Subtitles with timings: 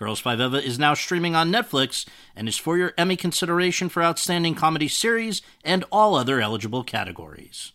[0.00, 4.02] Girls Five Eva is now streaming on Netflix and is for your Emmy consideration for
[4.02, 7.72] Outstanding Comedy Series and all other eligible categories.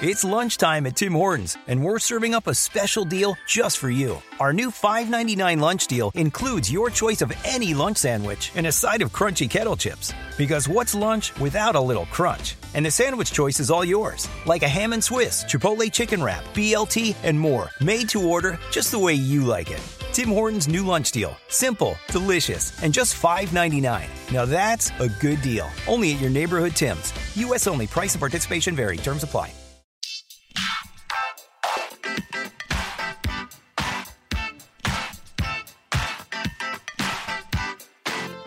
[0.00, 4.22] It's lunchtime at Tim Hortons, and we're serving up a special deal just for you.
[4.40, 9.02] Our new $5.99 lunch deal includes your choice of any lunch sandwich and a side
[9.02, 10.14] of crunchy kettle chips.
[10.38, 12.56] Because what's lunch without a little crunch?
[12.72, 16.44] And the sandwich choice is all yours, like a ham and Swiss, Chipotle chicken wrap,
[16.54, 19.95] BLT, and more, made to order just the way you like it.
[20.12, 21.36] Tim Hortons' new lunch deal.
[21.48, 24.32] Simple, delicious, and just $5.99.
[24.32, 25.68] Now that's a good deal.
[25.88, 27.12] Only at your neighborhood Tim's.
[27.36, 27.66] U.S.
[27.66, 27.86] only.
[27.86, 28.96] Price and participation vary.
[28.96, 29.52] Terms apply.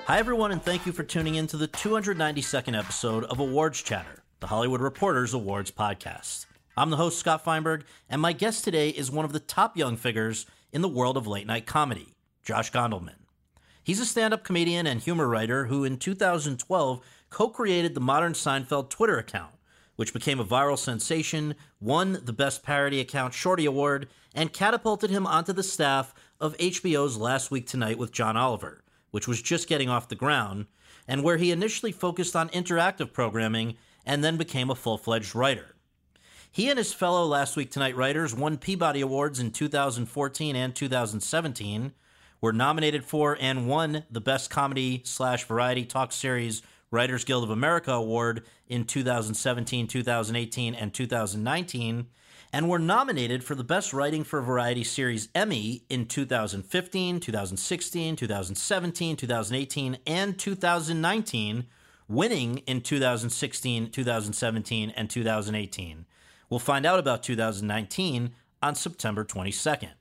[0.10, 4.24] Hi, everyone, and thank you for tuning in to the 292nd episode of Awards Chatter,
[4.40, 6.48] the Hollywood Reporters Awards podcast.
[6.76, 9.98] I'm the host, Scott Feinberg, and my guest today is one of the top young
[9.98, 13.16] figures in the world of late night comedy, Josh Gondelman.
[13.84, 18.34] He's a stand up comedian and humor writer who, in 2012, co created the Modern
[18.34, 19.54] Seinfeld Twitter account,
[19.96, 25.26] which became a viral sensation, won the Best Parody Account Shorty Award, and catapulted him
[25.26, 29.90] onto the staff of HBO's Last Week Tonight with John Oliver, which was just getting
[29.90, 30.68] off the ground,
[31.08, 35.76] and where he initially focused on interactive programming and then became a full fledged writer.
[36.52, 41.94] He and his fellow Last Week Tonight writers won Peabody Awards in 2014 and 2017,
[42.42, 47.52] were nominated for and won the Best Comedy slash Variety Talk Series Writers Guild of
[47.52, 52.08] America Award in 2017, 2018, and 2019,
[52.52, 59.16] and were nominated for the Best Writing for Variety Series Emmy in 2015, 2016, 2017,
[59.16, 61.68] 2018, and 2019,
[62.08, 66.06] winning in 2016, 2017, and 2018.
[66.50, 69.92] We'll find out about 2019 on September 22nd.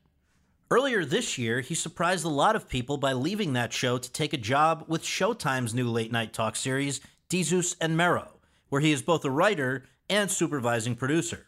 [0.70, 4.32] Earlier this year, he surprised a lot of people by leaving that show to take
[4.32, 9.02] a job with Showtime's new late night talk series, Desus and Mero, where he is
[9.02, 11.46] both a writer and supervising producer.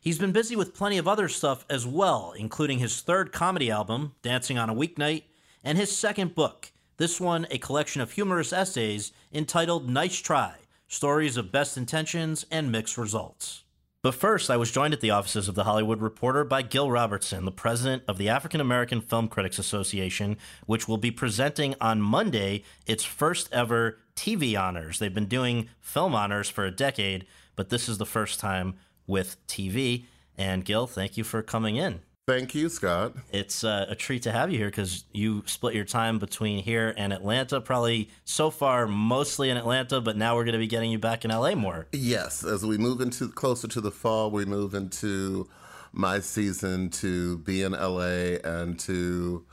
[0.00, 4.14] He's been busy with plenty of other stuff as well, including his third comedy album,
[4.22, 5.24] Dancing on a Weeknight,
[5.62, 10.54] and his second book, this one a collection of humorous essays entitled Nice Try
[10.88, 13.64] Stories of Best Intentions and Mixed Results.
[14.02, 17.44] But first, I was joined at the offices of The Hollywood Reporter by Gil Robertson,
[17.44, 22.64] the president of the African American Film Critics Association, which will be presenting on Monday
[22.86, 24.98] its first ever TV honors.
[24.98, 29.36] They've been doing film honors for a decade, but this is the first time with
[29.46, 30.06] TV.
[30.38, 32.00] And Gil, thank you for coming in.
[32.30, 33.14] Thank you, Scott.
[33.32, 36.94] It's uh, a treat to have you here because you split your time between here
[36.96, 37.60] and Atlanta.
[37.60, 41.24] Probably so far mostly in Atlanta, but now we're going to be getting you back
[41.24, 41.88] in LA more.
[41.90, 45.48] Yes, as we move into closer to the fall, we move into
[45.90, 49.44] my season to be in LA and to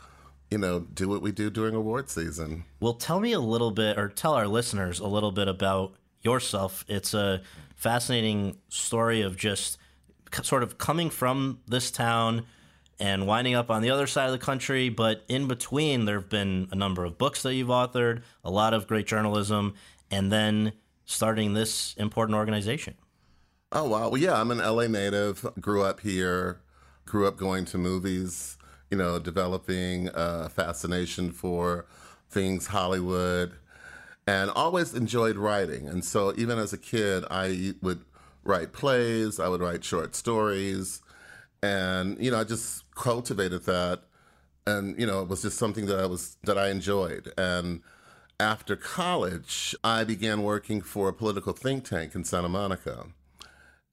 [0.52, 2.64] you know do what we do during award season.
[2.80, 6.86] Well, tell me a little bit, or tell our listeners a little bit about yourself.
[6.88, 7.42] It's a
[7.76, 9.80] fascinating story of just
[10.44, 12.46] sort of coming from this town
[13.00, 14.90] and winding up on the other side of the country.
[14.90, 18.74] But in between, there have been a number of books that you've authored, a lot
[18.74, 19.76] of great journalism,
[20.10, 20.74] and then
[21.06, 22.96] starting this important organization.
[23.72, 24.10] Oh, wow.
[24.10, 26.62] Well, yeah, I'm an LA native, grew up here,
[27.06, 28.58] grew up going to movies,
[28.90, 31.86] you know, developing a fascination for
[32.30, 33.54] things Hollywood,
[34.26, 35.88] and always enjoyed writing.
[35.88, 38.06] And so even as a kid, I would
[38.44, 41.02] write plays, I would write short stories
[41.62, 44.02] and you know, I just cultivated that,
[44.66, 47.32] and you know, it was just something that I was that I enjoyed.
[47.38, 47.82] And
[48.40, 53.08] after college, I began working for a political think tank in Santa Monica,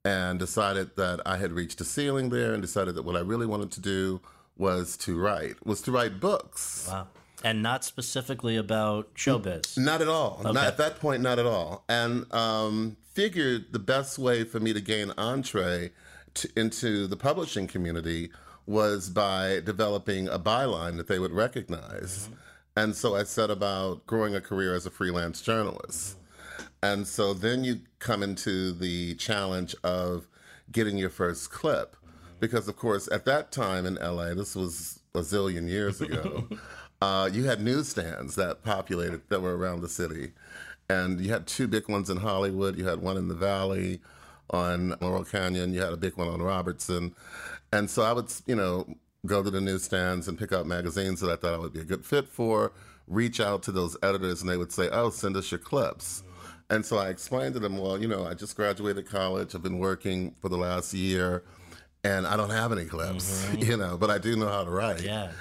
[0.04, 3.46] and decided that I had reached a ceiling there, and decided that what I really
[3.46, 4.20] wanted to do
[4.56, 6.88] was to write, was to write books.
[6.90, 7.08] Wow.
[7.42, 9.76] And not specifically about showbiz.
[9.76, 10.38] Not at all.
[10.40, 10.52] Okay.
[10.52, 11.84] Not at that point, not at all.
[11.90, 15.90] And um, figured the best way for me to gain entree
[16.34, 18.30] to, into the publishing community
[18.66, 22.28] was by developing a byline that they would recognize.
[22.28, 22.34] Mm-hmm.
[22.76, 26.16] And so I set about growing a career as a freelance journalist.
[26.16, 26.64] Mm-hmm.
[26.82, 30.26] And so then you come into the challenge of
[30.72, 31.96] getting your first clip.
[31.96, 32.18] Mm-hmm.
[32.40, 36.48] Because, of course, at that time in LA, this was a zillion years ago,
[37.02, 40.32] uh, you had newsstands that populated, that were around the city.
[40.90, 42.76] And you had two big ones in Hollywood.
[42.76, 44.00] You had one in the Valley
[44.50, 45.72] on Laurel Canyon.
[45.72, 47.14] You had a big one on Robertson.
[47.72, 48.86] And so I would, you know,
[49.26, 51.84] go to the newsstands and pick out magazines that I thought I would be a
[51.84, 52.72] good fit for,
[53.08, 56.22] reach out to those editors, and they would say, oh, send us your clips.
[56.70, 59.54] And so I explained to them, well, you know, I just graduated college.
[59.54, 61.42] I've been working for the last year,
[62.02, 63.62] and I don't have any clips, mm-hmm.
[63.70, 65.02] you know, but I do know how to write.
[65.02, 65.32] Yeah.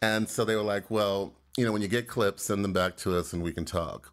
[0.00, 2.96] And so they were like, well, you know, when you get clips, send them back
[2.98, 4.12] to us and we can talk.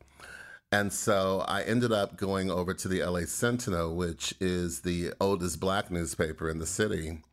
[0.72, 5.60] And so I ended up going over to the LA Sentinel, which is the oldest
[5.60, 7.24] black newspaper in the city.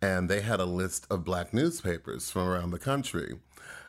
[0.00, 3.34] And they had a list of black newspapers from around the country.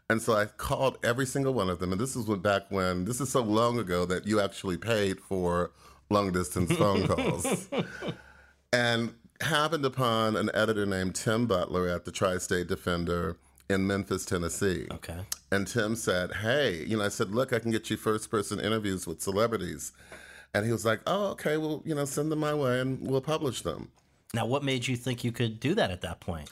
[0.09, 1.91] And so I called every single one of them.
[1.91, 5.19] And this is when back when, this is so long ago that you actually paid
[5.19, 5.71] for
[6.09, 7.69] long distance phone calls.
[8.71, 13.37] and happened upon an editor named Tim Butler at the Tri State Defender
[13.69, 14.87] in Memphis, Tennessee.
[14.91, 15.19] Okay.
[15.51, 18.59] And Tim said, Hey, you know, I said, Look, I can get you first person
[18.59, 19.91] interviews with celebrities.
[20.53, 23.21] And he was like, Oh, okay, well, you know, send them my way and we'll
[23.21, 23.91] publish them.
[24.33, 26.49] Now, what made you think you could do that at that point?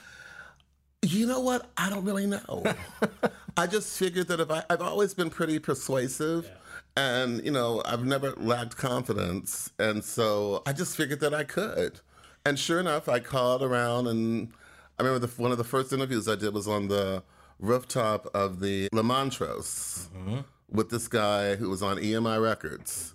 [1.01, 1.69] You know what?
[1.75, 2.63] I don't really know.
[3.57, 6.50] I just figured that if I, I've always been pretty persuasive.
[6.95, 9.71] And, you know, I've never lacked confidence.
[9.80, 12.00] And so I just figured that I could.
[12.45, 14.54] And sure enough, I called around and
[15.03, 17.23] remember the, one of the first interviews I did was on the
[17.59, 20.39] rooftop of the Le Montrose mm-hmm.
[20.69, 23.13] with this guy who was on EMI Records.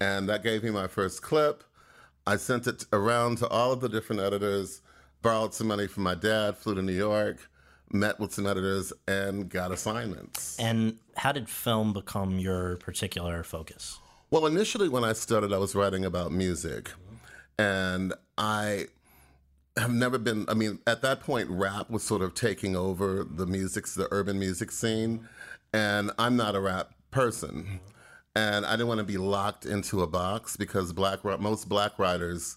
[0.00, 1.64] And that gave me my first clip.
[2.26, 4.82] I sent it around to all of the different editors,
[5.22, 7.48] borrowed some money from my dad, flew to New York,
[7.90, 10.58] met with some editors, and got assignments.
[10.58, 13.98] And how did film become your particular focus?
[14.30, 16.90] Well, initially, when I started, I was writing about music.
[17.58, 18.86] And I
[19.78, 23.46] have never been, I mean, at that point, rap was sort of taking over the
[23.46, 25.28] music, the urban music scene.
[25.72, 27.80] And I'm not a rap person.
[28.34, 32.56] And I didn't want to be locked into a box because black most black writers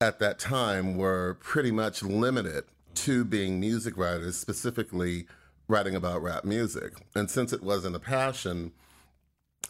[0.00, 2.64] at that time were pretty much limited
[2.94, 5.26] to being music writers, specifically
[5.68, 6.92] writing about rap music.
[7.14, 8.72] And since it wasn't a passion,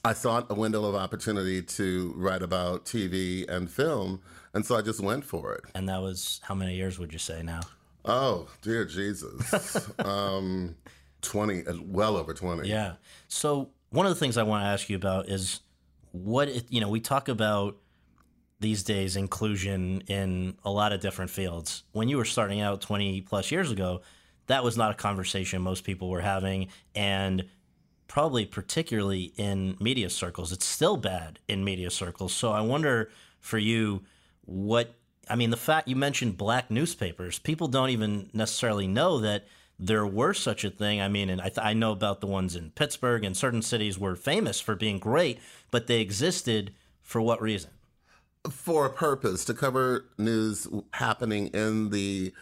[0.04, 4.20] I saw a window of opportunity to write about TV and film,
[4.54, 5.64] and so I just went for it.
[5.74, 7.60] And that was how many years would you say now?
[8.04, 9.90] Oh, dear Jesus.
[9.98, 10.74] um,
[11.22, 12.68] 20, well over 20.
[12.68, 12.94] Yeah.
[13.28, 15.60] So, one of the things I want to ask you about is
[16.12, 17.76] what, it, you know, we talk about
[18.58, 21.82] these days inclusion in a lot of different fields.
[21.92, 24.00] When you were starting out 20 plus years ago,
[24.46, 26.68] that was not a conversation most people were having.
[26.94, 27.44] And
[28.12, 30.52] probably particularly in media circles.
[30.52, 32.34] It's still bad in media circles.
[32.34, 33.10] So I wonder
[33.40, 34.02] for you
[34.44, 34.94] what
[35.28, 37.38] I mean the fact you mentioned black newspapers.
[37.38, 39.46] People don't even necessarily know that
[39.78, 41.00] there were such a thing.
[41.00, 43.98] I mean, and I, th- I know about the ones in Pittsburgh and certain cities
[43.98, 45.40] were famous for being great,
[45.70, 46.72] but they existed
[47.02, 47.70] for what reason?
[48.50, 52.32] For a purpose to cover news happening in the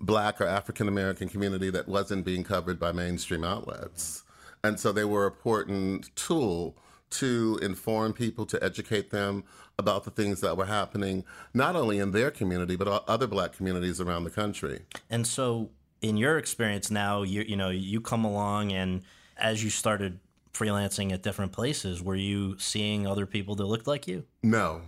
[0.00, 4.22] black or African American community that wasn't being covered by mainstream outlets.
[4.62, 6.76] And so they were an important tool
[7.10, 9.44] to inform people, to educate them
[9.78, 11.24] about the things that were happening,
[11.54, 14.80] not only in their community, but other black communities around the country.
[15.10, 15.70] And so,
[16.02, 19.02] in your experience now, you, you know, you come along and
[19.36, 20.20] as you started
[20.52, 24.24] freelancing at different places, were you seeing other people that looked like you?
[24.42, 24.82] No.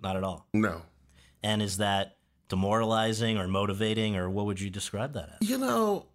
[0.00, 0.46] Not at all.
[0.54, 0.82] No.
[1.42, 2.16] And is that
[2.48, 5.48] demoralizing or motivating, or what would you describe that as?
[5.48, 6.06] You know,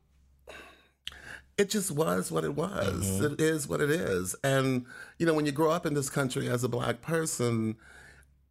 [1.57, 3.05] it just was what it was.
[3.05, 3.33] Mm-hmm.
[3.33, 4.35] It is what it is.
[4.43, 4.85] And,
[5.17, 7.75] you know, when you grow up in this country as a black person,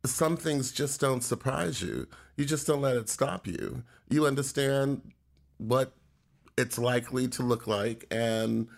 [0.07, 2.07] some things just don't surprise you.
[2.37, 3.83] You just don't let it stop you.
[4.09, 5.13] You understand
[5.59, 5.93] what
[6.57, 8.69] it's likely to look like and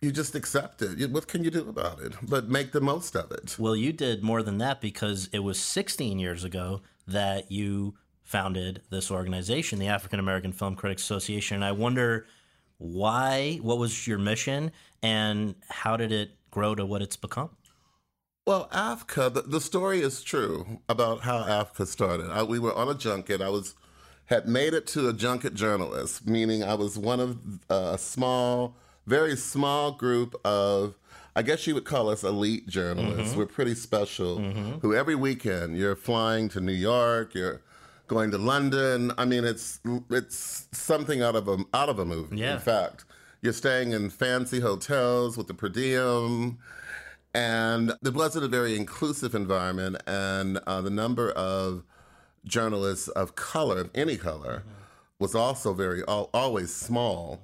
[0.00, 1.10] you just accept it.
[1.10, 2.14] What can you do about it?
[2.22, 3.56] But make the most of it.
[3.58, 8.82] Well, you did more than that because it was 16 years ago that you founded
[8.90, 11.56] this organization, the African American Film Critics Association.
[11.56, 12.26] And I wonder
[12.82, 14.72] why, what was your mission,
[15.02, 17.50] and how did it grow to what it's become?
[18.46, 22.30] Well, AFCA, the, the story is true about how AFCA started.
[22.30, 23.40] I, we were on a junket.
[23.40, 23.74] I was
[24.26, 27.38] had made it to a junket journalist, meaning I was one of
[27.70, 30.96] uh, a small, very small group of,
[31.36, 33.30] I guess you would call us elite journalists.
[33.30, 33.38] Mm-hmm.
[33.38, 34.38] We're pretty special.
[34.38, 34.78] Mm-hmm.
[34.78, 37.62] Who every weekend you're flying to New York, you're
[38.12, 39.12] going to London.
[39.16, 42.38] I mean, it's it's something out of a out of a movie.
[42.38, 42.54] Yeah.
[42.54, 43.04] In fact,
[43.40, 46.58] you're staying in fancy hotels with the per diem,
[47.34, 49.96] and the wasn't a very inclusive environment.
[50.06, 51.84] And uh, the number of
[52.44, 54.70] journalists of color, of any color, mm-hmm.
[55.18, 57.40] was also very always small.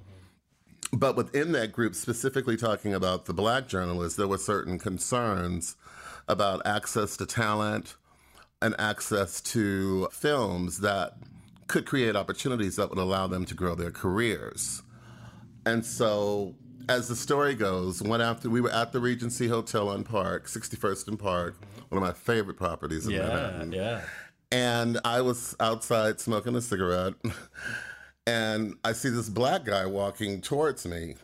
[0.91, 5.75] But within that group, specifically talking about the black journalists, there were certain concerns
[6.27, 7.95] about access to talent
[8.61, 11.13] and access to films that
[11.67, 14.81] could create opportunities that would allow them to grow their careers.
[15.65, 16.55] And so,
[16.87, 21.07] as the story goes, one after we were at the Regency Hotel on Park, 61st
[21.09, 21.55] and Park,
[21.89, 23.71] one of my favorite properties in Yeah, Manhattan.
[23.71, 24.01] yeah.
[24.51, 27.13] And I was outside smoking a cigarette,
[28.27, 31.15] and I see this black guy walking towards me,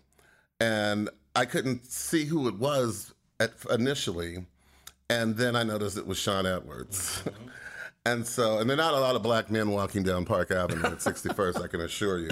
[0.59, 4.45] and I couldn't see who it was at, initially,
[5.09, 7.21] and then I noticed it was Shawn Edwards.
[7.25, 7.47] Mm-hmm.
[8.05, 10.85] and so, and there are not a lot of black men walking down Park Avenue
[10.85, 12.31] at 61st, I can assure you.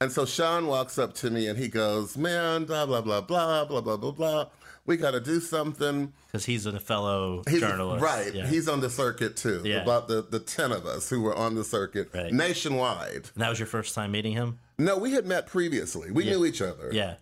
[0.00, 3.64] And so Shawn walks up to me and he goes, "Man, blah blah blah blah
[3.64, 4.46] blah blah blah blah.
[4.86, 8.02] We got to do something." Because he's a fellow He's journalist.
[8.04, 8.34] right.
[8.34, 8.46] Yeah.
[8.46, 9.62] He's on the circuit too.
[9.64, 9.82] Yeah.
[9.82, 12.32] About the the ten of us who were on the circuit Right.
[12.32, 13.30] nationwide.
[13.34, 14.58] and that was your first time meeting him?
[14.78, 16.10] No, we had met previously.
[16.10, 16.90] We knew each other.
[16.92, 17.14] Yeah.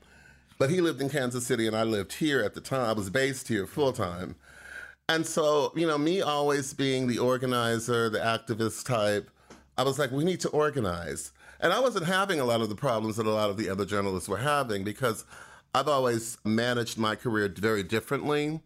[0.58, 2.88] But he lived in Kansas City and I lived here at the time.
[2.88, 4.34] I was based here full time.
[5.12, 9.30] And so, you know, me always being the organizer, the activist type,
[9.76, 11.32] I was like, we need to organize.
[11.60, 13.84] And I wasn't having a lot of the problems that a lot of the other
[13.84, 15.26] journalists were having because
[15.74, 18.60] I've always managed my career very differently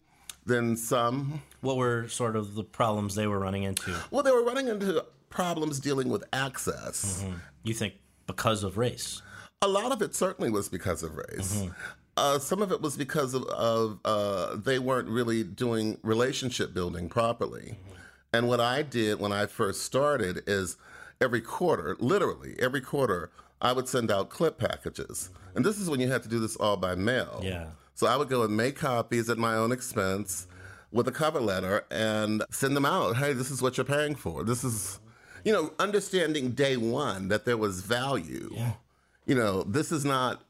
[0.45, 1.43] than some.
[1.63, 3.97] What were sort of the problems they were running into?
[4.13, 7.23] Well, they were running into problems dealing with access.
[7.23, 7.35] Mm-hmm.
[7.65, 7.95] You think
[8.29, 9.21] because of race?
[9.63, 11.57] A lot of it certainly was because of race.
[11.57, 11.73] Mm-hmm.
[12.17, 17.09] Uh, some of it was because of, of uh, they weren't really doing relationship building
[17.09, 17.79] properly.
[18.33, 20.77] And what I did when I first started is
[21.21, 23.31] every quarter, literally every quarter,
[23.61, 25.31] I would send out clip packages.
[25.55, 27.41] And this is when you had to do this all by mail.
[27.43, 27.69] Yeah.
[27.95, 30.47] So I would go and make copies at my own expense
[30.93, 33.17] with a cover letter and send them out.
[33.17, 34.45] Hey, this is what you're paying for.
[34.45, 35.01] This is,
[35.45, 38.51] you know, understanding day one that there was value.
[38.53, 38.73] Yeah.
[39.25, 40.43] You know, this is not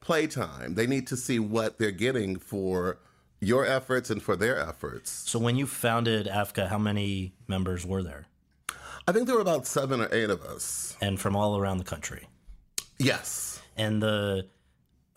[0.00, 0.74] playtime.
[0.74, 2.98] They need to see what they're getting for
[3.40, 5.10] your efforts and for their efforts.
[5.10, 8.26] So when you founded AFCA, how many members were there?
[9.06, 10.96] I think there were about seven or eight of us.
[11.00, 12.26] And from all around the country.
[12.98, 13.60] Yes.
[13.76, 14.46] And the,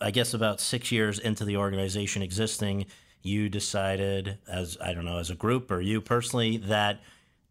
[0.00, 2.86] I guess about six years into the organization existing,
[3.22, 7.00] you decided, as I don't know, as a group or you personally, that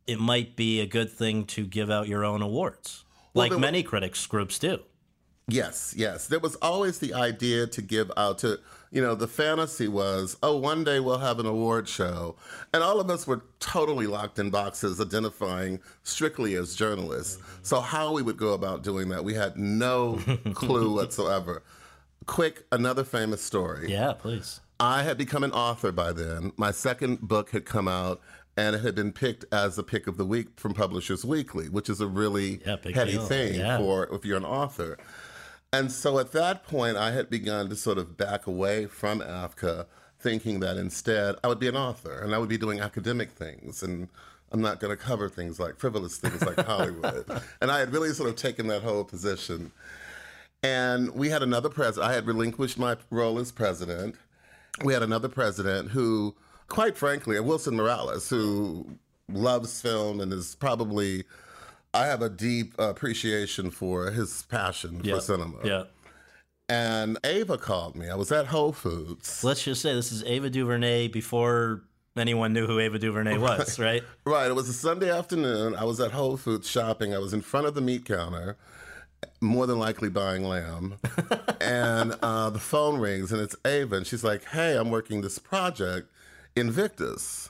[0.07, 3.61] it might be a good thing to give out your own awards, like there were-
[3.61, 4.79] many critics groups do.
[5.47, 6.27] Yes, yes.
[6.27, 8.59] There was always the idea to give out to,
[8.91, 12.35] you know, the fantasy was, oh, one day we'll have an award show.
[12.73, 17.37] And all of us were totally locked in boxes identifying strictly as journalists.
[17.37, 17.63] Mm-hmm.
[17.63, 20.19] So, how we would go about doing that, we had no
[20.53, 21.63] clue whatsoever.
[22.27, 23.91] Quick, another famous story.
[23.91, 24.61] Yeah, please.
[24.79, 26.53] I had become an author by then.
[26.55, 28.21] My second book had come out
[28.57, 31.89] and it had been picked as a pick of the week from Publishers Weekly, which
[31.89, 33.25] is a really Yeah, heady deal.
[33.25, 33.77] thing Yeah.
[33.77, 34.97] for if you're an author.
[35.73, 39.85] And so at that point, I had begun to sort of back away from AFCA,
[40.19, 43.81] thinking that instead I would be an author and I would be doing academic things.
[43.81, 44.09] And
[44.51, 47.25] I'm not going to cover things like frivolous things like Hollywood.
[47.61, 49.71] And I had really sort of taken that whole position.
[50.61, 52.11] And we had another president.
[52.11, 54.15] I had relinquished my role as president.
[54.83, 56.35] We had another president who,
[56.67, 58.85] quite frankly, Wilson Morales, who
[59.29, 61.23] loves film and is probably,
[61.93, 65.15] I have a deep appreciation for his passion Yeah.
[65.15, 65.57] for cinema.
[65.63, 65.83] Yeah.
[66.69, 68.09] And Ava called me.
[68.09, 69.43] I was at Whole Foods.
[69.43, 71.81] Let's just say this is Ava DuVernay before
[72.15, 74.03] anyone knew who Ava DuVernay was, right?
[74.25, 74.47] Right.
[74.49, 75.75] It was a Sunday afternoon.
[75.75, 77.13] I was at Whole Foods shopping.
[77.13, 78.55] I was in front of the meat counter,
[79.41, 80.95] more than likely buying lamb.
[81.61, 83.97] and uh, the phone rings, and it's Ava.
[83.97, 86.09] And she's like, Hey, I'm working this project,
[86.55, 87.49] Invictus.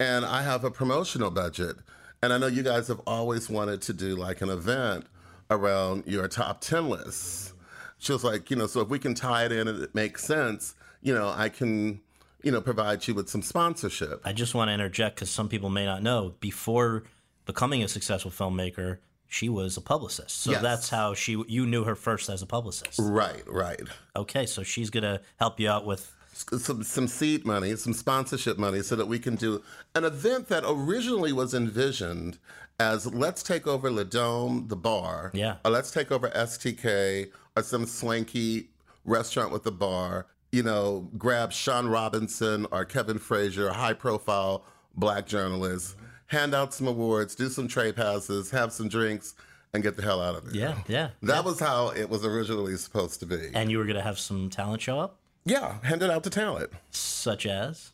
[0.00, 1.76] And I have a promotional budget.
[2.24, 5.04] And I know you guys have always wanted to do like an event
[5.50, 7.52] around your top 10 lists.
[7.98, 10.24] She was like, You know, so if we can tie it in and it makes
[10.24, 12.00] sense, you know, I can.
[12.42, 14.20] You know, provide you with some sponsorship.
[14.22, 16.34] I just want to interject because some people may not know.
[16.40, 17.04] Before
[17.46, 20.42] becoming a successful filmmaker, she was a publicist.
[20.42, 20.60] So Yes.
[20.60, 23.00] that's how she you knew her first as a publicist.
[23.02, 23.80] Right, right.
[24.14, 28.82] Okay, so she's gonna help you out with some some seed money, some sponsorship money,
[28.82, 29.62] so that we can do
[29.94, 32.38] an event that originally was envisioned
[32.80, 35.56] as let's take over Le Dome, the bar, Yeah.
[35.64, 38.70] or let's take over STK or some swanky
[39.04, 40.26] restaurant with a bar.
[40.50, 44.64] You know, grab Shaun Robinson or Kevin Frazier, high profile
[44.96, 45.94] black journalists,
[46.26, 49.34] hand out some awards, do some trade passes, have some drinks,
[49.72, 50.54] and get the hell out of there.
[50.54, 51.08] yeah, yeah.
[51.22, 53.50] That was how it was originally supposed to be.
[53.54, 56.70] And you were gonna have some talent show up, yeah, hand it out to talent.
[56.90, 57.92] such as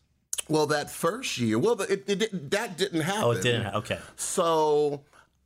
[0.49, 3.25] Well, that first year, well, it, it, didn't- that didn't happen.
[3.25, 3.75] oh, it didn't.
[3.75, 5.03] Okay, So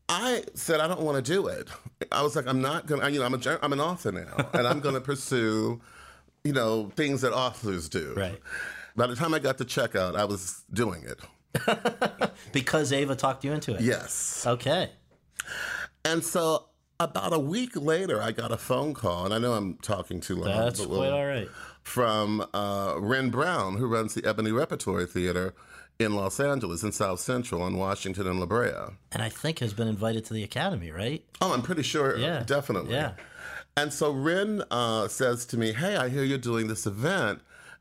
[0.08, 1.68] I said I don't want to do it.
[2.12, 3.08] I was like, I'm not gonna.
[3.08, 5.80] You know, I'm a I'm an author now, and I'm gonna pursue,
[6.44, 8.12] you know, things that authors do.
[8.16, 8.38] Right.
[8.96, 11.20] By the time I got to checkout, I was doing it.
[12.52, 13.80] Because Ava talked you into it.
[13.80, 14.44] Yes.
[14.46, 14.90] Okay.
[16.04, 16.66] And so
[17.00, 20.37] about a week later, I got a phone call, and I know I'm talking too
[20.37, 20.49] long.
[20.49, 21.49] That's quite all right.
[21.85, 25.55] From uh, Wren Brown, who runs the Ebony Repertory Theater
[25.99, 28.73] in Los Angeles, in South Central, on Washington and La Brea.
[29.12, 31.23] And I think has been invited to the Academy, right?
[31.41, 32.17] Oh, I'm pretty sure.
[32.17, 32.43] Yeah.
[32.45, 32.95] Definitely.
[32.95, 33.12] Yeah.
[33.76, 37.41] And so Wren uh, says to me, "Hey, I hear you're doing this event,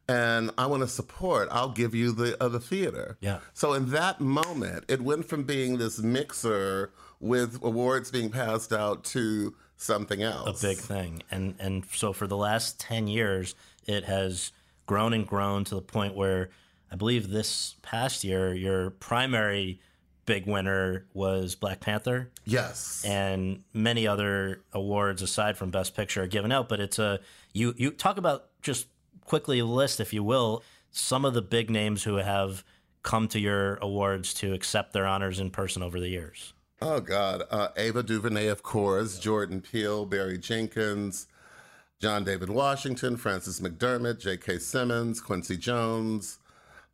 [0.10, 1.48] and I want to support.
[1.52, 3.40] I'll give you the uh, the theater." Yeah.
[3.54, 9.04] So in that moment, it went from being this mixer with awards being passed out
[9.06, 10.64] to something else.
[10.64, 11.24] a big thing.
[11.32, 13.54] And and so for the last ten years,
[13.88, 14.52] it has
[14.86, 16.50] grown and grown to the point where
[16.92, 19.80] I believe this past year, your primary
[20.26, 23.04] big winner was Black Panther, Yes.
[23.06, 26.70] and many other awards aside from Best Picture are given out.
[26.70, 27.20] But it's a
[27.54, 28.88] you you talk about just
[29.26, 32.64] quickly list, if you will, some of the big names who have
[33.02, 36.54] come to your awards to accept their honors in person over the years.
[36.82, 41.28] Oh God, uh, Ava DuVernay, of course, Jordan Peele, Barry Jenkins,
[42.04, 44.60] John David Washington, Frances McDormand, J.K.
[44.60, 46.38] Simmons, Quincy Jones,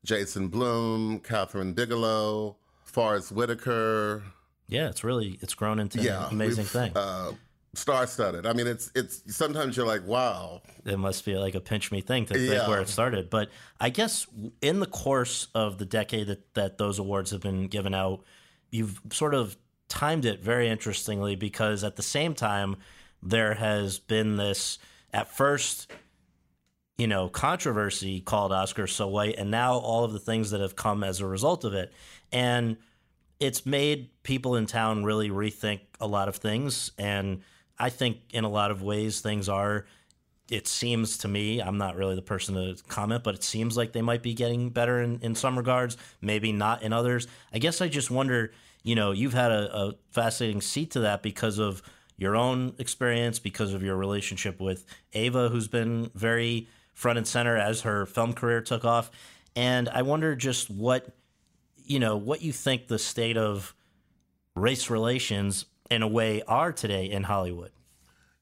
[0.06, 4.22] Jason Blum, Kathryn Bigelow, Forest Whitaker.
[4.68, 6.96] Yeah, it's really it's grown into Yeah, an amazing thing.
[6.96, 7.32] Uh,
[7.74, 8.46] star-studded.
[8.46, 10.62] I mean, it's it's sometimes you're like, wow.
[10.86, 12.70] it must be like a pinch me thing to think Yeah.
[12.70, 13.32] where it started.
[13.32, 13.50] But
[13.80, 14.28] I guess
[14.62, 18.22] in the course of the decade that, that those awards have been given out,
[18.70, 22.76] you've sort of timed it very interestingly because at the same time,
[23.24, 24.78] there has been this
[25.14, 25.92] at first,
[26.98, 30.76] you know, controversy called Oscar so white, and now all of the things that have
[30.76, 31.94] come as a result of it.
[32.32, 32.78] And
[33.40, 36.92] it's made people in town really rethink a lot of things.
[36.98, 37.42] And
[37.78, 39.86] I think in a lot of ways, things are
[40.52, 43.94] it seems to me, I'm not really the person to comment, but it seems like
[43.94, 47.28] they might be getting better in, in some regards, maybe not in others.
[47.54, 48.52] I guess I just wonder,
[48.84, 51.82] you know, you've had a, a fascinating seat to that because of
[52.20, 57.56] your own experience, because of your relationship with Ava, who's been very front and center
[57.56, 59.10] as her film career took off.
[59.56, 61.16] And I wonder just what,
[61.78, 63.74] you know, what you think the state of
[64.56, 67.72] race relations in a way are today in Hollywood.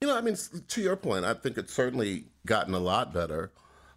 [0.01, 0.35] You know, I mean,
[0.67, 3.51] to your point, I think it's certainly gotten a lot better.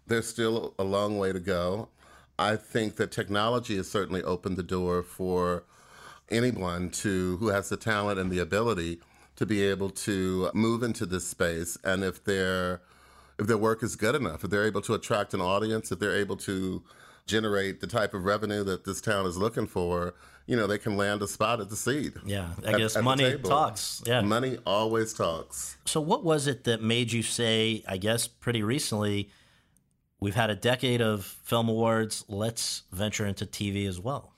[0.07, 1.89] There's still a long way to go.
[2.37, 5.63] I think that technology has certainly opened the door for
[6.29, 8.99] anyone to who has the talent and the ability
[9.41, 11.75] to be able to move into this space.
[11.83, 12.81] And if their
[13.39, 16.15] if their work is good enough, if they're able to attract an audience, if they're
[16.15, 16.83] able to
[17.25, 20.13] generate the type of revenue that this town is looking for,
[20.45, 22.13] you know, they can land a spot at the seed.
[22.23, 24.03] Yeah, I guess at money talks.
[24.05, 24.21] Yeah.
[24.21, 25.75] Money always talks.
[25.85, 29.31] So, what was it that made you say, I guess pretty recently,
[30.19, 34.35] we've had a decade of film awards, let's venture into TV as well?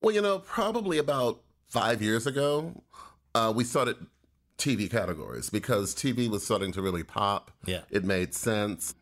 [0.00, 2.82] Well, you know, probably about five years ago,
[3.34, 3.96] uh, we started
[4.62, 7.50] TV categories because TV was starting to really pop.
[7.66, 7.80] Yeah.
[7.90, 8.94] It made sense.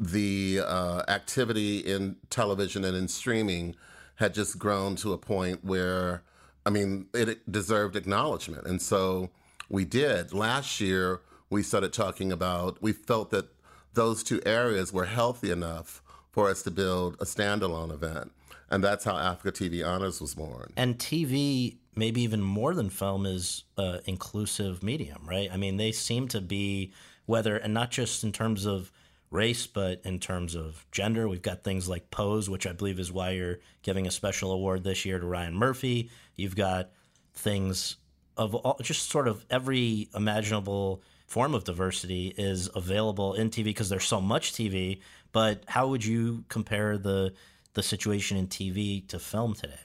[0.00, 3.76] The uh, activity in television and in streaming
[4.16, 6.22] had just grown to a point where,
[6.64, 8.66] I mean, it deserved acknowledgement.
[8.66, 9.30] And so
[9.68, 10.32] we did.
[10.32, 13.48] Last year, we started talking about, we felt that
[13.92, 18.32] those two areas were healthy enough for us to build a standalone event.
[18.70, 20.72] And that's how AFCA TV Honors was born.
[20.76, 25.48] And TV, maybe even more than film, is an inclusive medium, right?
[25.52, 26.92] I mean, they seem to be,
[27.26, 28.90] whether, and not just in terms of
[29.30, 31.28] race, but in terms of gender.
[31.28, 34.84] We've got things like Pose, which I believe is why you're giving a special award
[34.84, 36.10] this year to Ryan Murphy.
[36.36, 36.90] You've got
[37.34, 37.96] things
[38.36, 43.88] of all, just sort of every imaginable form of diversity is available in TV because
[43.88, 45.00] there's so much TV.
[45.32, 47.34] But how would you compare the
[47.74, 49.80] the situation in TV to film today?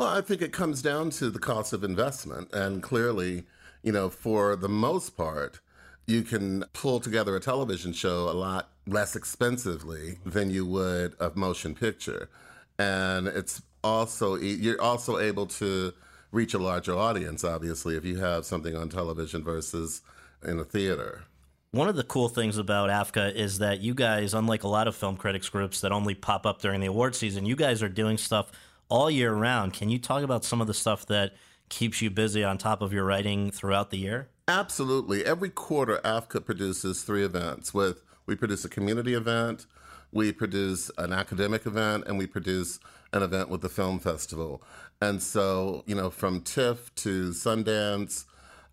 [0.00, 2.54] Well, I think it comes down to the cost of investment.
[2.54, 3.44] And clearly,
[3.82, 5.60] you know, for the most part,
[6.06, 11.30] you can pull together a television show a lot less expensively than you would a
[11.34, 12.30] motion picture.
[12.78, 15.92] And it's also, you're also able to
[16.32, 20.00] reach a larger audience, obviously, if you have something on television versus
[20.42, 21.24] in a theater.
[21.72, 24.96] One of the cool things about AFCA is that you guys, unlike a lot of
[24.96, 28.16] film critics groups that only pop up during the award season, you guys are doing
[28.16, 28.50] stuff
[28.90, 29.72] all year round.
[29.72, 31.32] Can you talk about some of the stuff that
[31.70, 34.28] keeps you busy on top of your writing throughout the year?
[34.48, 35.24] Absolutely.
[35.24, 37.72] Every quarter, AFCA produces three events.
[37.72, 39.66] With we produce a community event,
[40.12, 42.80] we produce an academic event and we produce
[43.12, 44.62] an event with the film festival.
[45.00, 48.24] And so, you know, from TIFF to Sundance,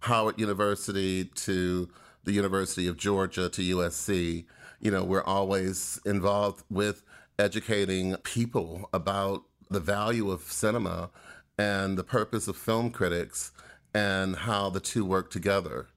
[0.01, 1.89] Howard University to
[2.23, 4.45] the University of Georgia to USC,
[4.79, 7.03] you know, we're always involved with
[7.39, 11.09] educating people about the value of cinema
[11.57, 13.51] and the purpose of film critics
[13.93, 15.87] and how the two work together.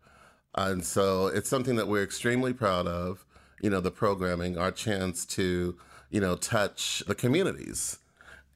[0.54, 3.24] And so it's something that we're extremely proud of,
[3.60, 5.76] you know, the programming, our chance to,
[6.10, 7.98] you know, touch the communities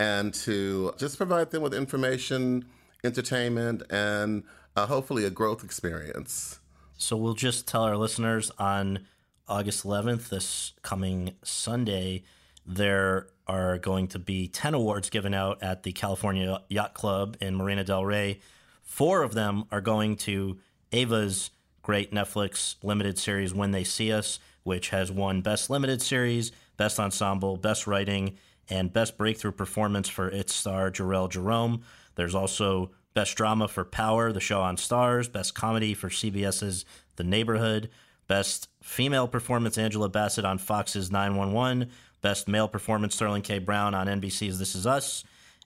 [0.00, 2.64] and to just provide them with information,
[3.04, 4.44] entertainment, and
[4.76, 6.58] uh, hopefully a growth experience.
[6.96, 9.06] So we'll just tell our listeners on
[9.46, 12.24] August 11th, this coming Sunday,
[12.66, 17.56] there are going to be 10 awards given out at the California Yacht Club in
[17.56, 18.40] Marina Del Rey.
[18.82, 20.58] Four of them are going to
[20.92, 21.50] Ava's
[21.82, 26.98] great Netflix limited series, When They See Us, which has won Best Limited Series, Best
[26.98, 28.36] Ensemble, Best Writing,
[28.68, 31.82] and Best Breakthrough Performance for its star, Jharrel Jerome.
[32.14, 36.84] There's also Best Drama for Power, the show on Starz, Best Comedy for CBS's
[37.16, 37.90] The Neighborhood,
[38.26, 41.90] Best Female Performance, Angela Bassett on Fox's 911,
[42.24, 43.58] Best Male Performance, Sterling K.
[43.58, 45.24] Brown on NBC's This Is Us,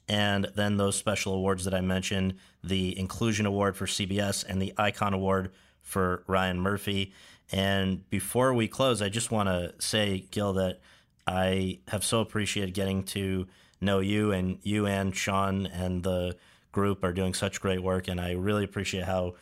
[0.08, 4.74] and then those special awards that I mentioned the Inclusion Award for CBS and the
[4.76, 7.12] Icon Award for Ryan Murphy.
[7.52, 10.80] And before we close, I just want to say, Gil, that
[11.28, 13.46] I have so appreciated getting to
[13.80, 16.36] know you, and you and Shawn and the
[16.72, 18.08] group are doing such great work.
[18.08, 19.36] And I really appreciate how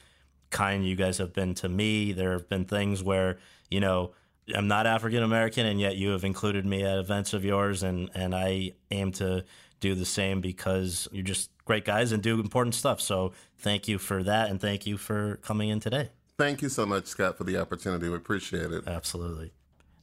[0.50, 2.12] kind you guys have been to me.
[2.12, 3.38] There have been things where,
[3.70, 4.12] you know,
[4.54, 8.10] I'm not African American, and yet you have included me at events of yours, and
[8.14, 9.44] and I aim to
[9.80, 13.00] do the same because you're just great guys and do important stuff.
[13.00, 16.10] So thank you for that, and thank you for coming in today.
[16.38, 18.08] Thank you so much, Scott, for the opportunity.
[18.08, 18.86] We appreciate it.
[18.86, 19.52] Absolutely.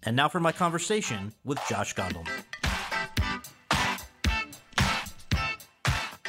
[0.01, 2.27] And now for my conversation with Josh Gondelman.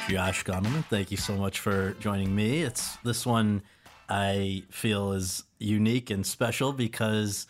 [0.07, 2.61] Josh Gondelman, thank you so much for joining me.
[2.61, 3.63] It's this one
[4.07, 7.47] I feel is unique and special because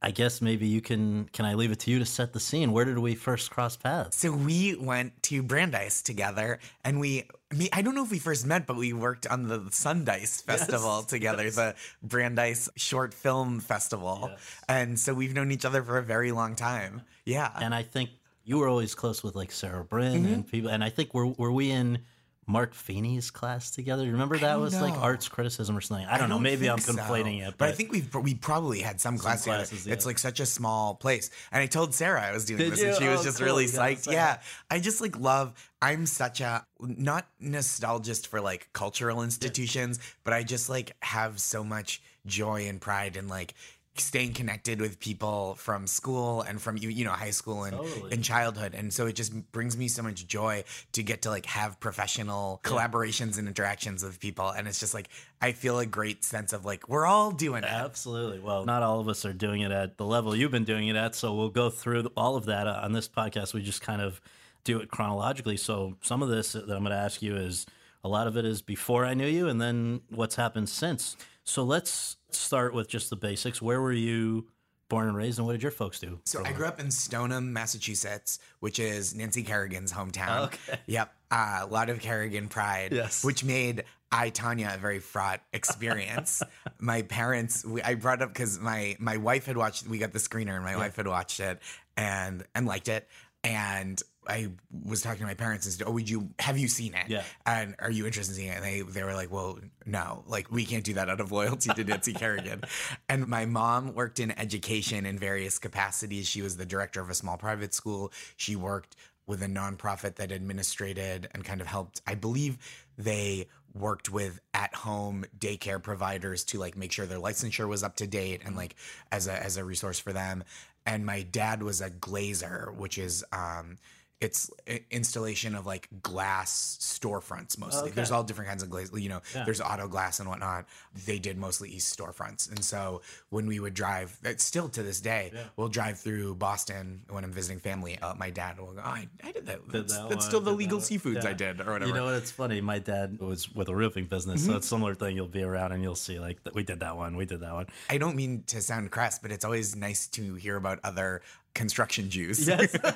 [0.00, 1.24] I guess maybe you can.
[1.32, 2.70] Can I leave it to you to set the scene?
[2.72, 4.16] Where did we first cross paths?
[4.16, 7.24] So we went to Brandeis together, and we.
[7.50, 10.42] I mean, I don't know if we first met, but we worked on the Sundeis
[10.46, 11.56] Festival Yes, together, yes.
[11.56, 14.60] the Brandeis Short Film Festival, Yes.
[14.68, 17.02] and so we've known each other for a very long time.
[17.24, 18.10] Yeah, And I think
[18.44, 20.32] you were always close with like Sarah Bryn Mm-hmm.
[20.34, 20.70] and people.
[20.70, 22.00] And I think were were we in
[22.48, 24.04] Mark Feeney's class together?
[24.04, 26.06] Remember that don't was like arts criticism or something.
[26.06, 26.38] I don't, know.
[26.38, 27.04] Maybe I'm think so.
[27.04, 29.58] conflating it, but, I think we've we probably had some, class together.
[29.58, 29.92] classes, yeah.
[29.92, 32.80] It's like such a small place, and I told Sarah I was doing Did this,
[32.82, 32.98] and you?
[32.98, 33.46] she was Oh, just cool.
[33.46, 34.04] really psyched.
[34.06, 34.40] say Yeah.
[34.70, 35.52] I just like love.
[35.80, 41.62] I'm such a not nostalgist for like cultural institutions, but I just like have so
[41.62, 43.54] much joy and pride in like
[44.00, 48.12] staying connected with people from school and from you you know high school and Totally.
[48.12, 51.46] and childhood and so it just brings me so much joy to get to like
[51.46, 55.08] have professional collaborations and interactions with people and it's just like
[55.40, 58.38] i feel a great sense of like we're all doing it Absolutely.
[58.38, 60.96] Well, not all of us are doing it at the level you've been doing it
[60.96, 61.14] at.
[61.14, 63.54] So we'll go through all of that uh, on this podcast.
[63.54, 64.20] We just kind of
[64.64, 65.56] do it chronologically.
[65.56, 67.66] So some of this that I'm going to ask you is
[68.04, 71.16] a lot of it is before I knew you and then what's happened since.
[71.48, 73.62] So let's start with just the basics.
[73.62, 74.48] Where were you
[74.90, 76.20] born and raised and what did your folks do?
[76.26, 80.48] So I grew up in Stoneham, Massachusetts, which is Nancy Kerrigan's hometown.
[80.48, 80.78] Okay.
[80.86, 81.10] Yep.
[81.30, 82.92] Uh, a lot of Kerrigan pride.
[82.92, 83.24] Yes.
[83.24, 86.42] Which made I Tonya a very fraught experience.
[86.78, 89.88] my parents, we, I brought up because my my wife had watched.
[89.88, 91.60] We got the screener, and my wife had watched it
[91.96, 93.08] and and liked it.
[93.42, 94.50] And I
[94.84, 97.08] was talking to my parents and said, "Oh, would you have you seen it?
[97.08, 97.22] Yeah.
[97.46, 100.50] And are you interested in seeing it?" And they they were like, "Well, no, like
[100.50, 102.62] we can't do that out of loyalty to Nancy Kerrigan."
[103.08, 106.26] And my mom worked in education in various capacities.
[106.26, 108.12] She was the director of a small private school.
[108.36, 112.00] She worked with a nonprofit that administrated and kind of helped.
[112.06, 112.58] I believe
[112.96, 118.06] they worked with at-home daycare providers to like make sure their licensure was up to
[118.06, 118.74] date and like
[119.12, 120.44] as a as a resource for them.
[120.86, 123.76] And my dad was a glazer, which is um
[124.20, 124.50] it's
[124.90, 127.82] installation of like glass storefronts mostly.
[127.82, 127.90] Okay.
[127.92, 129.44] There's all different kinds of glaze, you know, Yeah.
[129.44, 130.66] there's auto glass and whatnot.
[131.06, 132.50] They did mostly East storefronts.
[132.50, 137.02] And so when we would drive, it's still to this day, we'll drive through Boston
[137.10, 137.96] when I'm visiting family.
[137.98, 139.60] Uh, my dad will go, oh, I, I did that.
[139.68, 141.26] That's, that that's still the legal that seafoods one.
[141.28, 141.86] I did or whatever.
[141.86, 142.14] You know what?
[142.14, 142.60] It's funny.
[142.60, 145.14] My dad was with a roofing business, so it's similar thing.
[145.14, 147.66] You'll be around and you'll see like we did that one, we did that one.
[147.88, 151.22] I don't mean to sound crass, but it's always nice to hear about other
[151.54, 152.46] construction Jews.
[152.48, 152.76] Yes.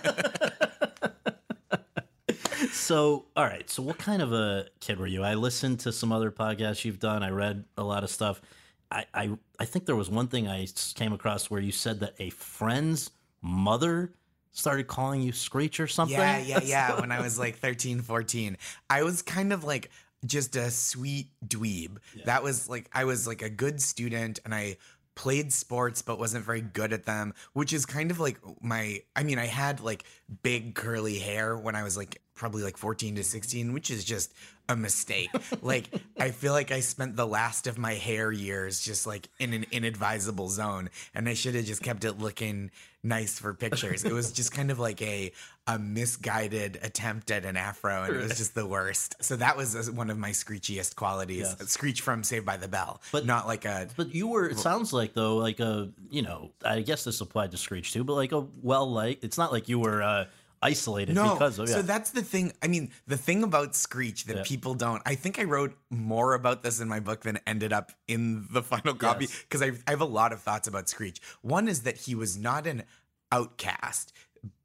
[2.83, 3.69] so, all right.
[3.71, 5.23] So, what kind of a kid were you?
[5.23, 7.23] I listened to some other podcasts you've done.
[7.23, 8.43] I read a lot of stuff.
[8.91, 12.15] I, I, I think there was one thing I came across where you said that
[12.19, 14.13] a friend's mother
[14.51, 16.19] started calling you Screech or something.
[16.19, 17.01] Yeah, yeah, yeah.
[17.01, 18.59] when I was like 13, 14,
[18.91, 19.91] I was kind of like
[20.27, 21.97] just a sweet dweeb.
[22.27, 24.77] That was like, I was like a good student and I
[25.15, 29.23] played sports but wasn't very good at them, which is kind of like my, I
[29.23, 30.05] mean, I had like
[30.43, 34.33] big curly hair when I was like probably like 14 to 16, which is just
[34.69, 35.31] a mistake.
[35.63, 39.53] like, I feel like I spent the last of my hair years just like in
[39.53, 42.71] an inadvisable zone and I should have just kept it looking
[43.05, 44.05] nice for pictures.
[44.05, 45.33] It was just kind of like a
[45.67, 49.15] a misguided attempt at an afro, and it was just the worst.
[49.21, 51.55] So that was uh, one of my screechiest qualities.
[51.59, 51.71] Yes.
[51.71, 53.89] Screech from Saved by the Bell, But- but not like a.
[53.97, 57.53] But you were, it sounds like though, like a, you know, I guess this applied
[57.53, 60.25] to Screech too, but like a well like it's not like you were uh,
[60.63, 61.75] isolated No, because of, yeah.
[61.77, 62.53] so that's the thing.
[62.63, 64.43] I mean, the thing about Screech that Yeah.
[64.45, 65.03] people don't.
[65.05, 68.63] I think I wrote more about this in my book than ended up in the
[68.63, 69.43] final copy Yes.
[69.49, 71.21] because I, I have a lot of thoughts about Screech.
[71.43, 72.85] One is that he was not an
[73.31, 74.13] outcast,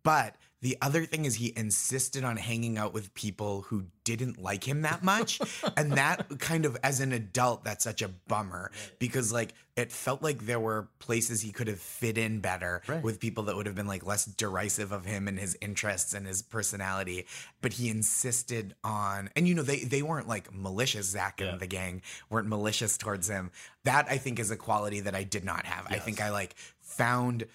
[0.03, 0.35] but
[0.67, 4.81] the other thing is he insisted on hanging out with people who didn't like him
[4.81, 5.39] that much.
[5.77, 10.21] and that kind of, as an adult, that's such a bummer because, like, it felt
[10.21, 13.01] like there were places he could have fit in better Right.
[13.01, 16.27] with people that would have been like less derisive of him and his interests and
[16.27, 17.27] his personality.
[17.61, 21.05] But he insisted on, and you know, they they weren't like malicious.
[21.05, 21.57] Zach and Yeah.
[21.57, 23.51] the gang weren't malicious towards him.
[23.85, 25.85] That I think is a quality that I did not have.
[25.89, 27.45] I think I like found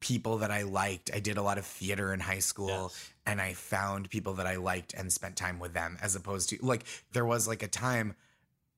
[0.00, 1.10] people that I liked.
[1.14, 3.10] I did a lot of theater in high school Yes.
[3.26, 6.58] and I found people that I liked and spent time with them as opposed to
[6.60, 8.14] like there was like a time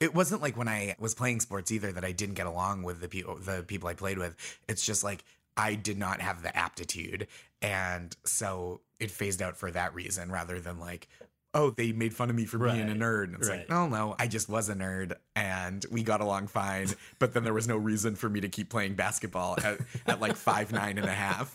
[0.01, 3.01] it wasn't like when I was playing sports either that I didn't get along with
[3.01, 4.37] the people the people I played with.
[4.69, 5.25] It's just like
[5.57, 7.27] I did not have the aptitude
[7.61, 11.09] and so it phased out for that reason rather than like
[11.55, 13.25] oh they made fun of me for being a nerd.
[13.25, 13.61] And It's right.
[13.61, 17.45] like no no I just was a nerd and we got along fine but then
[17.45, 20.99] there was no reason for me to keep playing basketball at, at like five nine
[20.99, 21.55] and a half.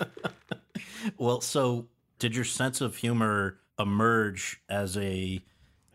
[1.17, 1.88] Well, so
[2.19, 5.41] did your sense of humor emerge as a?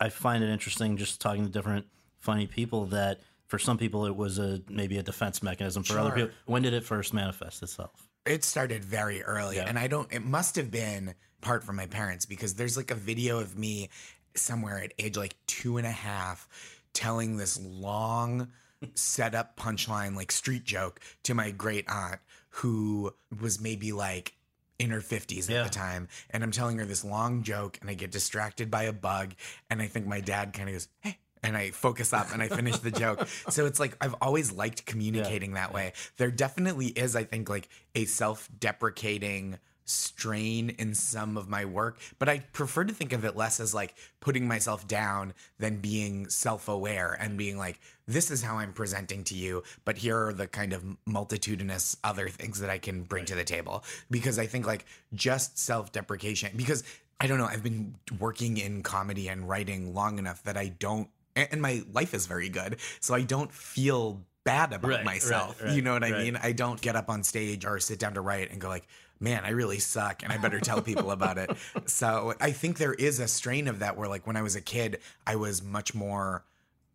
[0.00, 1.86] I find it interesting just talking to different
[2.20, 5.82] funny people that for some people it was a maybe a defense mechanism.
[5.82, 8.08] For other people, when did it first manifest itself?
[8.26, 9.64] It started very early, Yeah.
[9.66, 10.12] and I don't.
[10.12, 13.88] It must have been part from my parents because there's like a video of me
[14.34, 16.48] somewhere at age like two and a half
[16.92, 18.48] telling this long
[18.94, 22.20] setup punchline like street joke to my great aunt
[22.50, 24.34] who was maybe like
[24.78, 25.62] in her 50s Yeah.
[25.62, 28.84] at the time and i'm telling her this long joke and i get distracted by
[28.84, 29.34] a bug
[29.70, 32.48] and i think my dad kind of goes hey and I focus up and I
[32.48, 33.28] finish the joke.
[33.48, 35.92] So it's like I've always liked communicating that way.
[36.16, 41.98] There definitely is, I think, like a self deprecating strain in some of my work,
[42.18, 46.28] but I prefer to think of it less as like putting myself down than being
[46.28, 50.32] self aware and being like, this is how I'm presenting to you, but here are
[50.32, 53.84] the kind of multitudinous other things that I can bring to the table.
[54.10, 56.84] Because I think like just self deprecation, because
[57.20, 61.08] I don't know, I've been working in comedy and writing long enough that I don't,
[61.36, 62.76] and my life is very good.
[63.00, 65.60] So I don't feel bad about Right, myself.
[65.60, 66.24] right, right, you know what I right.
[66.24, 66.36] mean?
[66.36, 68.86] I don't get up on stage or sit down to write and go like,
[69.20, 71.50] man, I really suck and I better tell people about it.
[71.86, 74.60] So I think there is a strain of that where like when I was a
[74.60, 76.44] kid, I was much more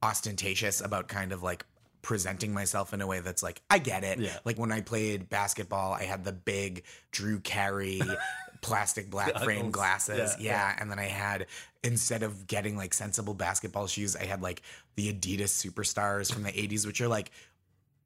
[0.03, 1.65] ostentatious about kind of like
[2.03, 4.19] presenting myself in a way that's like I get it.
[4.19, 4.38] Yeah.
[4.45, 8.01] Like when I played basketball, I had the big Drew Carey
[8.62, 10.36] plastic black frame glasses.
[10.39, 11.47] Yeah, Yeah, and then I had
[11.83, 14.62] instead of getting like sensible basketball shoes, I had like
[14.95, 17.31] the Adidas Superstars from the 80s which are like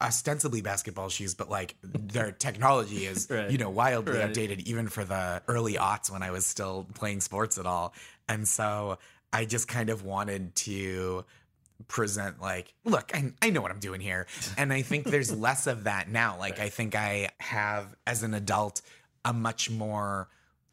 [0.02, 3.50] ostensibly basketball shoes, but like their technology is, Right.
[3.50, 4.32] you know, wildly Right.
[4.32, 7.94] updated even for the early aughts when I was still playing sports at all.
[8.30, 9.00] And so
[9.34, 11.26] I just kind of wanted to
[11.88, 14.28] present like, look, I, I know what I'm doing here.
[14.58, 16.38] And I think there's less of that now.
[16.38, 18.82] Like, I think I have, as an adult,
[19.26, 20.28] a much more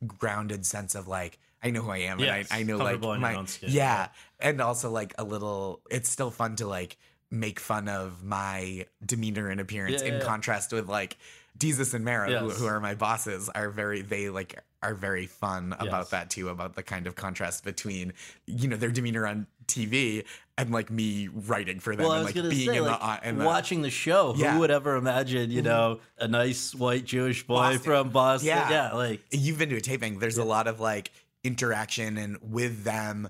[0.06, 2.18] grounded sense of like, I know who I am.
[2.20, 3.68] Yes, and I, I know like comfortable in your my, yeah.
[3.68, 4.08] yeah.
[4.38, 6.98] And also like a little, it's still fun to like
[7.34, 10.24] make fun of my demeanor and appearance Yeah, in yeah, yeah.
[10.26, 11.16] contrast with like
[11.58, 12.58] Desus and Mero, who, Yes.
[12.58, 16.10] who are my bosses, are very they like are very fun about Yes.
[16.10, 18.12] that too, about the kind of contrast between
[18.46, 20.24] you know their demeanor on TV
[20.58, 23.18] and like me writing for them Well, and like being say, in like, the uh,
[23.24, 24.34] in the watching the show.
[24.36, 24.46] Yeah.
[24.46, 24.54] Mm-hmm.
[24.54, 27.80] Who would ever imagine, you know, a nice white Jewish boy Boston.
[27.80, 28.48] from Boston?
[28.48, 28.70] Yeah.
[28.70, 30.18] yeah, like you've been to a taping.
[30.18, 31.10] There's a lot of like
[31.44, 33.28] interaction and with them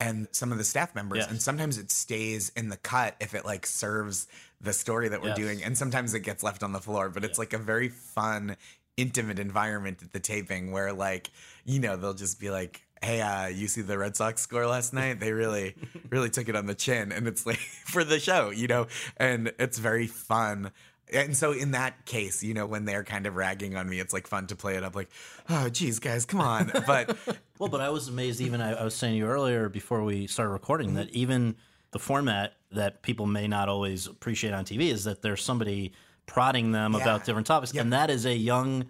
[0.00, 1.30] and some of the staff members, Yes.
[1.30, 4.26] and sometimes it stays in the cut if it like serves
[4.60, 5.36] the story that we're Yes.
[5.38, 7.08] doing, and sometimes it gets left on the floor.
[7.10, 8.56] But it's like a very fun,
[8.96, 11.30] intimate environment at the taping where like
[11.64, 12.80] you know they'll just be like.
[13.02, 15.20] Hey, uh, you see the Red Sox score last night?
[15.20, 15.74] They really,
[16.08, 18.86] really took it on the chin, and it's like for the show, you know,
[19.18, 20.70] and it's very fun
[21.14, 24.12] And so in that case, you know, when they're kind of ragging on me, it's
[24.12, 25.08] like fun to play it up like,
[25.48, 26.70] oh, geez, guys, come on.
[26.86, 27.16] But
[27.58, 28.40] Well, but I was amazed.
[28.40, 30.96] Even I, I was saying to you earlier before we started recording mm-hmm.
[30.96, 31.56] that even
[31.92, 35.92] the format that people may not always appreciate on TV is that there's somebody
[36.26, 37.02] prodding them Yeah.
[37.02, 38.86] about different topics, and that is a young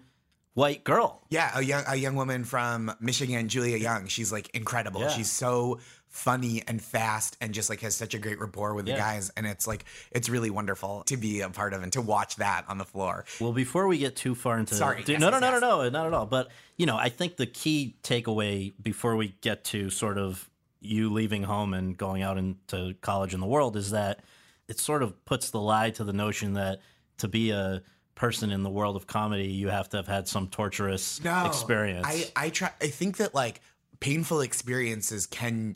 [0.55, 1.21] white girl.
[1.29, 5.01] yeah, a young a young woman from Michigan, Julia Young, she's like incredible.
[5.01, 5.09] Yeah.
[5.09, 5.79] She's so
[6.15, 9.31] funny and fast and just like has such a great rapport with the guys.
[9.35, 12.63] And it's like it's really wonderful to be a part of and to watch that
[12.69, 13.25] on the floor.
[13.41, 15.61] Well, before we get too far into Sorry, yes, no, no, yes, no, yes.
[15.61, 16.25] no, no, not at all.
[16.25, 20.49] But you know, I think the key takeaway before we get to sort of
[20.79, 24.21] you leaving home and going out into college in the world is that
[24.67, 26.79] it sort of puts the lie to the notion that
[27.17, 27.83] to be a
[28.15, 32.05] person in the world of comedy, you have to have had some torturous experience.
[32.07, 32.71] I I try.
[32.81, 33.59] I think that like
[33.99, 35.75] painful experiences can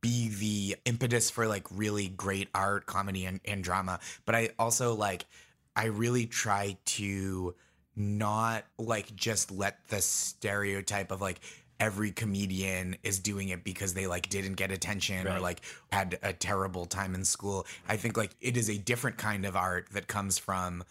[0.00, 4.00] be the impetus for like really great art, comedy, and, and drama.
[4.24, 5.26] But I also like
[5.74, 7.54] I really try to
[7.94, 11.40] not like just let the stereotype of like
[11.78, 15.60] every comedian is doing it because they like didn't get attention or like
[15.92, 17.66] had a terrible time in school.
[17.88, 20.84] I think like it is a different kind of art that comes from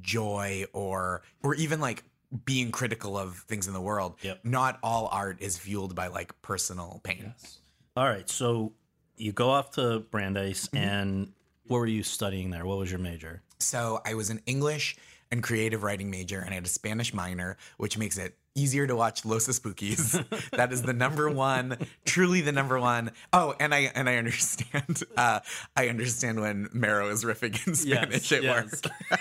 [0.00, 2.04] joy or or even like
[2.46, 4.16] being critical of things in the world.
[4.22, 4.40] Yep.
[4.44, 7.34] Not all art is fueled by like personal pain.
[7.96, 8.72] All right, so
[9.16, 10.76] you go off to Brandeis, Mm-hmm.
[10.76, 11.32] and
[11.66, 12.64] what were you studying there?
[12.66, 13.42] What was your major?
[13.58, 14.96] So I was an English
[15.30, 18.94] and creative writing major and I had a Spanish minor, which makes it easier to
[18.96, 20.22] watch Los Espookys.
[20.50, 23.12] that is the number one, truly the number one.
[23.32, 25.40] Oh, and I and I understand uh
[25.76, 28.82] I understand when Mero is riffing in Spanish at yes.
[28.82, 28.92] work.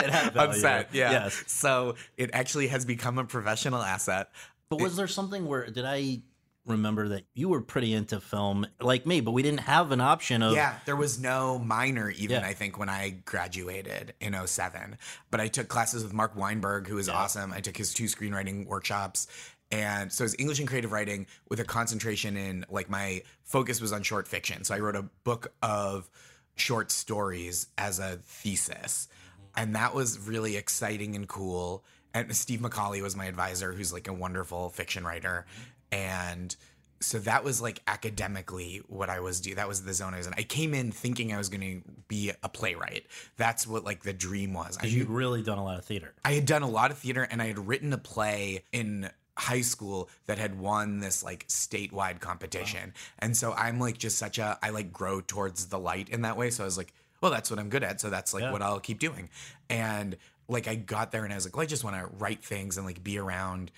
[0.00, 0.60] It had value.
[0.60, 0.88] set.
[0.94, 1.10] Yeah.
[1.12, 1.44] Yes.
[1.46, 4.30] So it actually has become a professional asset.
[4.68, 6.20] But was there something where did I
[6.66, 10.42] remember that you were pretty into film like me, but we didn't have an option
[10.42, 12.46] of Yeah, there was no minor even, Yeah.
[12.46, 14.98] I think, when I graduated in 07.
[15.30, 17.52] But I took classes with Mark Weinberg, who was awesome.
[17.52, 19.28] I took his two screenwriting workshops.
[19.70, 23.80] And so it was English and creative writing with a concentration in like my focus
[23.80, 24.64] was on short fiction.
[24.64, 26.08] So I wrote a book of
[26.56, 29.08] short stories as a thesis.
[29.56, 31.84] And that was really exciting and cool.
[32.14, 35.46] And Steve McCauley was my advisor, who's like a wonderful fiction writer.
[35.92, 36.54] And
[37.00, 39.54] so that was like academically what I was do.
[39.54, 40.34] That was the zone I was in.
[40.34, 43.04] I came in thinking I was going to be a playwright.
[43.36, 44.78] That's what like the dream was.
[44.80, 46.14] I you'd really done a lot of theater.
[46.24, 49.60] I had done a lot of theater and I had written a play in high
[49.60, 52.94] school that had won this like statewide competition.
[53.18, 56.38] And so I'm like just such a I like grow towards the light in that
[56.38, 56.48] way.
[56.48, 58.00] So I was like, well, that's what I'm good at.
[58.00, 58.52] So that's like Yeah.
[58.52, 59.28] what I'll keep doing.
[59.68, 60.16] And
[60.48, 62.78] like I got there and I was like, well, I just want to write things
[62.78, 63.70] and like be around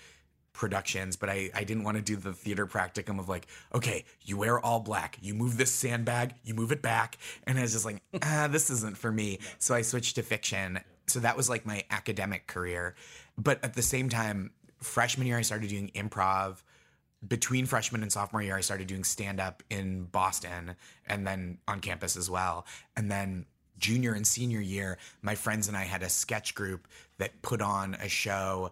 [0.53, 4.37] productions, but I, I didn't want to do the theater practicum of like, okay, you
[4.37, 7.17] wear all black, you move this sandbag, you move it back.
[7.43, 9.39] And I was just like, ah, this isn't for me.
[9.57, 10.79] So I switched to fiction.
[11.07, 12.95] So that was like my academic career.
[13.37, 16.61] But at the same time, freshman year, I started doing improv.
[17.27, 21.81] Between freshman and sophomore year, I started doing stand up in Boston and then on
[21.81, 22.65] campus as well.
[22.95, 23.45] And then
[23.77, 27.95] junior and senior year, my friends and I had a sketch group that put on
[27.95, 28.71] a show.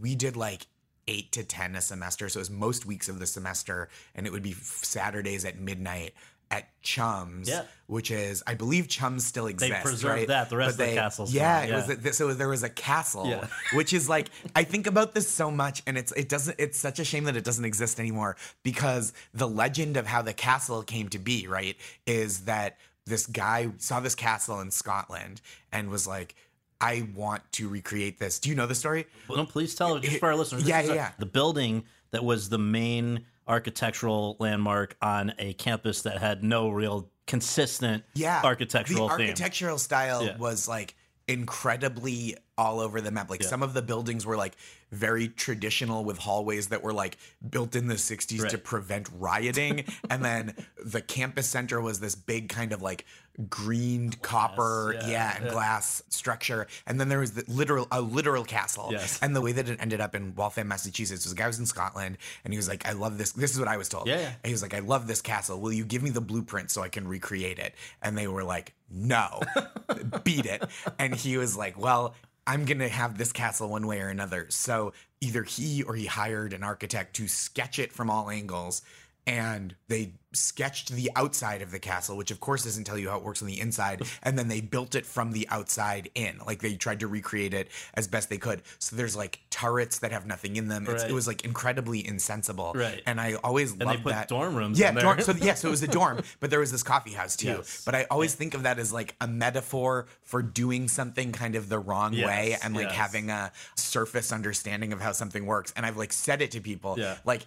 [0.00, 0.66] We did like
[1.08, 2.28] eight to 10 a semester.
[2.28, 3.88] So it was most weeks of the semester.
[4.14, 6.14] And it would be Saturdays at midnight
[6.50, 7.64] at Chums, Yeah.
[7.86, 9.74] which is, I believe Chums still exists.
[9.74, 10.28] They preserved right?
[10.28, 10.50] that.
[10.50, 11.70] The rest But of the castle's Yeah, gone.
[11.70, 12.10] it was Yeah.
[12.10, 13.46] a- so there was a castle, Yeah.
[13.72, 16.56] which is like I think about this so much, and it's it doesn't.
[16.58, 20.34] It's such a shame that it doesn't exist anymore because the legend of how the
[20.34, 21.74] castle came to be, right,
[22.06, 25.40] is that this guy saw this castle in Scotland
[25.72, 26.34] and was like.
[26.82, 28.38] I want to recreate this.
[28.38, 29.06] Do you know the story?
[29.28, 30.64] Well, no, please tell it just for our listeners.
[30.64, 31.10] Yeah, yeah, yeah.
[31.18, 37.08] The building that was the main architectural landmark on a campus that had no real
[37.26, 39.26] consistent yeah architectural the theme.
[39.28, 40.36] architectural style Yeah.
[40.38, 40.94] was like
[41.28, 44.56] incredibly all over the map like some of the buildings were like
[44.90, 47.16] very traditional with hallways that were like
[47.48, 52.50] built in the 60s to prevent rioting and then the campus center was this big
[52.50, 53.06] kind of like
[53.48, 58.44] greened copper yeah, yeah, and glass structure and then there was the literal a literal
[58.44, 59.18] castle Yes.
[59.22, 61.64] and the way that it ended up in Waltham Massachusetts was a guy was in
[61.64, 64.18] Scotland and he was like I love this this is what I was told Yeah,
[64.20, 64.26] yeah.
[64.26, 65.58] and he was like, I love this castle.
[65.58, 67.74] Will you give me the blueprint so I can recreate it?
[68.02, 69.40] And they were like, no,
[70.24, 70.62] beat it.
[70.98, 72.14] And he was like, well,
[72.46, 74.46] I'm going to have this castle one way or another.
[74.50, 78.82] So either he or he hired an architect to sketch it from all angles
[79.26, 83.18] and they sketched the outside of the castle, which of course doesn't tell you how
[83.18, 84.02] it works on the inside.
[84.24, 86.38] And then they built it from the outside in.
[86.46, 88.62] Like they tried to recreate it as best they could.
[88.78, 90.84] So there's like turrets that have nothing in them.
[90.86, 91.00] Right.
[91.02, 92.72] It was like incredibly insensible.
[92.74, 93.02] Right.
[93.04, 94.28] And I always put that.
[94.28, 94.92] dorm rooms Yeah.
[94.92, 97.48] Dorm, so yeah, so it was a dorm, but there was this coffee house too.
[97.48, 97.82] Yes.
[97.84, 101.68] But I always think of that as like a metaphor for doing something kind of
[101.68, 102.94] the wrong Yes, way and like yes.
[102.94, 105.72] having a surface understanding of how something works.
[105.76, 107.16] And I've like said it to people, Yeah.
[107.24, 107.44] like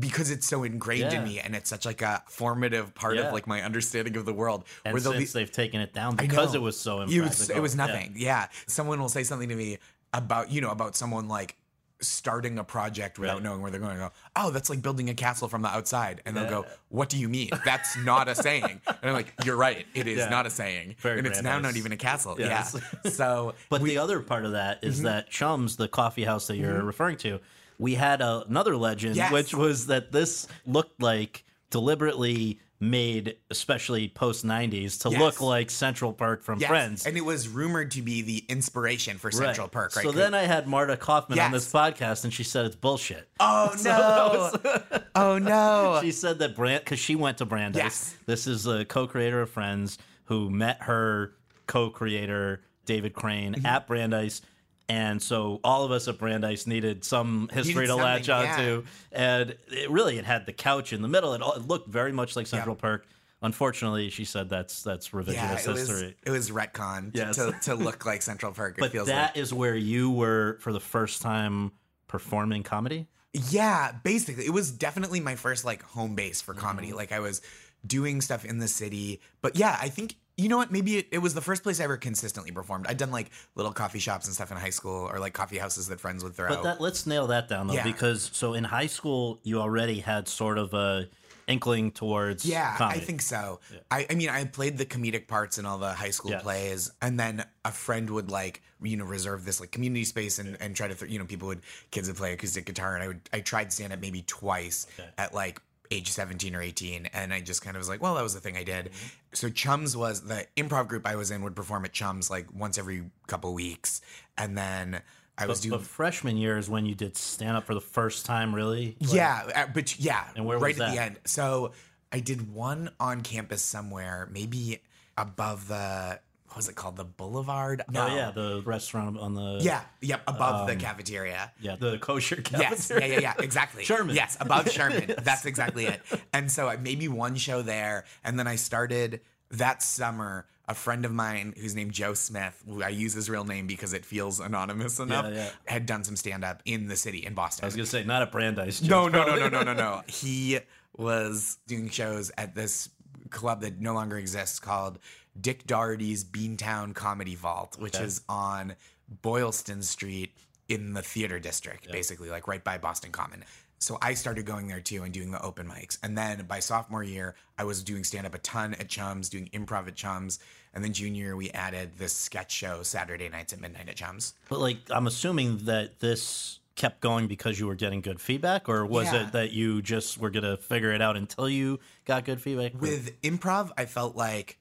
[0.00, 1.18] because it's so ingrained Yeah.
[1.20, 3.22] in me and it's such like a formative part Yeah.
[3.28, 4.64] of like my understanding of the world.
[4.84, 7.60] And where since be, they've taken it down because it was so it was, it
[7.62, 8.14] was nothing.
[8.16, 8.48] Yeah.
[8.66, 9.78] Someone will say something to me
[10.12, 11.56] about, you know, about someone like
[12.00, 13.42] starting a project without Right.
[13.42, 14.12] knowing where they're going to go.
[14.36, 16.22] Oh, that's like building a castle from the outside.
[16.24, 16.50] And they'll Yeah.
[16.50, 17.50] go, What do you mean?
[17.64, 18.80] That's not a saying.
[18.86, 19.84] And I'm like, You're right.
[19.94, 20.28] It is Yeah.
[20.28, 20.94] not a saying.
[21.00, 21.72] Very and it's now Brandeis.
[21.74, 22.36] not even a castle.
[22.38, 22.76] Yes.
[23.04, 23.10] Yeah.
[23.10, 25.04] So But the other part of that is Mm-hmm.
[25.06, 27.40] that Chums, the coffee house that you're referring to,
[27.78, 29.32] we had a, another legend, Yes.
[29.32, 35.20] which was that this looked like deliberately made, especially post 90s, to Yes.
[35.20, 36.68] look like Central Perk from Yes.
[36.68, 37.06] Friends.
[37.06, 39.72] And it was rumored to be the inspiration for Central Right.
[39.72, 40.02] Perk, right?
[40.04, 43.28] So then I had Marta Kauffman on this podcast, and she said it's bullshit.
[43.40, 45.00] Oh no!
[45.16, 45.98] oh no!
[46.02, 47.82] She said that Brand because she went to Brandeis.
[47.82, 48.16] Yes.
[48.26, 51.34] This is a co-creator of Friends who met her
[51.66, 53.66] co-creator David Crane Mm-hmm.
[53.66, 54.40] at Brandeis.
[54.88, 58.84] And so all of us at Brandeis needed some history Needed to latch onto.
[59.12, 61.34] And it really, it had the couch in the middle.
[61.34, 63.06] It, all, it looked very much like Central Perk.
[63.42, 66.16] Unfortunately, she said that's that's revisionist yeah, it was history.
[66.26, 67.36] it was retcon Yes.
[67.36, 68.78] to, to look like Central Perk.
[68.78, 71.70] It but that like is where you were for the first time
[72.08, 73.06] performing comedy.
[73.50, 74.44] Yeah, basically.
[74.46, 76.60] It was definitely my first like home base for Mm-hmm.
[76.66, 76.92] comedy.
[76.92, 77.40] Like I was
[77.86, 79.20] doing stuff in the city.
[79.40, 80.70] But yeah, I think you know what?
[80.72, 82.86] Maybe it, it was the first place I ever consistently performed.
[82.88, 85.88] I'd done like little coffee shops and stuff in high school or like coffee houses
[85.88, 86.48] that friends would throw.
[86.48, 87.82] But that let's nail that down though, Yeah.
[87.84, 91.08] because so in high school you already had sort of a
[91.48, 93.00] inkling towards Yeah, comedy.
[93.00, 93.60] I think so.
[93.90, 96.42] I, I mean, I played the comedic parts in all the high school Yes.
[96.42, 100.58] plays, and then a friend would like, you know, reserve this like community space and,
[100.60, 103.06] and try to, th- you know, people would kids would play acoustic guitar, and I
[103.08, 104.86] would I tried stand up maybe twice
[105.16, 105.60] at like
[105.90, 108.40] age 17 or 18 and i just kind of was like well that was the
[108.40, 108.90] thing i did
[109.32, 112.78] so chums was the improv group i was in would perform at chums like once
[112.78, 114.00] every couple weeks
[114.36, 115.00] and then
[115.36, 118.54] i was doing freshman year is when you did stand up for the first time,
[118.54, 118.96] really.
[119.00, 121.18] Like, yeah, uh, but yeah, And where was right at the end.
[121.24, 121.72] So
[122.12, 124.80] I did one on campus somewhere, maybe
[125.16, 127.82] above the what was it called, the Boulevard?
[127.88, 128.06] Oh No.
[128.14, 131.52] yeah, the restaurant on the yeah, yep, above the um, cafeteria.
[131.60, 132.70] yeah the kosher cafeteria.
[132.70, 133.84] Yes, yeah, yeah, yeah, exactly.
[133.84, 134.14] Sherman.
[134.16, 135.14] Yes, above Sherman.
[135.22, 136.00] That's exactly it.
[136.32, 139.20] And so I maybe one show there, and then I started
[139.50, 140.46] that summer.
[140.70, 143.94] A friend of mine who's named Joe Smith, who I use his real name because
[143.94, 145.48] it feels anonymous enough, yeah.
[145.64, 147.64] had done some stand up in the city in Boston.
[147.64, 148.82] I was gonna say not at Brandeis.
[148.82, 150.02] No, no, no, no, no, no, no.
[150.06, 150.58] He
[150.94, 152.90] was doing shows at this
[153.30, 154.98] club that no longer exists called
[155.40, 158.04] Dick Doherty's Beantown Comedy Vault, which Okay.
[158.04, 158.74] is on
[159.22, 160.34] Boylston Street
[160.68, 163.44] in the theater district, basically, like right by Boston Common.
[163.80, 165.98] So I started going there too and doing the open mics.
[166.02, 169.48] And then by sophomore year, I was doing stand up a ton at Chums, doing
[169.52, 170.40] improv at Chums.
[170.74, 174.34] And then junior we added this sketch show Saturday nights at midnight at Chums.
[174.48, 178.84] But like, I'm assuming that this kept going because you were getting good feedback, or
[178.84, 179.26] was Yeah.
[179.28, 182.80] it that you just were gonna figure it out until you got good feedback?
[182.80, 184.57] with improv i felt like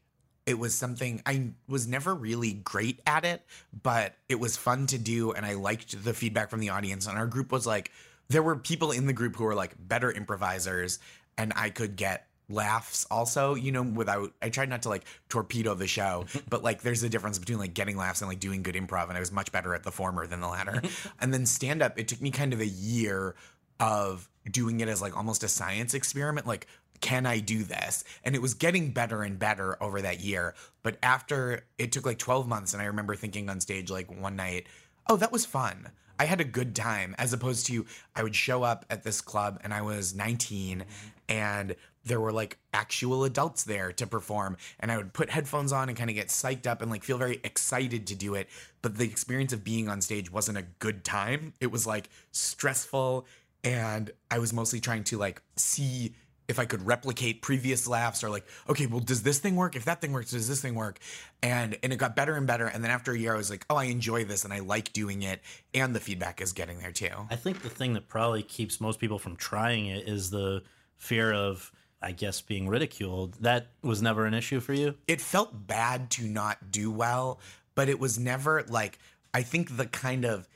[0.47, 3.43] it was something i was never really great at it
[3.83, 7.17] but it was fun to do and i liked the feedback from the audience and
[7.17, 7.91] our group was like
[8.29, 10.97] there were people in the group who were like better improvisers
[11.37, 15.73] and i could get laughs also you know without i tried not to like torpedo
[15.73, 18.75] the show but like there's a difference between like getting laughs and like doing good
[18.75, 20.81] improv and i was much better at the former than the latter.
[21.19, 23.35] And then stand up it took me kind of a year
[23.79, 26.67] of doing it as like almost a science experiment like
[27.01, 28.03] can i do this?
[28.23, 30.55] And it was getting better and better over that year.
[30.83, 34.35] But after it took like 12 months and i remember thinking on stage like one
[34.35, 34.67] night
[35.09, 35.89] oh that was fun.
[36.19, 37.85] I had a good time as opposed to
[38.15, 40.85] i would show up at this club and i was 19
[41.29, 41.75] and
[42.05, 45.97] there were like actual adults there to perform and i would put headphones on and
[45.97, 48.47] kind of get psyched up and like feel very excited to do it.
[48.81, 51.53] But the experience of being on stage wasn't a good time.
[51.59, 53.25] It was like stressful
[53.63, 56.15] and I was mostly trying to like see
[56.47, 59.75] if I could replicate previous laughs or like, okay, well, does this thing work?
[59.75, 60.99] If that thing works, does this thing work?
[61.43, 62.67] And and it got better and better.
[62.67, 64.93] And then after a year, I was like, oh, I enjoy this and I like
[64.93, 65.41] doing it,
[65.73, 67.09] and the feedback is getting there too.
[67.29, 70.63] I think the thing that probably keeps most people from trying it is the
[70.95, 71.71] fear of,
[72.01, 73.35] I guess, being ridiculed.
[73.41, 74.95] That was never an issue for you.
[75.07, 77.39] It felt bad to not do well,
[77.75, 78.99] but it was never like
[79.33, 80.47] I think the kind of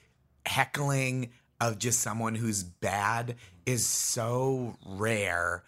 [0.45, 3.35] heckling of just someone who's bad
[3.65, 5.63] is so rare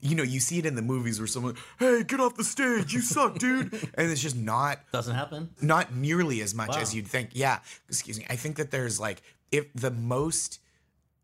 [0.00, 2.92] you know, you see it in the movies where someone, hey, get off the stage,
[2.92, 3.72] you suck, dude.
[3.94, 5.50] And it's just not Doesn't happen.
[5.60, 6.80] not nearly as much Wow.
[6.80, 7.30] as you'd think.
[7.32, 8.26] Yeah, excuse me.
[8.28, 10.60] I think that there's like if the most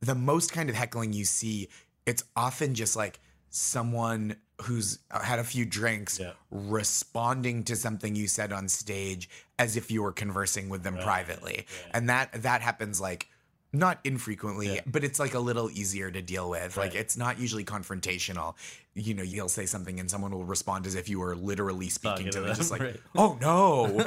[0.00, 1.68] the most kind of heckling you see,
[2.06, 3.20] it's often just like
[3.50, 6.32] someone who's uh, had a few drinks Yeah.
[6.50, 11.66] responding to something you said on stage as if you were conversing with them privately.
[11.92, 13.28] And that that happens like
[13.72, 16.76] not infrequently, but it's like a little easier to deal with.
[16.76, 18.54] Like it's not usually confrontational.
[18.94, 22.26] You know, you'll say something and someone will respond as if you were literally speaking
[22.26, 23.00] to to them, just like, right.
[23.16, 24.06] oh no,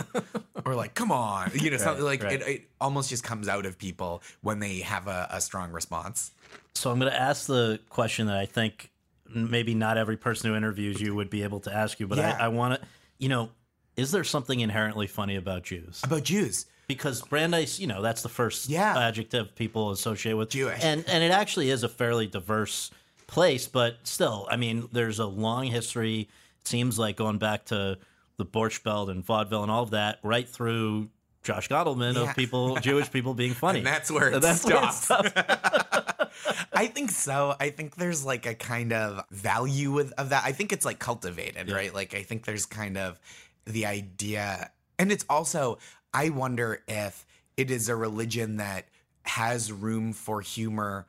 [0.65, 2.41] or like, come on, you know, something like right.
[2.41, 6.31] It, it almost just comes out of people when they have a, a strong response.
[6.75, 8.91] So I'm going to ask the question that I think
[9.33, 12.37] maybe not every person who interviews you would be able to ask you, but Yeah.
[12.39, 12.87] I, I want to,
[13.17, 13.49] you know,
[13.95, 16.01] is there something inherently funny about Jews?
[16.03, 18.97] About Jews, Because Brandeis, you know, that's the first Yeah.
[18.97, 20.83] adjective people associate with Jewish.
[20.83, 22.91] and and it actually is a fairly diverse
[23.27, 26.29] place, but still, I mean, there's a long history.
[26.61, 27.97] It seems like going back to
[28.37, 31.09] the Borscht Belt and vaudeville and all of that, right through
[31.41, 32.29] Josh Gondelman Yeah.
[32.29, 33.79] of people, Jewish people being funny.
[33.79, 35.31] and that's where it That's where it stops.
[36.73, 37.55] I think so.
[37.59, 40.43] I think there's like a kind of value with of that.
[40.45, 41.93] I think it's like cultivated, right?
[41.93, 43.19] Like I think there's kind of
[43.65, 44.69] the idea,
[44.99, 45.79] and it's also.
[46.15, 47.25] I wonder if
[47.57, 48.85] it is a religion that
[49.23, 51.07] has room for humor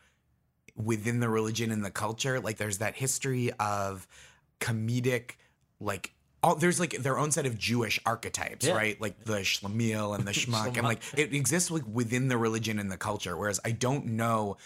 [0.74, 2.40] within the religion and the culture.
[2.40, 4.06] Like there's that history of
[4.60, 5.32] comedic,
[5.80, 6.12] like.
[6.42, 8.74] All, there's like their own set of Jewish archetypes, Yeah.
[8.74, 9.00] right?
[9.00, 12.92] Like the schlemiel and the schmuck, and like it exists like within the religion and
[12.92, 13.36] the culture.
[13.36, 14.56] Whereas I don't know,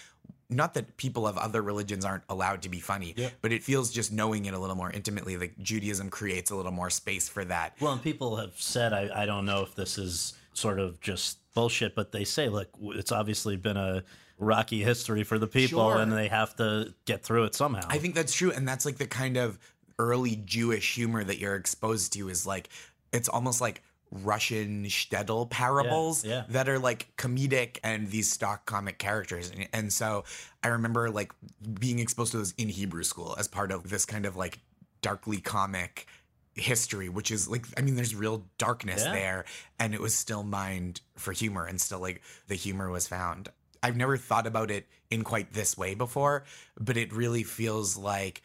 [0.50, 4.12] not that people of other religions aren't allowed to be funny, but it feels just
[4.12, 5.36] knowing it a little more intimately.
[5.36, 7.74] Like Judaism creates a little more space for that.
[7.80, 11.38] Well, and people have said, I, I don't know if this is sort of just
[11.54, 14.02] bullshit, but they say, look, it's obviously been a
[14.38, 15.98] rocky history for the people Sure.
[16.00, 17.86] and they have to get through it somehow.
[17.88, 19.58] I think that's true, and that's like the kind of
[19.98, 22.70] early Jewish humor that you're exposed to is like
[23.12, 26.44] it's almost like Russian shtetl parables yeah.
[26.48, 29.50] that are like comedic and these stock comic characters.
[29.50, 30.24] And, and so
[30.62, 31.32] I remember like
[31.78, 34.58] being exposed to those in Hebrew school as part of this kind of like
[35.00, 36.06] darkly comic
[36.54, 39.12] history, which is like, I mean, there's real darkness Yeah.
[39.12, 39.44] there.
[39.78, 43.48] And it was still mined for humor and still like the humor was found.
[43.82, 46.44] I've never thought about it in quite this way before,
[46.78, 48.42] but it really feels like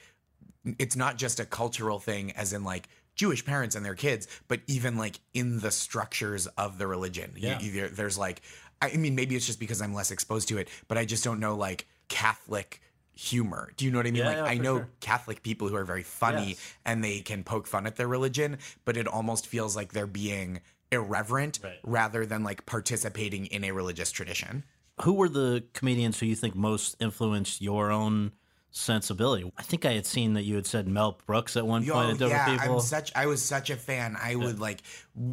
[0.79, 4.61] it's not just a cultural thing as in like Jewish parents and their kids, but
[4.67, 7.31] even like in the structures of the religion.
[7.35, 7.59] You- Yeah.
[7.61, 8.41] you- there- there's like,
[8.81, 11.39] I mean, maybe it's just because I'm less exposed to it, but I just don't
[11.39, 12.81] know like Catholic
[13.13, 13.71] humor.
[13.77, 14.21] Do you know what I mean?
[14.23, 14.89] Yeah, like yeah, I know sure.
[14.99, 16.59] Catholic people who are very funny Yes.
[16.85, 20.59] and they can poke fun at their religion, but it almost feels like they're being
[20.91, 21.79] irreverent Right.
[21.83, 24.63] rather than like participating in a religious tradition.
[25.01, 28.33] Who were the comedians who you think most influenced your own
[28.75, 29.51] sensibility?
[29.57, 32.21] I think I had seen that you had said Mel Brooks at one Yo, point
[32.21, 32.75] at yeah, people.
[32.75, 33.11] I'm such.
[33.15, 34.17] I was such a fan.
[34.21, 34.81] I would like.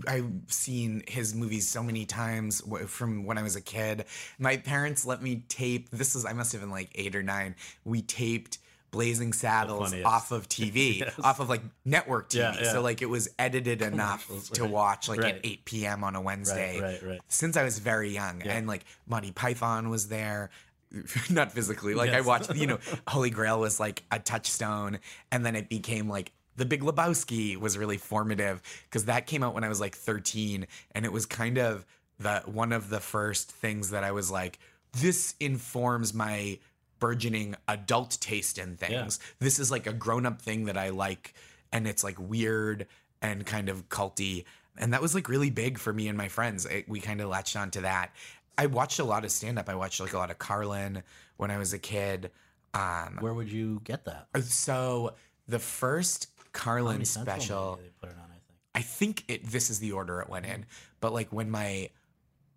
[0.06, 4.04] I've seen his movies so many times from when I was a kid.
[4.38, 5.90] My parents let me tape.
[5.90, 6.24] This is.
[6.24, 7.56] I must have been like eight or nine.
[7.84, 8.58] We taped.
[8.92, 12.36] Blazing Saddles off of TV, off of like network TV.
[12.40, 12.72] Yeah, yeah.
[12.72, 15.36] So like it was edited enough to watch like Right.
[15.36, 16.04] at 8 p.m.
[16.04, 16.78] on a Wednesday.
[16.78, 17.20] right, right.
[17.28, 20.50] Since I was very young, and like Monty Python was there.
[21.30, 22.78] Not physically, like I watched, you know,
[23.08, 24.98] Holy Grail was like a touchstone,
[25.30, 29.54] and then it became like the Big Lebowski was really formative because that came out
[29.54, 31.86] when I was like 13, and it was kind of
[32.18, 34.58] the one of the first things that I was like,
[34.92, 36.58] this informs my
[36.98, 39.18] burgeoning adult taste in things.
[39.40, 41.34] This is like a grown up thing that I like,
[41.72, 42.86] and it's like weird
[43.20, 44.44] and kind of culty.
[44.78, 46.64] And that was like really big for me and my friends.
[46.66, 48.12] It, we kind of latched onto that.
[48.58, 49.68] I watched a lot of stand up.
[49.68, 51.02] I watched like a lot of Carlin
[51.36, 52.30] when I was a kid.
[52.74, 54.28] Um, Where would you get that?
[54.44, 55.14] so
[55.48, 58.58] the first Carlin special, they put it on, I think.
[58.74, 60.66] I think it this is the order it went in.
[61.00, 61.90] But like when my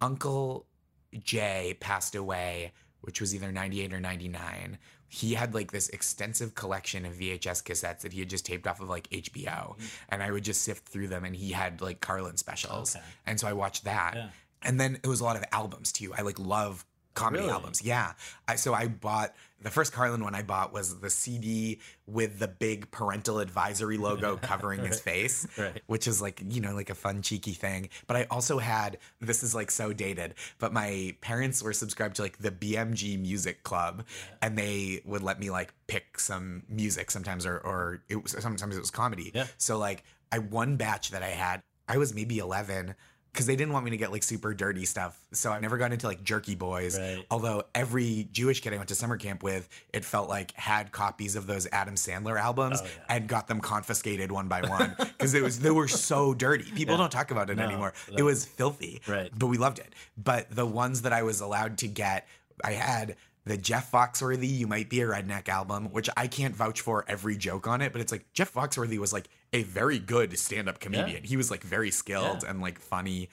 [0.01, 0.65] uncle
[1.23, 4.77] Jay passed away, which was either 98 or 99,
[5.07, 8.81] he had like this extensive collection of VHS cassettes that he had just taped off
[8.81, 9.75] of like HBO.
[10.09, 12.95] And I would just sift through them and he had like Carlin specials.
[12.95, 13.05] Okay.
[13.25, 14.13] And so I watched that.
[14.15, 14.27] Yeah.
[14.65, 16.13] And then it was a lot of albums too.
[16.13, 17.53] I like love comedy Really?
[17.53, 17.81] albums.
[17.81, 18.11] Yeah.
[18.45, 22.47] I, so I bought the first Carlin one I bought was the CD with the
[22.49, 25.81] big parental advisory logo covering his face, Right.
[25.87, 27.87] which is like, you know, like a fun, cheeky thing.
[28.05, 32.21] But I also had this is like so dated, but my parents were subscribed to
[32.23, 34.03] like the BMG Music Club
[34.41, 38.75] and they would let me like pick some music sometimes or, or it was sometimes
[38.75, 39.31] it was comedy.
[39.33, 39.45] Yeah.
[39.57, 40.03] So like
[40.33, 42.93] I one batch that I had, I was maybe 11
[43.35, 45.19] because they didn't want me to get like super dirty stuff.
[45.33, 46.97] So I never got into like Jerky Boys.
[46.97, 47.25] Right.
[47.29, 51.35] Although every Jewish kid I went to summer camp with, it felt like had copies
[51.35, 55.43] of those Adam Sandler albums Oh, and got them confiscated one by one because it
[55.43, 56.71] was they were so dirty.
[56.71, 57.93] People don't talk about it anymore.
[58.15, 59.01] It was filthy.
[59.05, 59.29] Right.
[59.37, 59.93] But we loved it.
[60.17, 62.27] But the ones that I was allowed to get,
[62.63, 66.81] I had the Jeff Foxworthy "You Might Be a Redneck" album, which I can't vouch
[66.81, 70.37] for every joke on it, but it's like Jeff Foxworthy was like a very good
[70.37, 71.23] stand-up comedian.
[71.23, 72.49] He was like very skilled Yeah.
[72.49, 73.29] and like funny.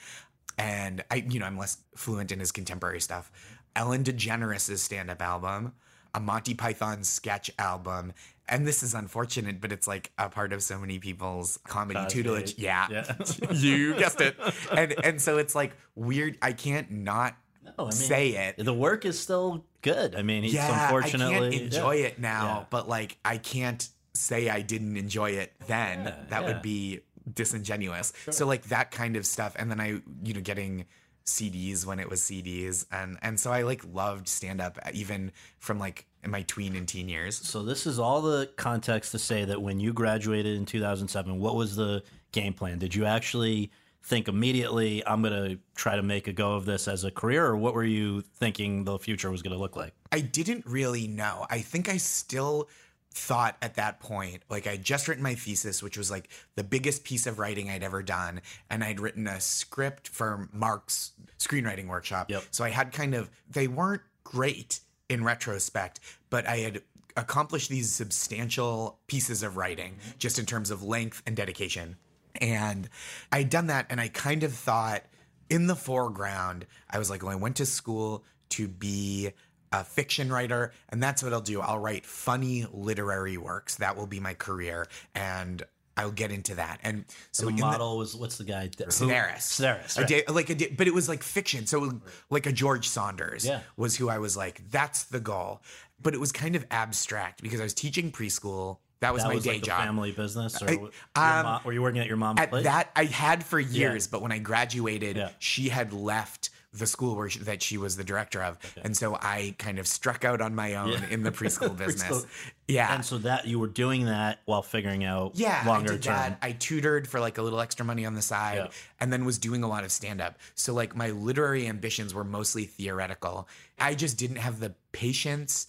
[0.59, 3.31] And I, you know, I'm less fluent in his contemporary stuff.
[3.75, 5.73] Ellen DeGeneres' stand-up album,
[6.15, 8.13] a Monty Python sketch album,
[8.49, 12.11] and this is unfortunate, but it's like a part of so many people's comedy Cosby.
[12.23, 12.59] tutelage.
[12.59, 13.15] Yeah, Yeah.
[13.53, 14.37] you guessed it.
[14.77, 16.37] And and so it's like weird.
[16.43, 17.37] I can't not No,
[17.79, 18.65] Oh, I mean, say it.
[18.65, 20.15] The work is still good.
[20.15, 22.07] I mean, it's Yeah, unfortunately I can't enjoy yeah.
[22.07, 22.65] it now, Yeah.
[22.71, 26.05] but like I can't say I didn't enjoy it then.
[26.05, 27.01] Yeah, that would be
[27.33, 28.13] disingenuous.
[28.31, 30.87] So like that kind of stuff, and then I, you know, getting
[31.25, 35.33] CDs when it was CDs, and and so I like loved stand up uh, even
[35.59, 37.37] from like in my tween and teen years.
[37.37, 41.55] So this is all the context to say that when you graduated in 2007, what
[41.57, 42.03] was the
[42.33, 42.79] game plan?
[42.79, 43.71] Did you actually
[44.03, 47.47] think immediately, I'm going to try to make a go of this as a career,
[47.47, 49.95] or what were you thinking the future was going to look like?
[50.11, 51.47] I didn't really know.
[51.49, 52.69] I think I still
[53.15, 57.05] thought at that point, like I'd just written my thesis, which was like the biggest
[57.05, 58.41] piece of writing I'd ever done.
[58.71, 62.31] And I'd written a script for Mark's screenwriting workshop.
[62.31, 62.45] Yep.
[62.51, 66.01] So I had kind of, they weren't great in retrospect,
[66.31, 66.83] but I had
[67.17, 71.97] accomplished these substantial pieces of writing just in terms of length and dedication.
[72.43, 72.89] And
[73.31, 75.05] I'd done that, and I kind of thought
[75.49, 79.31] in the foreground, I was like, well, I went to school to be
[79.71, 81.61] a fiction writer, and that's what I'll do.
[81.61, 83.77] I'll write funny literary works.
[83.77, 85.63] That will be my career, and
[85.97, 86.81] I'll get into that.
[86.83, 88.69] And so the model was what's the guy?
[88.69, 89.39] Sedaris.
[89.39, 90.31] Sedaris, right.
[90.31, 91.67] like a but it was like fiction.
[91.67, 93.61] So like a George Saunders Yeah.
[93.77, 95.61] was who I was like, that's the goal.
[96.01, 98.79] But it was kind of abstract because I was teaching preschool.
[99.03, 99.83] That was that my was day like job.
[99.85, 100.81] family business, or I- your
[101.17, 102.65] um, mom- were you working at your mom's At place?
[102.65, 105.31] that I had for years, but when I graduated, Yeah.
[105.39, 109.15] she had left the school where she, that she was the director of, and so
[109.21, 111.07] I kind of struck out on my own Yeah.
[111.11, 112.25] in the preschool business.
[112.25, 112.27] Preschool.
[112.67, 116.03] Yeah, and so that you were doing that while figuring out yeah, longer I did
[116.05, 116.15] term.
[116.15, 116.39] that.
[116.41, 118.69] I tutored for like a little extra money on the side, Yeah.
[119.01, 120.39] and then was doing a lot of stand up.
[120.55, 123.49] So like my literary ambitions were mostly theoretical.
[123.79, 125.67] I just didn't have the patience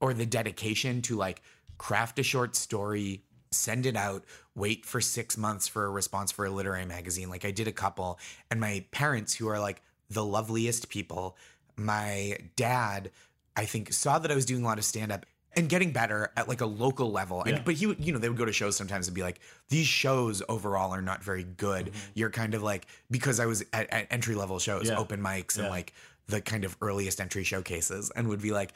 [0.00, 1.42] or the dedication to like
[1.80, 4.22] craft a short story, send it out,
[4.54, 7.30] wait for six months for a response for a literary magazine.
[7.30, 8.18] Like I did a couple,
[8.50, 11.38] and my parents, who are like the loveliest people,
[11.78, 13.10] my dad,
[13.56, 15.24] I think, saw that I was doing a lot of stand up
[15.56, 17.42] and getting better at like a local level.
[17.44, 19.40] And but he would, you know, they would go to shows sometimes and be like,
[19.70, 21.86] these shows overall are not very good.
[21.86, 22.10] Mm-hmm.
[22.12, 24.98] You're kind of like because I was at, at entry level shows, Yeah.
[24.98, 25.94] open mics and like
[26.28, 28.74] the kind of earliest entry showcases, and would be like,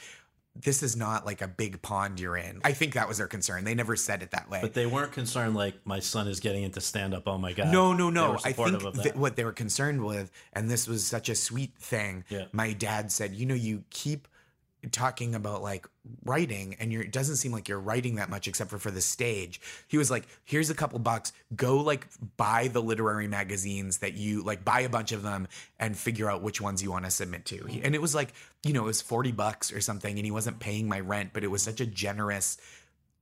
[0.57, 2.61] this is not like a big pond you're in.
[2.65, 3.65] I think that was their concern.
[3.65, 4.61] They never said it that way.
[4.63, 7.25] but they weren't concerned like my son is getting into stand up.
[7.27, 7.73] Oh my god!
[7.73, 8.39] No, no, no.
[8.45, 9.17] I think that.
[9.17, 12.25] what they were concerned with, and this was such a sweet thing.
[12.29, 12.45] Yeah.
[12.53, 14.29] My dad said, you know, you keep
[14.93, 15.87] talking about like
[16.25, 19.01] writing and you're it doesn't seem like you're writing that much except for for the
[19.01, 19.61] stage.
[19.89, 21.33] He was like here's a couple bucks.
[21.55, 22.07] Go like
[22.37, 26.43] buy the literary magazines that you like buy a bunch of them and figure out
[26.43, 27.65] which ones you want to submit to.
[27.65, 28.33] He- and it was like
[28.65, 31.45] you know it was 40 bucks or something and he wasn't paying my rent but
[31.45, 32.57] it was such a generous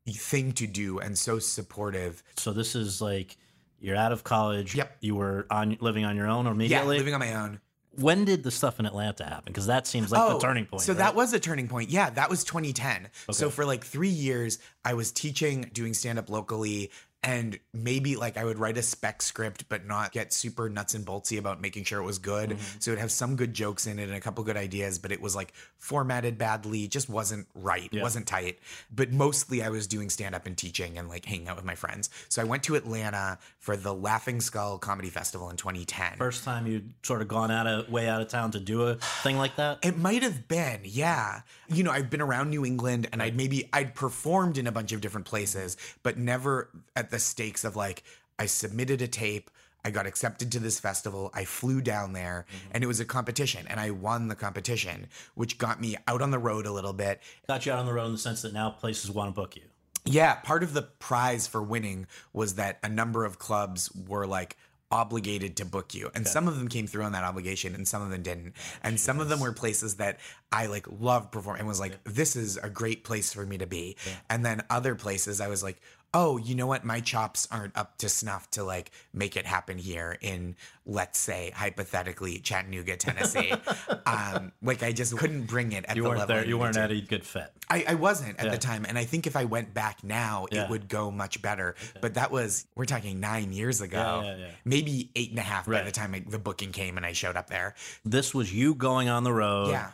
[0.08, 2.22] thing to do and so supportive.
[2.36, 3.36] So this is like
[3.80, 4.74] you're out of college.
[4.74, 4.96] Yep.
[5.00, 7.60] You were on living on your own or yeah living on my own
[7.97, 9.45] when did the stuff in Atlanta happen?
[9.47, 10.82] Because that seems like the oh, turning point.
[10.82, 10.99] Oh, So right?
[10.99, 11.90] that was a turning point.
[11.90, 13.09] Yeah, that was 2010.
[13.30, 16.90] So for like three years, I was teaching, doing stand up locally.
[17.25, 21.07] And maybe like I would write a spec script, but not get super nuts and
[21.07, 22.51] boltsy about making sure it was good.
[22.51, 22.77] Mm-hmm.
[22.81, 25.20] So it'd have some good jokes in it and a couple good ideas, but it
[25.20, 28.03] was like formatted badly, just wasn't right, Yeah.
[28.03, 28.59] wasn't tight.
[28.93, 31.77] But mostly I was doing stand up and teaching and like hanging out with my
[31.77, 32.11] friends.
[32.29, 36.16] So I went to Atlanta for the Laughing Skull Comedy Festival in 2010.
[36.18, 38.97] first time you'd sort of gone out of way out of town to do a
[38.97, 39.79] thing like that.
[39.85, 41.43] It might have been, yeah.
[41.68, 44.91] You know, I've been around New England and I'd maybe I'd performed in a bunch
[44.93, 48.02] of different places, but never at the stakes of like
[48.40, 49.48] I submitted a tape,
[49.84, 52.68] I got accepted to this festival, I flew down there, mm-hmm.
[52.72, 55.06] and it was a competition and I won the competition,
[55.36, 57.20] which got me out on the road a little bit.
[57.46, 59.54] Got you out on the road in the sense that now places want to book
[59.54, 59.62] you.
[60.04, 64.56] Yeah, part of the prize for winning was that a number of clubs were like
[64.92, 66.10] obligated to book you.
[66.14, 68.52] And some of them came through on that obligation and some of them didn't.
[68.56, 70.20] Oh, and some of them were places that
[70.52, 73.66] I like loved performing and was like, this is a great place for me to
[73.66, 73.96] be.
[74.28, 75.80] And then other places I was like,
[76.14, 76.84] oh, you know what?
[76.84, 81.50] My chops aren't up to snuff to like make it happen here in, let's say,
[81.54, 83.52] hypothetically, Chattanooga, Tennessee.
[84.06, 86.36] um, like I just couldn't bring it at You the weren't level.
[86.36, 86.44] there.
[86.46, 87.50] You weren't at a good fit.
[87.70, 88.50] I, I wasn't at Yeah.
[88.52, 90.64] the time, and I think if I went back now, Yeah.
[90.64, 91.74] it would go much better.
[92.00, 94.50] But that was we're talking nine years ago, Yeah, yeah, yeah.
[94.64, 97.36] maybe eight and a half by the time I, the booking came and I showed
[97.36, 97.74] up there.
[98.04, 99.70] This was you going on the road.
[99.70, 99.90] Yeah.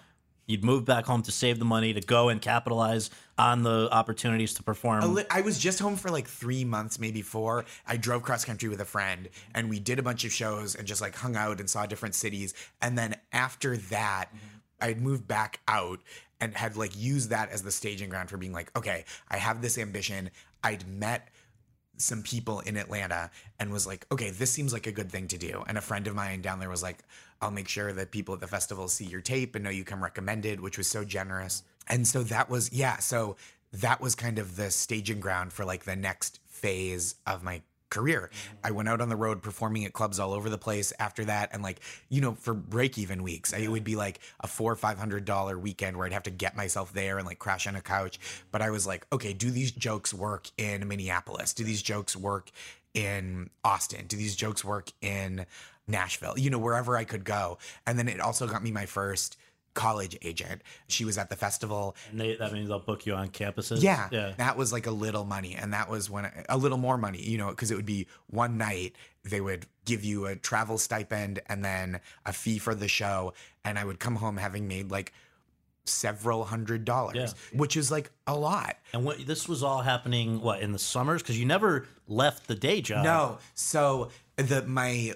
[0.49, 4.55] You'd move back home to save the money to go and capitalize on the opportunities
[4.55, 5.15] to perform.
[5.15, 7.67] Li- I was just home for like three months, maybe four.
[7.87, 10.89] I drove cross country with a friend and we did a bunch of shows and
[10.89, 12.55] just like hung out and saw different cities.
[12.81, 14.47] And then after that, mm-hmm.
[14.81, 16.01] I'd moved back out
[16.41, 19.61] and had like used that as the staging ground for being like, okay, I have
[19.61, 20.31] this ambition.
[20.65, 21.29] I'd met
[21.99, 25.37] some people in Atlanta and was like, okay, this seems like a good thing to
[25.37, 25.63] do.
[25.67, 26.99] And a friend of mine down there was like,
[27.41, 30.03] I'll make sure that people at the festival see your tape and know you come
[30.03, 31.63] recommended, which was so generous.
[31.89, 33.37] And so that was, yeah, so
[33.73, 38.31] that was kind of the staging ground for like the next phase of my career.
[38.31, 38.67] Mm-hmm.
[38.67, 41.51] I went out on the road performing at clubs all over the place after that.
[41.53, 44.77] And like, you know, for break even weeks, it would be like a four or
[44.77, 47.77] five hundred dollar weekend where I'd have to get myself there and like crash on
[47.77, 48.19] a couch.
[48.51, 51.55] But I was like, okay, do these jokes work in Minneapolis?
[51.55, 52.51] Do these jokes work
[52.95, 54.07] in Austin?
[54.07, 55.47] Do these jokes work in
[55.89, 56.35] Nashville?
[56.39, 57.59] You know, wherever I could go.
[57.87, 59.37] And then it also got me my first
[59.75, 60.63] college agent.
[60.89, 63.81] She was at the festival and they, that means they'll book you on campuses.
[63.83, 64.33] yeah, Yeah.
[64.37, 67.39] that was like a little money, and that was when a little more money, you
[67.39, 71.65] know, because it would be one night they would give you a travel stipend and
[71.65, 73.35] then a fee for the show,
[73.65, 75.13] and I would come home having made like
[75.85, 77.17] several hundred dollars,
[77.53, 77.59] Yeah.
[77.59, 78.77] which is like a lot.
[78.93, 82.55] And what this was all happening what in the summers because you never left the
[82.55, 83.05] day job.
[83.05, 85.15] No, so the my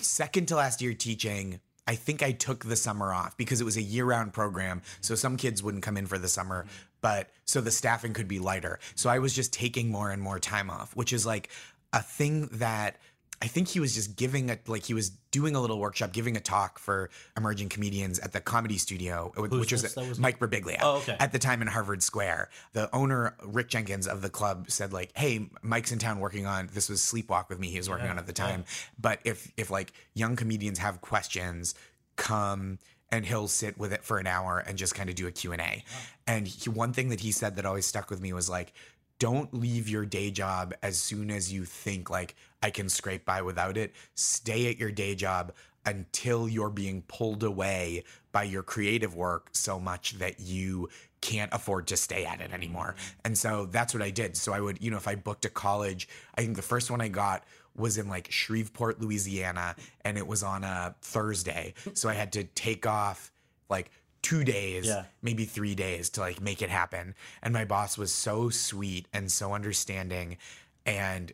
[0.00, 1.60] second to last year teaching.
[1.86, 4.82] I think I took the summer off because it was a year round program.
[5.00, 6.66] So some kids wouldn't come in for the summer,
[7.02, 8.78] but so the staffing could be lighter.
[8.94, 11.50] So I was just taking more and more time off, which is like
[11.92, 12.96] a thing that
[13.42, 16.36] I think he was just giving a like he was doing a little workshop, giving
[16.36, 19.94] a talk for emerging comedians at the comedy studio, uh, which was, this?
[19.94, 21.16] That was- Mike Birbiglia Oh, okay.
[21.20, 22.48] at the time in Harvard Square.
[22.72, 26.70] The owner, Rick Jenkins of the club, said like, "Hey, Mike's in town working on
[26.72, 27.68] this was Sleepwalk with me.
[27.70, 28.64] He was working on at the time.
[28.98, 31.74] But if if like young comedians have questions,
[32.16, 32.78] come."
[33.12, 35.84] And he'll sit with it for an hour and just kind of do a Q&A.
[36.26, 38.72] And he, one thing that he said that always stuck with me was like,
[39.20, 42.34] don't leave your day job as soon as you think like
[42.64, 43.92] I can scrape by without it.
[44.14, 45.52] Stay at your day job
[45.84, 50.88] until you're being pulled away by your creative work so much that you
[51.20, 52.96] can't afford to stay at it anymore.
[53.22, 54.34] And so that's what I did.
[54.34, 57.02] So I would, you know, if I booked a college, I think the first one
[57.02, 57.44] I got
[57.76, 61.74] was in like Shreveport, Louisiana, and it was on a Thursday.
[61.92, 63.30] So I had to take off
[63.68, 63.90] like
[64.22, 65.04] two days, Yeah.
[65.20, 67.14] maybe three days to like make it happen.
[67.42, 70.38] And my boss was so sweet and so understanding.
[70.86, 71.30] And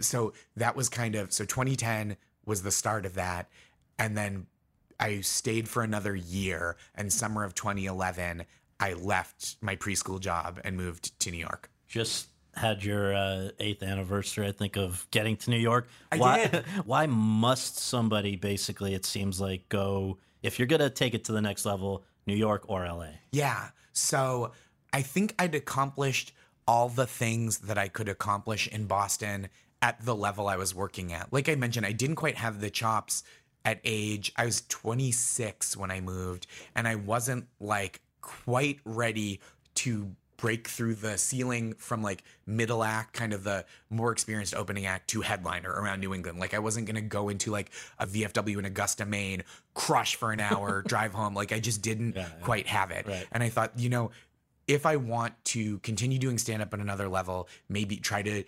[0.00, 3.48] so that was kind of so 2010 was the start of that.
[3.98, 4.46] And then
[4.98, 6.76] I stayed for another year.
[6.94, 8.44] And summer of 2011,
[8.78, 11.70] I left my preschool job and moved to New York.
[11.88, 15.88] Just had your uh, eighth anniversary, I think, of getting to New York.
[16.10, 16.64] I why, did.
[16.84, 18.94] why must somebody basically?
[18.94, 22.64] It seems like go if you're gonna take it to the next level, New York
[22.68, 23.10] or LA.
[23.32, 23.68] Yeah.
[23.92, 24.52] So
[24.92, 26.32] I think I'd accomplished
[26.66, 29.48] all the things that I could accomplish in Boston
[29.82, 31.32] at the level I was working at.
[31.32, 33.24] Like I mentioned, I didn't quite have the chops
[33.64, 39.40] at age, I was 26 when I moved, and I wasn't like quite ready
[39.76, 44.86] to break through the ceiling from like middle act, kind of the more experienced opening
[44.86, 46.38] act to headliner around New England.
[46.38, 49.42] Like I wasn't gonna go into like a VFW in Augusta, Maine,
[49.74, 51.34] crush for an hour, drive home.
[51.34, 53.06] Like I just didn't quite have it.
[53.06, 53.26] Right.
[53.32, 54.10] And I thought, you know,
[54.66, 58.44] if I want to continue doing stand up at another level, maybe try to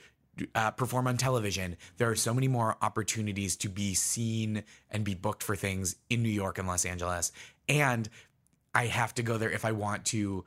[0.54, 5.14] uh, perform on television, there are so many more opportunities to be seen and be
[5.14, 7.32] booked for things in New York and Los Angeles.
[7.68, 8.08] And
[8.74, 10.44] I have to go there if I want to.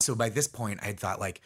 [0.00, 1.40] So by this point, I thought like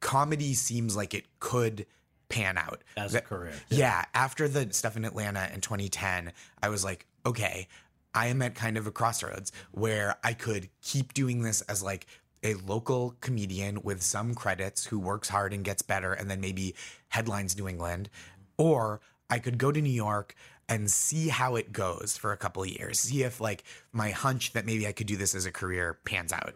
[0.00, 1.86] comedy seems like it could
[2.28, 3.52] pan out As a career.
[3.70, 4.04] yeah.
[4.14, 6.32] After the stuff in Atlanta in 2010,
[6.62, 7.66] I was like, okay,
[8.14, 12.06] I am at kind of a crossroads where I could keep doing this as like
[12.42, 16.74] a local comedian with some credits who works hard and gets better and then maybe
[17.08, 18.08] headlines New England.
[18.56, 20.34] Or I could go to New York
[20.68, 24.52] and see how it goes for a couple of years, see if like my hunch
[24.52, 26.54] that maybe I could do this as a career pans out.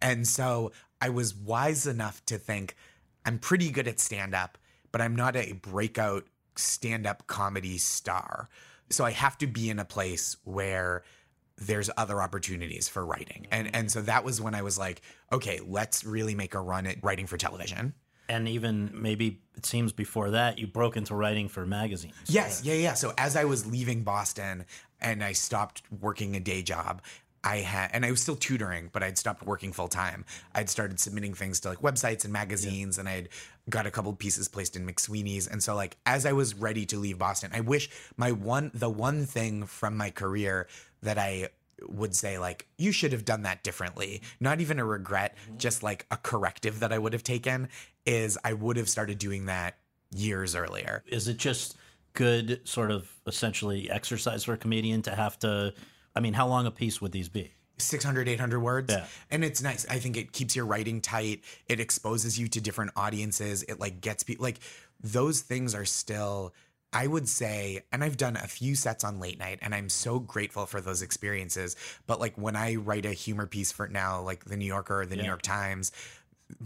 [0.00, 2.76] And so I was wise enough to think
[3.24, 4.56] I'm pretty good at stand up,
[4.92, 8.48] but I'm not a breakout stand up comedy star.
[8.88, 11.02] So I have to be in a place where
[11.58, 13.46] there's other opportunities for writing.
[13.50, 15.02] And and so that was when I was like,
[15.32, 17.94] okay, let's really make a run at writing for television.
[18.28, 22.14] And even maybe it seems before that, you broke into writing for magazines.
[22.26, 22.94] Yes, yeah, yeah.
[22.94, 24.64] So as I was leaving Boston
[25.00, 27.02] and I stopped working a day job,
[27.46, 30.24] I had, and I was still tutoring, but I'd stopped working full time.
[30.52, 33.28] I'd started submitting things to like websites and magazines, and I'd
[33.70, 35.46] got a couple pieces placed in McSweeney's.
[35.46, 38.90] And so, like, as I was ready to leave Boston, I wish my one, the
[38.90, 40.66] one thing from my career
[41.02, 41.48] that I
[41.82, 45.58] would say, like, you should have done that differently, not even a regret, mm-hmm.
[45.58, 47.68] just like a corrective that I would have taken,
[48.06, 49.76] is I would have started doing that
[50.14, 51.02] years earlier.
[51.06, 51.76] Is it just
[52.14, 55.74] good, sort of essentially exercise for a comedian to have to?
[56.14, 57.52] I mean, how long a piece would these be?
[57.78, 59.04] 600 800 words Yeah.
[59.30, 62.92] and it's nice i think it keeps your writing tight it exposes you to different
[62.96, 64.60] audiences it like gets people like
[65.02, 66.54] those things are still
[66.92, 70.18] i would say and i've done a few sets on late night and i'm so
[70.18, 71.76] grateful for those experiences
[72.06, 75.06] but like when i write a humor piece for now like the new yorker or
[75.06, 75.92] the new york times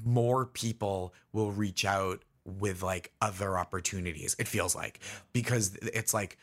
[0.05, 5.01] more people will reach out with like other opportunities it feels like
[5.33, 6.37] because it's like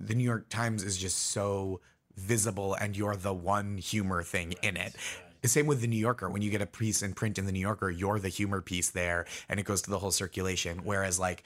[0.00, 1.80] the new york times is just so
[2.16, 4.94] visible and you're the one humor thing in it.
[5.42, 7.52] The same with the new yorker when you get a piece in print in the
[7.52, 11.20] new yorker you're the humor piece there and it goes to the whole circulation whereas
[11.20, 11.44] like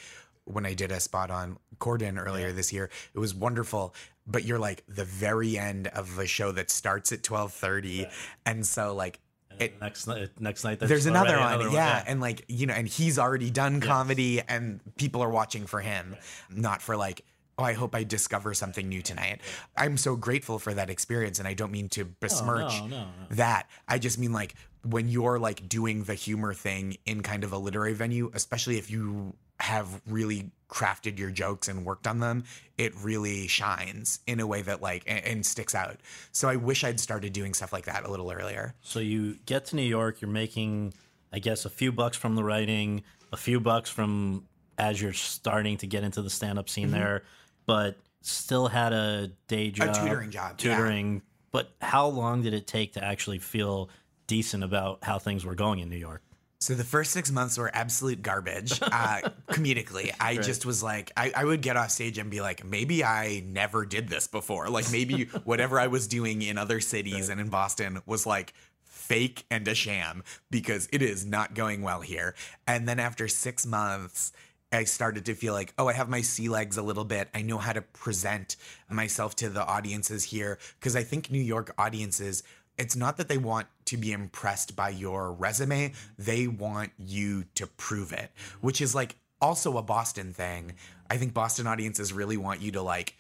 [0.49, 3.95] when i did a spot on corden earlier this year it was wonderful
[4.27, 8.11] but you're like the very end of a show that starts at 12:30
[8.45, 9.21] and so like
[9.61, 12.87] it Next night, next night there's another already one, yeah, and like you know, and
[12.87, 16.17] he's already done comedy, and people are watching for him,
[16.51, 17.25] not for like.
[17.61, 19.41] Oh, I hope I discover something new tonight.
[19.77, 22.97] I'm so grateful for that experience, and I don't mean to oh, besmirch no, no,
[22.99, 23.07] no.
[23.31, 23.69] that.
[23.89, 27.59] I just mean like when you're like doing the humor thing in kind of a
[27.59, 32.45] literary venue, especially if you have really crafted your jokes and worked on them,
[32.77, 35.97] it really shines in a way that like and, and sticks out.
[36.33, 38.75] So I wish I'd started doing stuff like that a little earlier.
[38.83, 40.95] So you get to New York, you're making,
[41.33, 43.03] I guess, a few bucks from the writing,
[43.33, 44.45] a few bucks from
[44.79, 46.99] as you're starting to get into the stand-up scene mm-hmm.
[46.99, 47.25] there,
[47.67, 50.77] but still had a day job, a tutoring job, yeah.
[50.77, 51.23] tutoring.
[51.51, 53.89] But how long did it take to actually feel
[54.27, 56.23] decent about how things were going in New York?
[56.61, 60.13] So the first six months were absolute garbage, uh, comedically.
[60.21, 63.45] I just was like, I, I would get off stage and be like, maybe I
[63.47, 64.69] never did this before.
[64.69, 69.45] Like maybe whatever I was doing in other cities and in Boston was like fake
[69.51, 72.35] and a sham because it is not going well here.
[72.67, 74.33] And then after six months,
[74.71, 77.29] I started to feel like, oh, I have my sea legs a little bit.
[77.35, 78.57] I know how to present
[78.91, 80.59] myself to the audiences here.
[80.79, 82.43] Because I think New York audiences,
[82.79, 87.67] it's not that they want to be impressed by your resume, they want you to
[87.67, 90.75] prove it, which is like also a Boston thing.
[91.11, 93.15] I think Boston audiences really want you to like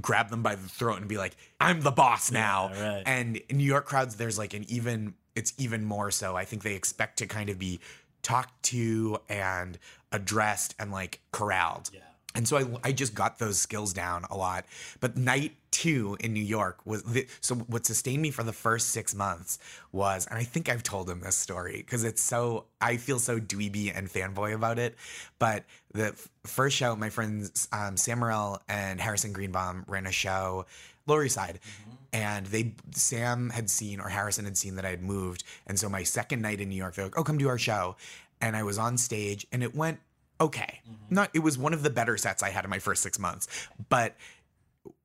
[0.00, 2.68] grab them by the throat and be like, I'm the boss now.
[2.68, 3.02] right.
[3.04, 6.36] And in New York crowds, there's like an even, it's even more so.
[6.36, 7.80] I think they expect to kind of be
[8.22, 9.78] talked to and
[10.12, 11.90] addressed and like corralled.
[12.34, 14.64] And so I, I just got those skills down a lot.
[15.00, 18.88] But night two in New York was the, so what sustained me for the first
[18.88, 19.58] six months
[19.90, 23.38] was, and I think I've told him this story because it's so, I feel so
[23.38, 24.96] dweeby and fanboy about it.
[25.38, 28.22] But the f- first show, my friends um, Sam
[28.68, 30.66] and Harrison Greenbaum ran a show,
[31.06, 31.58] Lower East Side.
[32.14, 35.44] And they, Sam had seen, or Harrison had seen that I had moved.
[35.66, 37.96] And so my second night in New York, they're like, oh, come do our show.
[38.40, 40.00] And I was on stage and it went
[40.40, 40.80] okay.
[40.88, 41.14] Mm-hmm.
[41.14, 43.48] Not it was one of the better sets I had in my first six months.
[43.88, 44.16] But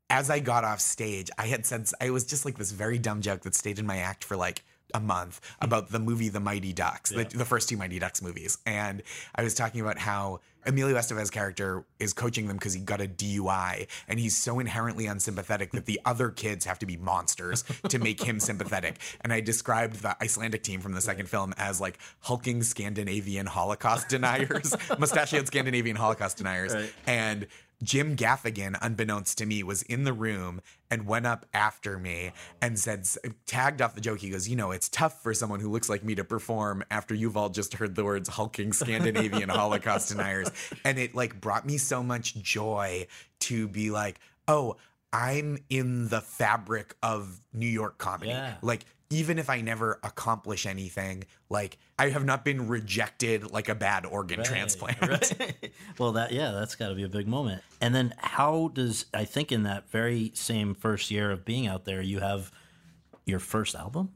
[0.09, 3.21] as I got off stage, I had said I was just like this very dumb
[3.21, 4.63] joke that stayed in my act for like
[4.93, 5.65] a month hmm.
[5.65, 8.57] about the movie The Mighty Ducks, the, the first two Mighty Ducks movies.
[8.65, 9.03] And
[9.35, 13.07] I was talking about how Emilio Estevez's character is coaching them because he got a
[13.07, 17.99] DUI and he's so inherently unsympathetic that the other kids have to be monsters to
[17.99, 18.99] make him sympathetic.
[19.21, 24.09] And I described the Icelandic team from the second film as like hulking Scandinavian Holocaust
[24.09, 26.73] deniers, mustachioed Scandinavian Holocaust deniers.
[26.73, 26.93] Right.
[27.05, 27.47] And
[27.84, 32.80] Jim Gaffigan, unbeknownst to me, was in the room and went up after me and
[32.80, 33.07] said,
[33.45, 34.19] tagged off the joke.
[34.19, 37.13] He goes, You know, it's tough for someone who looks like me to perform after
[37.13, 40.49] you've all just heard the words hulking Scandinavian Holocaust deniers.
[40.84, 43.07] And it like brought me so much joy
[43.41, 44.78] to be like, Oh,
[45.13, 48.32] I'm in the fabric of New York comedy.
[48.32, 48.55] Yeah.
[48.61, 53.75] Like, even if I never accomplish anything, like I have not been rejected like a
[53.75, 55.01] bad organ transplant.
[55.01, 55.71] Right.
[55.97, 57.61] well, that yeah, that's got to be a big moment.
[57.79, 61.85] And then how does I think in that very same first year of being out
[61.85, 62.51] there, you have
[63.25, 64.09] your first album?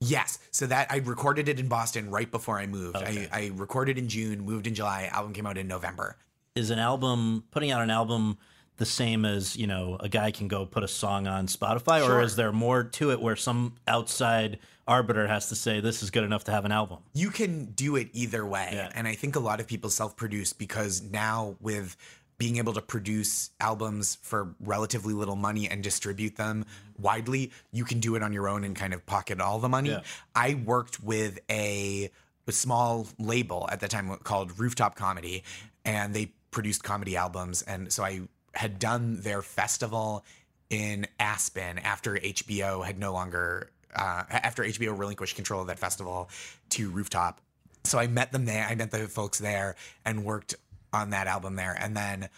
[0.00, 0.38] Yes.
[0.50, 2.96] So that I recorded it in Boston right before I moved.
[2.96, 5.08] I, I recorded in June, moved in July.
[5.12, 6.16] Album came out in November.
[6.54, 8.38] Is an album putting out an album
[8.76, 12.16] the same as you know a guy can go put a song on Spotify, Sure.
[12.16, 16.10] or is there more to it where some outside arbiter has to say this is
[16.10, 16.98] good enough to have an album?
[17.14, 18.68] you can do it either way.
[18.72, 18.90] Yeah.
[18.94, 21.96] And I think a lot of people self produce because now with
[22.36, 26.66] being able to produce albums for relatively little money and distribute them
[26.98, 29.90] widely, you can do it on your own and kind of pocket all the money.
[29.90, 30.00] Yeah.
[30.34, 32.10] I worked with a,
[32.48, 35.44] a small label at the time called Rooftop Comedy,
[35.84, 37.62] and they produced comedy albums.
[37.62, 38.22] And so I
[38.54, 40.24] had done their festival
[40.70, 46.28] in Aspen after HBO had no longer uh, after HBO relinquished control of that festival
[46.70, 47.40] to Rooftop.
[47.84, 48.66] So I met them there.
[48.68, 50.54] I met the folks there and worked
[50.92, 51.76] on that album there.
[51.78, 52.28] And then,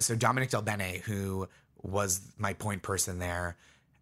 [0.00, 1.48] so Dominic Del Bene, who
[1.82, 3.56] was my point person there,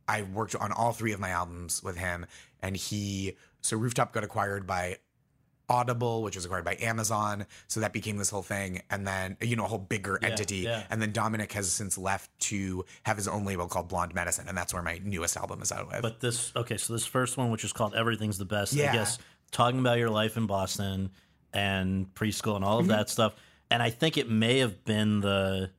[0.09, 2.27] I worked on all three of my albums with him.
[2.63, 4.99] And he, so Rooftop got acquired by
[5.69, 7.47] Audible, which was acquired by Amazon.
[7.69, 8.83] So that became this whole thing.
[8.91, 10.59] And then, you know, a whole bigger entity.
[10.59, 10.85] yeah.
[10.91, 14.47] And then Dominic has since left to have his own label called Blonde Medicine.
[14.49, 16.03] And that's where my newest album is out with.
[16.03, 19.19] But this okay, so this first one, which is called Everything's the Best, I guess
[19.51, 21.11] talking about your life in Boston
[21.53, 22.97] and preschool and all of mm-hmm.
[22.97, 23.35] that stuff.
[23.71, 25.71] And I think it may have been the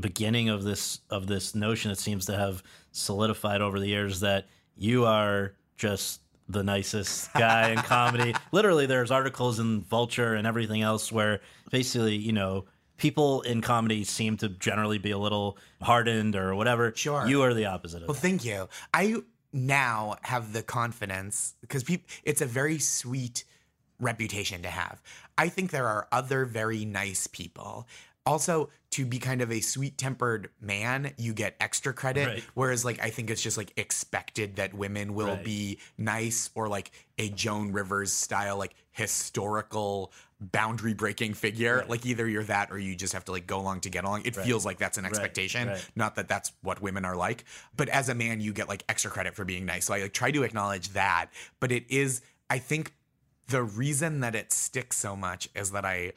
[0.00, 4.46] beginning of this of this notion that seems to have solidified over the years that
[4.76, 6.20] you are just
[6.52, 8.34] the nicest guy in comedy.
[8.52, 11.40] Literally, there's articles in Vulture and everything else where
[11.70, 12.64] basically, you know,
[12.96, 16.92] people in comedy seem to generally be a little hardened or whatever.
[16.94, 17.26] Sure.
[17.26, 18.20] You are the opposite of Well, that.
[18.20, 18.68] thank you.
[18.92, 19.16] I
[19.52, 23.44] now have the confidence because peop it's a very sweet
[23.98, 25.02] reputation to have.
[25.38, 27.86] I think there are other very nice people.
[28.30, 32.26] Also, to be kind of a sweet tempered man, you get extra credit.
[32.26, 32.44] Right.
[32.54, 35.44] Whereas, like, I think it's just like expected that women will Right.
[35.44, 41.84] be nice or like a Joan Rivers style, like historical boundary breaking figure.
[41.88, 44.22] Like, either you're that or you just have to like go along to get along.
[44.24, 45.68] It feels like that's an expectation.
[45.68, 45.90] right.
[45.94, 47.44] Not that that's what women are like,
[47.76, 49.84] but as a man, you get like extra credit for being nice.
[49.86, 51.30] So I like try to acknowledge that.
[51.60, 52.94] But it is, I think,
[53.48, 56.12] the reason that it sticks so much is that I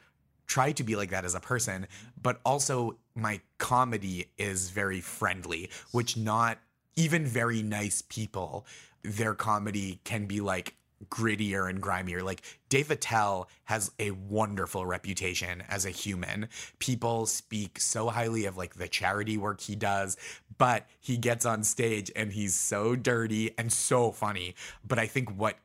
[0.46, 1.86] try to be like that as a person,
[2.20, 6.58] but also my comedy is very friendly, which not
[6.96, 8.66] even very nice people,
[9.02, 10.74] their comedy can be like
[11.10, 12.22] grittier and grimier.
[12.22, 16.48] Like Dave Attell has a wonderful reputation as a human.
[16.78, 20.16] People speak so highly of like the charity work he does,
[20.56, 24.54] but he gets on stage and he's so dirty and so funny.
[24.86, 25.56] But I think what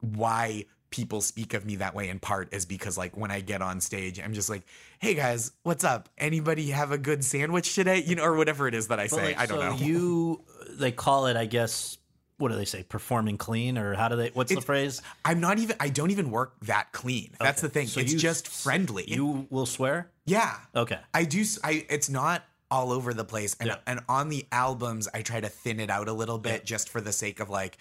[0.00, 3.60] why people speak of me that way in part is because like when I get
[3.62, 4.62] on stage, I'm just like,
[4.98, 6.08] "Hey guys, what's up?
[6.18, 9.28] Anybody have a good sandwich today?" You know, or whatever it is that I say.
[9.28, 9.76] like, I don't so know.
[9.76, 11.98] You, they call it, I guess.
[12.38, 12.84] What do they say?
[12.84, 14.30] Performing clean, or how do they?
[14.32, 15.02] What's the phrase?
[15.24, 15.76] I'm not even.
[15.80, 17.32] I don't even work that clean.
[17.40, 17.88] That's the thing.
[17.88, 19.04] So it's you- just friendly.
[19.08, 20.10] You will swear.
[20.24, 20.54] yeah.
[20.74, 20.98] Okay.
[21.12, 21.44] I do.
[21.64, 21.84] I.
[21.90, 23.76] It's not all over the place, and Yeah.
[23.86, 27.00] and on the albums, I try to thin it out a little bit just for
[27.00, 27.76] the sake of like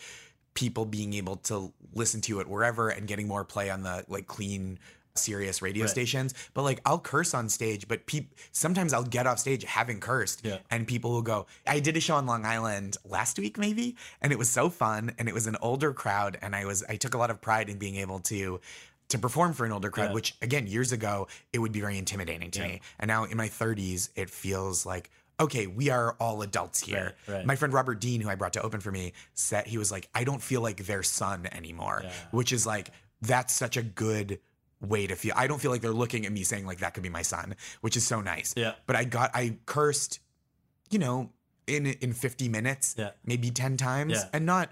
[0.58, 4.26] people being able to listen to it wherever and getting more play on the like
[4.26, 4.80] clean
[5.14, 5.90] serious radio Right.
[5.90, 10.00] stations but like i'll curse on stage but peop- sometimes i'll get off stage having
[10.00, 10.58] cursed Yeah.
[10.72, 14.32] and people will go i did a show on long island last week maybe and
[14.34, 17.14] it was so fun and it was an older crowd and i was i took
[17.14, 18.60] a lot of pride in being able to
[19.10, 20.14] to perform for an older crowd Yeah.
[20.14, 23.48] which again years ago it would be very intimidating to me and now in my
[23.50, 25.10] 30s it feels like
[25.40, 27.46] okay we are all adults here Right, right.
[27.46, 30.10] my friend robert dean who i brought to open for me said he was like
[30.16, 32.90] i don't feel like their son anymore which is like
[33.22, 34.40] that's such a good
[34.82, 37.04] way to feel i don't feel like they're looking at me saying like that could
[37.04, 38.74] be my son which is so nice Yeah.
[38.88, 40.20] but i got i cursed
[40.90, 41.32] you know
[41.68, 43.12] in in 50 minutes Yeah.
[43.26, 44.30] maybe 10 times Yeah.
[44.34, 44.70] and not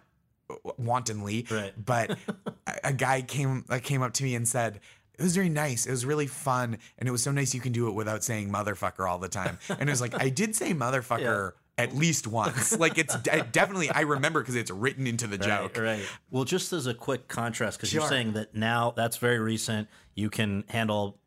[0.78, 1.74] wantonly Right.
[1.84, 2.12] but
[2.68, 4.80] a, a guy came uh, came up to me and said
[5.18, 5.86] it was very nice.
[5.86, 8.50] It was really fun, and it was so nice you can do it without saying
[8.52, 9.58] motherfucker all the time.
[9.70, 12.78] And it was like I did say motherfucker at least once.
[12.80, 15.78] Like it's de- definitely I remember because it's written into the joke.
[15.78, 16.06] Right, right.
[16.32, 19.88] Well, just as a quick contrast, because you're saying that now that's very recent.
[20.16, 21.18] You can handle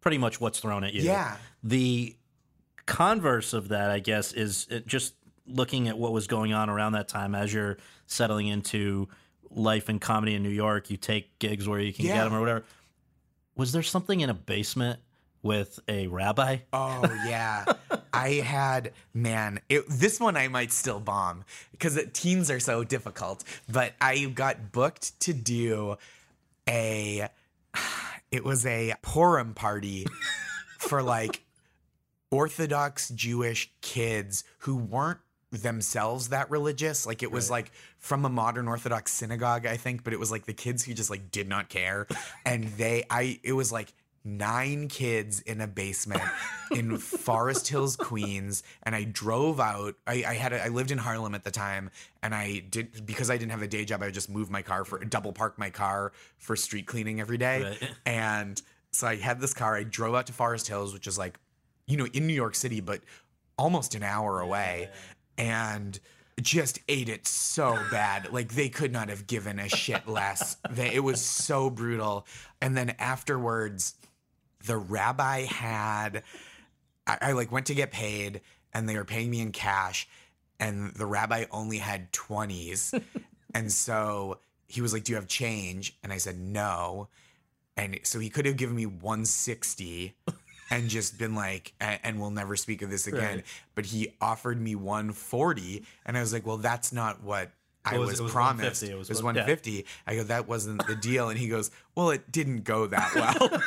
[0.00, 1.02] pretty much what's thrown at you.
[1.02, 1.36] Yeah.
[1.62, 2.16] The
[2.86, 5.14] converse of that, I guess, is it just
[5.46, 9.08] looking at what was going on around that time as you're settling into
[9.50, 10.90] life and comedy in New York.
[10.90, 12.16] You take gigs where you can Yeah.
[12.18, 12.64] get them or whatever.
[13.56, 15.00] Was there something in a basement
[15.42, 16.58] with a rabbi?
[16.72, 17.64] Oh yeah,
[18.12, 19.60] I had man.
[19.68, 23.44] It, this one I might still bomb because teens are so difficult.
[23.68, 25.96] But I got booked to do
[26.68, 27.28] a.
[28.30, 30.04] It was a Purim party
[30.78, 31.44] for like
[32.30, 35.20] Orthodox Jewish kids who weren't
[35.56, 37.06] themselves that religious.
[37.06, 40.46] Like it was like from a modern Orthodox synagogue, I think, but it was like
[40.46, 42.06] the kids who just like did not care.
[42.44, 43.92] And they I it was like
[44.24, 46.20] nine kids in a basement
[46.72, 49.94] in Forest Hills, Queens, and I drove out.
[50.06, 51.90] I, I had a, I lived in Harlem at the time,
[52.24, 54.02] and I did because I didn't have a day job.
[54.02, 57.38] I would just move my car for double park my car for street cleaning every
[57.38, 57.90] day, Right.
[58.04, 59.76] and so I had this car.
[59.76, 61.38] I drove out to Forest Hills, which is like,
[61.86, 63.02] you know, in New York City, but
[63.58, 64.88] almost an hour away,
[65.38, 65.98] and
[66.40, 68.32] just ate it so bad.
[68.32, 70.56] Like they could not have given a shit less.
[70.70, 72.26] They, it was so brutal.
[72.60, 73.94] And then afterwards,
[74.66, 76.22] the rabbi had
[77.06, 78.40] I, I like went to get paid
[78.72, 80.08] and they were paying me in cash
[80.58, 83.00] and the rabbi only had 20s
[83.54, 87.08] and so he was like do you have change and i said no
[87.76, 90.14] and so he could have given me 160
[90.70, 93.44] and just been like and we'll never speak of this again Right.
[93.74, 97.50] but he offered me 140 and i was like well that's not what
[97.88, 98.82] I was- was, was promised.
[98.82, 98.86] 150.
[98.86, 99.42] It It was, was what- yeah.
[99.42, 99.86] 150.
[100.08, 101.28] I go, that wasn't the deal.
[101.28, 103.62] And he goes, well, it didn't go that well.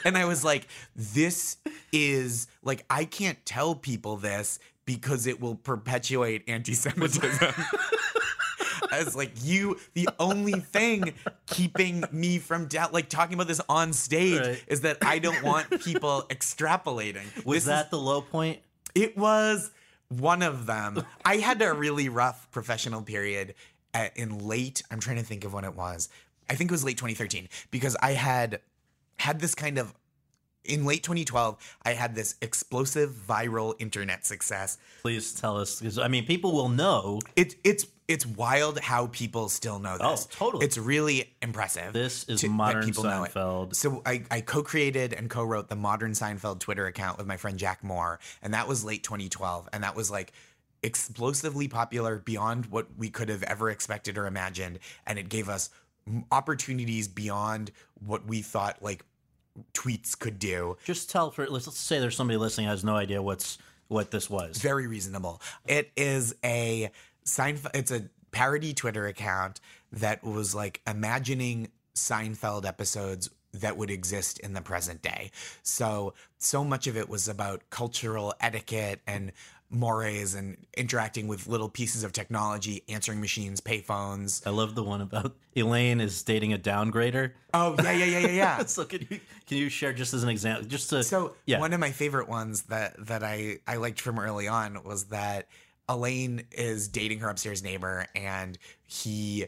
[0.04, 0.66] and I was like,
[0.96, 1.56] this
[1.92, 7.30] is like, I can't tell people this because it will perpetuate anti Semitism.
[8.90, 11.14] I was like, you, the only thing
[11.46, 14.64] keeping me from doubt, like talking about this on stage, Right.
[14.66, 17.24] is that I don't want people extrapolating.
[17.44, 18.60] Was This is- that the low point?
[18.94, 19.70] it was
[20.08, 21.04] one of them.
[21.24, 23.54] I had a really rough professional period
[23.94, 24.82] at, in late.
[24.90, 26.08] I'm trying to think of when it was.
[26.50, 28.60] I think it was late 2013 because I had
[29.18, 29.92] had this kind of
[30.64, 31.56] in late 2012.
[31.82, 34.78] I had this explosive viral internet success.
[35.02, 39.48] Please tell us, because I mean, people will know It's it's it's wild how people
[39.50, 40.26] still know Oh, this.
[40.26, 40.64] totally.
[40.64, 41.92] It's really impressive.
[41.92, 43.04] This is to- modern people.
[43.04, 43.74] Seinfeld.
[43.74, 47.84] So I, I co-created and co-wrote the Modern Seinfeld Twitter account with my friend Jack
[47.84, 50.32] Moore, and that was late 2012, and that was like
[50.82, 55.70] explosively popular beyond what we could have ever expected or imagined, and it gave us
[56.32, 57.70] opportunities beyond
[58.06, 59.04] what we thought like
[59.74, 60.76] tweets could do.
[60.84, 64.10] Just tell for let's, let's say there's somebody listening who has no idea what's what
[64.10, 64.58] this was.
[64.58, 65.40] very reasonable.
[65.66, 66.90] It is a
[67.28, 67.70] Seinfeld.
[67.74, 69.60] It's a parody Twitter account
[69.92, 75.30] that was like imagining Seinfeld episodes that would exist in the present day.
[75.62, 79.32] So so much of it was about cultural etiquette and
[79.70, 84.46] mores and interacting with little pieces of technology, answering machines, payphones.
[84.46, 87.32] I love the one about Elaine is dating a downgrader.
[87.52, 88.62] Oh yeah, yeah, yeah, yeah, yeah.
[88.66, 91.72] So can you can you share just as an example, just to So yeah, one
[91.72, 95.48] of my favorite ones that that I I liked from early on was that
[95.88, 99.46] Elaine is dating her upstairs neighbor, and he.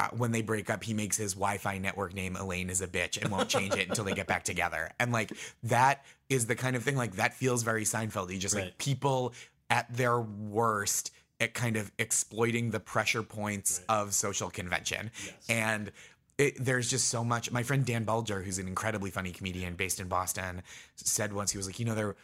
[0.00, 3.20] Uh, when they break up, he makes his Wi-Fi network name Elaine is a bitch
[3.20, 4.92] and won't change it until they get back together.
[5.00, 5.32] And like
[5.64, 8.38] that is the kind of thing like that feels very Seinfeldy.
[8.38, 8.66] Just Right.
[8.66, 9.34] like people
[9.70, 11.10] at their worst
[11.40, 15.10] at kind of exploiting the pressure points of social convention.
[15.48, 15.90] And
[16.38, 17.50] it, there's just so much.
[17.50, 20.62] My friend Dan Boulger, who's an incredibly funny comedian based in Boston,
[20.94, 22.14] said once he was like, you know, there,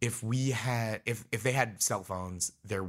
[0.00, 2.86] if we had, if if they had cell phones, there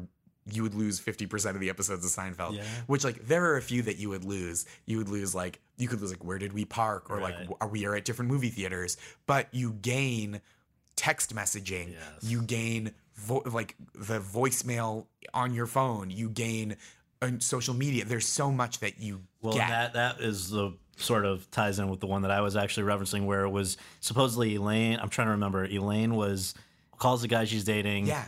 [0.52, 2.56] you would lose 50% of the episodes of Seinfeld.
[2.58, 2.64] Yeah.
[2.88, 4.66] Which like there are a few that you would lose.
[4.88, 7.36] You would lose like you could lose like where did we park or Right.
[7.48, 8.98] like are we are at different movie theaters,
[9.28, 10.42] but you gain
[10.96, 11.92] text messaging.
[11.92, 12.00] Yes.
[12.24, 16.10] You gain vo- like the voicemail on your phone.
[16.10, 16.76] You gain
[17.22, 18.04] uh, social media.
[18.06, 19.68] There's so much that you Well, get.
[19.70, 22.88] that that is the sort of ties in with the one that I was actually
[22.88, 24.98] referencing, where it was supposedly Elaine.
[25.00, 25.66] I'm trying to remember.
[25.66, 26.56] Elaine was
[27.02, 28.06] calls the guy she's dating.
[28.08, 28.24] yeah.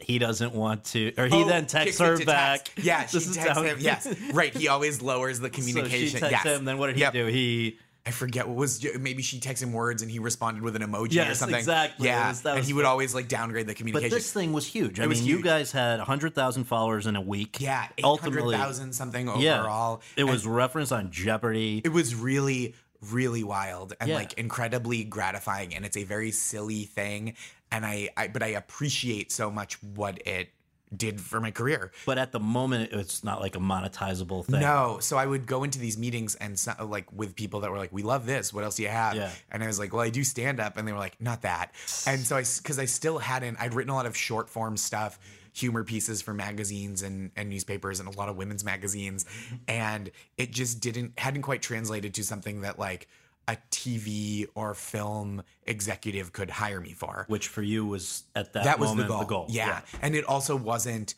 [0.00, 2.64] He doesn't want to, or he Oh, then texts her back.
[2.64, 2.84] text.
[2.84, 3.76] Yeah, she texts down- him.
[3.80, 4.52] Yes, right.
[4.54, 6.06] He always lowers the So communication.
[6.08, 6.44] she texts yes.
[6.44, 6.64] him.
[6.64, 7.12] Then what did he Yep.
[7.12, 7.26] do?
[7.26, 8.84] He I forget what was.
[9.00, 11.56] Maybe she texted him words and he responded with an emoji or something.
[11.58, 12.08] exactly.
[12.08, 14.10] Yeah, was- and he would always like downgrade the communication.
[14.10, 15.00] But this thing was huge.
[15.00, 17.58] I was mean, you guys had 100,000 followers in a week.
[17.60, 20.02] yeah, eight hundred thousand something yeah, overall.
[20.16, 21.80] It And was referenced on Jeopardy.
[21.84, 22.74] it was really
[23.10, 24.16] really wild and Yeah.
[24.16, 27.34] like incredibly gratifying and it's a very silly thing
[27.74, 30.50] and I, I but i appreciate so much what it
[30.96, 31.90] did for my career.
[32.06, 34.60] But at the moment, it's not like a monetizable thing.
[34.60, 34.98] no.
[35.00, 37.92] So i would go into these meetings and so, like with people that were like
[37.92, 38.52] we love this.
[38.52, 39.16] What else do you have?
[39.16, 39.30] Yeah.
[39.50, 41.72] and i was like well i do stand up and they were like not that.
[42.06, 45.18] And so i because i still hadn't i'd written a lot of short form stuff
[45.52, 49.24] humor pieces for magazines and, and newspapers and a lot of women's magazines.
[49.68, 53.08] And it just didn't hadn't quite translated to something that like
[53.46, 58.64] a tv or film executive could hire me for Which for you was at that,
[58.64, 59.20] that was moment the goal.
[59.20, 59.46] the goal.
[59.48, 59.80] Yeah.
[60.00, 61.14] And it also wasn't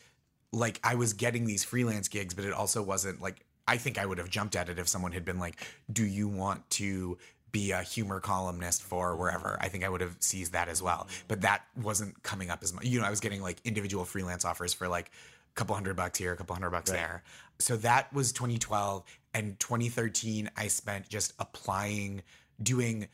[0.53, 4.07] like I was getting these freelance gigs, but it also wasn't like I think I
[4.07, 5.61] would have jumped at it if someone had been like,
[5.93, 7.19] "Do you want to
[7.51, 11.09] be a humor columnist for wherever?" I think I would have seized that as well.
[11.27, 12.85] But that wasn't coming up as much.
[12.85, 16.19] You know, I was getting like individual freelance offers for like a couple hundred bucks
[16.19, 17.23] here, a couple hundred bucks there.
[17.59, 19.03] So that was 2012
[19.37, 22.23] and 2013 I spent just applying
[22.63, 23.09] doing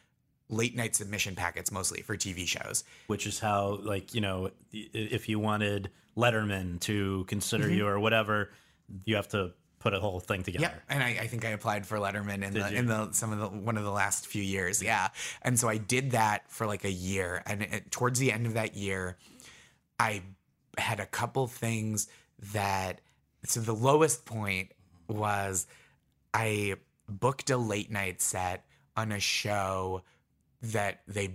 [0.49, 2.85] late night submission packets mostly for TV shows.
[3.07, 7.75] which is how like you know if you wanted letterman to consider Mm-hmm.
[7.79, 8.51] you or whatever
[9.05, 11.85] you have to put a whole thing together Yeah, and I, I think I applied
[11.87, 12.77] for Letterman in the you?
[12.77, 14.81] in the some of the one of the last few years.
[14.83, 15.09] Yeah,
[15.43, 18.55] and so I did that for like a year, and it, towards the end of
[18.55, 19.17] that year,
[19.99, 20.23] I
[20.79, 22.07] had a couple things
[22.53, 23.01] that.
[23.45, 24.71] So the lowest point
[25.09, 25.67] was
[26.35, 26.77] I
[27.09, 28.65] booked a late night set
[28.97, 30.03] on a show
[30.63, 31.35] that they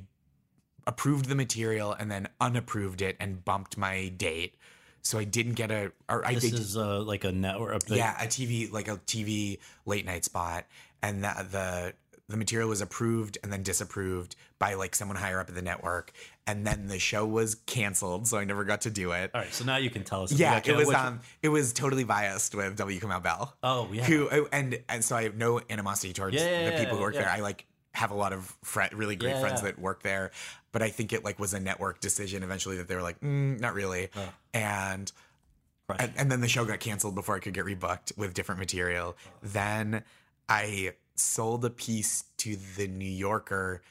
[0.86, 4.56] approved the material and then unapproved it and bumped my date.
[5.02, 8.22] So I didn't get a or I this is uh, like a network a yeah,
[8.22, 10.66] a TV like a TV late night spot,
[11.02, 11.94] and that the
[12.30, 16.12] the material was approved and then disapproved by like someone higher up at the network,
[16.46, 19.32] and then the show was canceled, so I never got to do it.
[19.34, 22.04] all right so now you can tell us Yeah, it was um, it was totally
[22.04, 23.00] biased with W.
[23.00, 23.56] Kamau Bell.
[23.64, 24.04] Oh, yeah.
[24.04, 27.14] who and and so I have no animosity towards Yeah, yeah, the people who work
[27.16, 27.22] yeah.
[27.22, 27.30] there.
[27.30, 29.72] I like have a lot of fri really great Yeah, friends yeah.
[29.72, 30.32] that work there,
[30.72, 33.60] but I think it like was a network decision eventually that they were like, mm,
[33.60, 34.10] not really,
[34.54, 35.12] and
[35.90, 36.02] Right.
[36.02, 39.16] and, and then the show got canceled before I could get rebooked with different material.
[39.42, 40.04] Then
[40.50, 43.82] I sold a piece to the New Yorker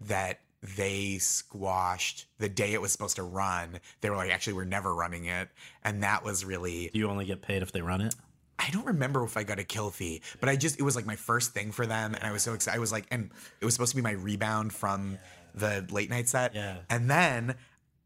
[0.00, 0.40] that
[0.76, 3.80] they squashed the day it was supposed to run.
[4.00, 5.48] They were like, actually, we're never running it.
[5.84, 8.14] And that was really, do you only get paid if they run it
[8.58, 11.06] I don't remember if I got a kill fee, but I just, it was like
[11.06, 12.14] my first thing for them.
[12.14, 12.76] And I was so excited.
[12.76, 13.30] I was like, and
[13.60, 15.18] it was supposed to be my rebound from
[15.54, 16.54] the late night set.
[16.54, 16.78] Yeah.
[16.88, 17.54] And then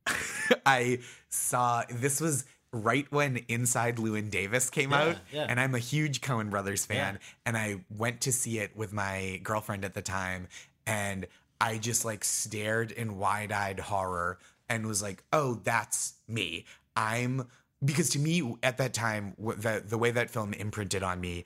[0.67, 5.47] I saw this was right when Inside Llewyn Davis came out, yeah.
[5.49, 7.29] and I'm a huge Coen Brothers fan, Yeah.
[7.47, 10.47] and I went to see it with my girlfriend at the time,
[10.87, 11.27] and
[11.61, 14.39] I just like stared in wide-eyed horror
[14.69, 16.65] and was like, "Oh, that's me.
[16.97, 17.49] I'm."
[17.85, 21.45] Because to me, at that time, the the way that film imprinted on me,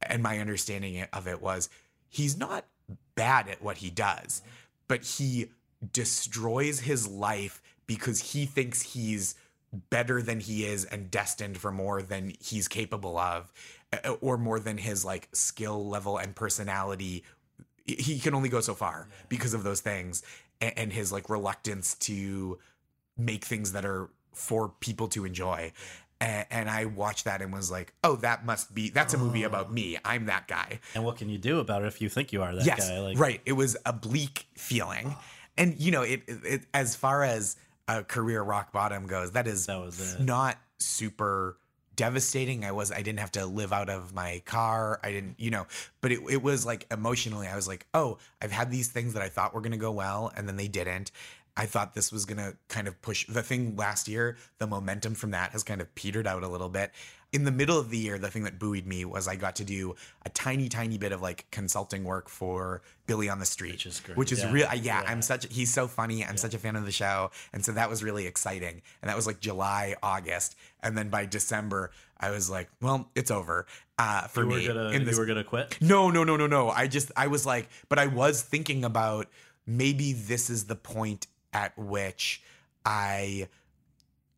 [0.00, 1.68] and my understanding of it was,
[2.08, 2.64] he's not
[3.14, 4.42] bad at what he does,
[4.88, 5.50] but he
[5.92, 9.34] destroys his life because he thinks he's
[9.72, 13.52] better than he is and destined for more than he's capable of
[13.92, 17.24] uh, or more than his like skill level and personality.
[17.86, 20.22] He can only go so far because of those things
[20.60, 22.58] and, his like reluctance to
[23.16, 25.72] make things that are for people to enjoy.
[26.20, 29.42] And, and i watched that and was like oh that must be that's a movie
[29.42, 29.98] about me.
[30.04, 30.78] I'm that guy.
[30.94, 33.00] And what can you do about it if you think you are that yes, guy?
[33.00, 33.40] Like right.
[33.44, 35.16] It was a bleak feeling,
[35.56, 37.56] and you know, it, it as far as
[37.88, 40.20] a career rock bottom goes, that is That was it.
[40.20, 41.56] not super
[41.94, 42.64] devastating.
[42.64, 44.98] I was I didn't have to live out of my car.
[45.02, 45.66] I didn't, you know,
[46.00, 49.22] but it it was like emotionally, I was like, oh, I've had these things that
[49.22, 51.10] I thought were gonna go well, and then they didn't.
[51.54, 54.38] I thought this was gonna kind of push the thing last year.
[54.58, 56.92] The momentum from that has kind of petered out a little bit.
[57.32, 59.64] In the middle of the year, the thing that buoyed me was I got to
[59.64, 59.94] do
[60.26, 64.00] a tiny, tiny bit of like consulting work for Billy on the Street, Which is
[64.00, 64.18] great.
[64.18, 64.52] Which is Yeah.
[64.52, 64.66] real.
[64.74, 65.04] Yeah, Yeah.
[65.06, 65.46] I'm such.
[65.50, 66.24] He's so funny.
[66.26, 68.82] I'm such a fan of the show, and so that was really exciting.
[69.00, 71.90] And that was like July, August, and then by December,
[72.20, 73.66] I was like, well, it's over
[73.98, 74.66] uh, for you were me.
[74.66, 76.68] gonna in this you were gonna quit no, no, no, no, no.
[76.70, 79.26] I just, I was like, but I was thinking about
[79.66, 82.42] maybe this is the point at which
[82.84, 83.48] I,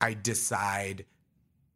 [0.01, 1.05] I decide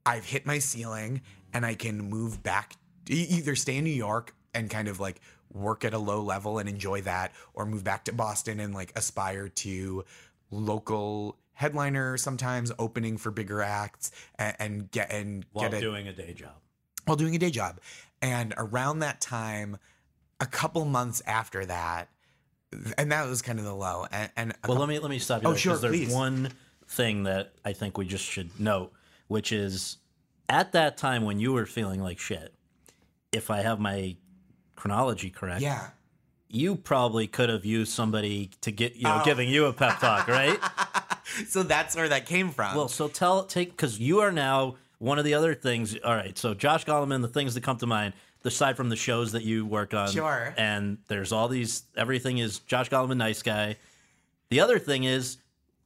[0.09, 1.21] I've hit my ceiling
[1.53, 2.75] and I can move back,
[3.09, 5.21] either stay in New York and kind of like
[5.53, 8.93] work at a low level and enjoy that, or move back to Boston and like
[8.97, 10.05] aspire to
[10.51, 16.09] local headliner sometimes opening for bigger acts and, and get and while get a, doing
[16.09, 16.55] a day job
[17.05, 17.81] while doing a day job.
[18.23, 19.77] And around that time,
[20.41, 22.09] a couple months after that,
[22.97, 24.07] and that was kind of the low.
[24.11, 25.49] And, and Well, cou- let me let me stop you.
[25.49, 26.15] Oh, there, sure, There's please.
[26.15, 26.51] one
[26.87, 28.93] thing that I think we just should note,
[29.29, 29.99] which is
[30.49, 32.53] at that time when you were feeling like shit.
[33.33, 34.17] If I have my
[34.77, 35.89] chronology correct, yeah,
[36.49, 39.19] you probably could have used somebody to get you Oh.
[39.19, 40.59] know giving you a pep talk, right?
[41.49, 42.75] so that's where that came from.
[42.77, 45.97] well, so tell take because you are now one of the other things.
[46.03, 48.15] All right, so Josh Gondelman, the things that come to mind.
[48.45, 50.55] Aside from the shows that you work on, Sure.
[50.57, 51.83] and there's all these.
[51.99, 53.77] Everything is Josh Gondelman, nice guy.
[54.49, 55.37] The other thing is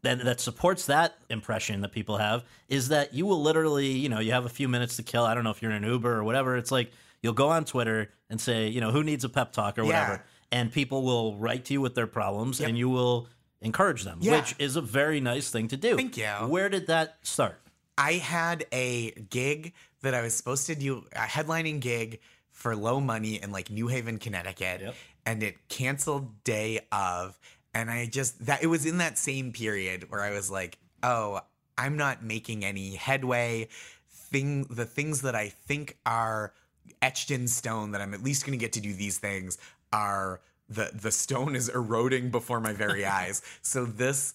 [0.03, 4.19] that that supports that impression that people have is that you will literally, you know,
[4.20, 5.24] you have a few minutes to kill.
[5.24, 6.57] I don't know if you're in an Uber or whatever.
[6.57, 6.91] It's like
[7.23, 9.87] you'll go on Twitter and say, you know, who needs a pep talk or Yeah.
[9.89, 12.69] whatever, and people will write to you with their problems, Yep.
[12.70, 13.29] and you will
[13.61, 14.39] encourage them, Yeah.
[14.39, 15.97] which is a very nice thing to do.
[15.97, 16.27] Thank you.
[16.49, 17.61] Where did that start?
[17.97, 22.19] I had a gig that I was supposed to do, a headlining gig
[22.51, 24.95] for low money in like New Haven, Connecticut, Yep.
[25.27, 27.39] and it canceled day of.
[27.74, 31.40] And I just that it was in that same period where I was like, oh,
[31.78, 33.69] I'm not making any headway.
[34.11, 36.53] Thing the things that I think are
[37.01, 39.59] etched in stone that I'm at least going to get to do these things
[39.93, 43.43] are the the stone is eroding before my very eyes.
[43.62, 44.35] So this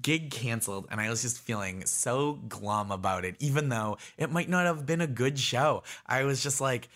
[0.00, 4.48] gig canceled and I was just feeling so glum about it even though it might
[4.48, 5.82] not have been a good show.
[6.06, 6.88] I was just like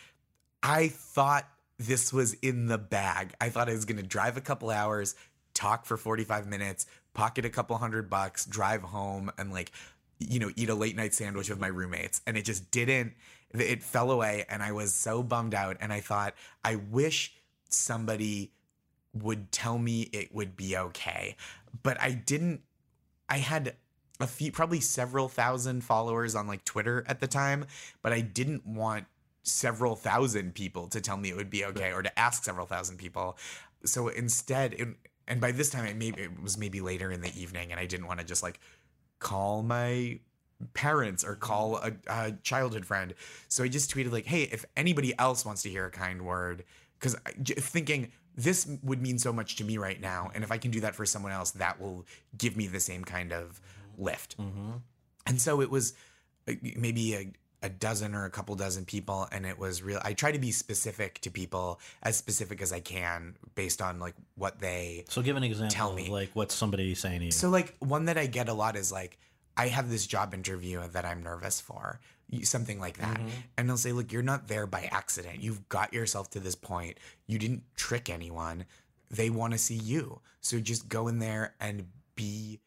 [0.62, 1.46] I thought
[1.78, 3.32] this was in the bag.
[3.40, 5.14] I thought I was going to drive a couple hours,
[5.60, 9.72] talk for 45 minutes, pocket a couple hundred bucks, drive home and like
[10.18, 13.14] you know, eat a late night sandwich with my roommates and it just didn't
[13.52, 16.34] it fell away and I was so bummed out and I thought
[16.64, 17.34] I wish
[17.68, 18.52] somebody
[19.12, 21.36] would tell me it would be okay.
[21.82, 22.62] But I didn't
[23.28, 23.76] I had
[24.20, 27.66] a few probably several thousand followers on like Twitter at the time,
[28.02, 29.06] but I didn't want
[29.42, 32.98] several thousand people to tell me it would be okay or to ask several thousand
[32.98, 33.38] people.
[33.84, 34.88] So instead, it,
[35.30, 37.86] and by this time it maybe it was maybe later in the evening and I
[37.86, 38.60] didn't want to just like
[39.20, 40.18] call my
[40.74, 43.14] parents or call a, a, childhood friend.
[43.48, 46.64] So I just tweeted like, "Hey, if anybody else wants to hear a kind word,"
[46.98, 50.70] because thinking this would mean so much to me right now, and if I can
[50.70, 52.04] do that for someone else, that will
[52.36, 53.60] give me the same kind of
[53.98, 54.36] lift.
[54.38, 54.72] Mm-hmm.
[55.26, 55.94] And so it was
[56.48, 60.12] uh, maybe a, a dozen or a couple dozen people and it was real i
[60.12, 64.58] try to be specific to people as specific as i can based on like what
[64.60, 67.76] they so give an example tell me like what's somebody saying to you so like
[67.80, 69.18] one that i get a lot is like
[69.60, 72.00] I have this job interview that I'm nervous for,
[72.44, 73.18] something like that.
[73.18, 73.28] Mm-hmm.
[73.58, 75.42] And they'll say, Look, you're not there by accident.
[75.42, 76.96] You've got yourself to this point.
[77.26, 78.64] You didn't trick anyone.
[79.10, 80.20] They want to see you.
[80.40, 82.60] So just go in there and be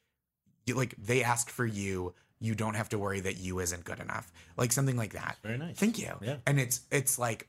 [0.67, 2.13] like, they ask for you.
[2.43, 4.31] You don't have to worry that you isn't good enough.
[4.57, 5.37] Like something like that.
[5.41, 5.77] Very nice.
[5.77, 6.11] Thank you.
[6.21, 6.35] Yeah.
[6.45, 7.47] And it's, it's like,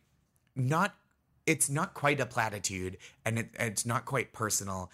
[0.56, 0.94] not
[1.46, 4.90] it's not quite a platitude and it, it's not quite personal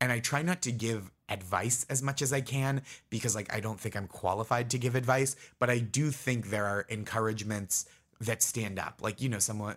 [0.00, 3.60] and I try not to give advice as much as I can because like I
[3.60, 7.86] don't think I'm qualified to give advice, but I do think there are encouragements
[8.20, 9.00] that stand up.
[9.02, 9.76] Like, you know, someone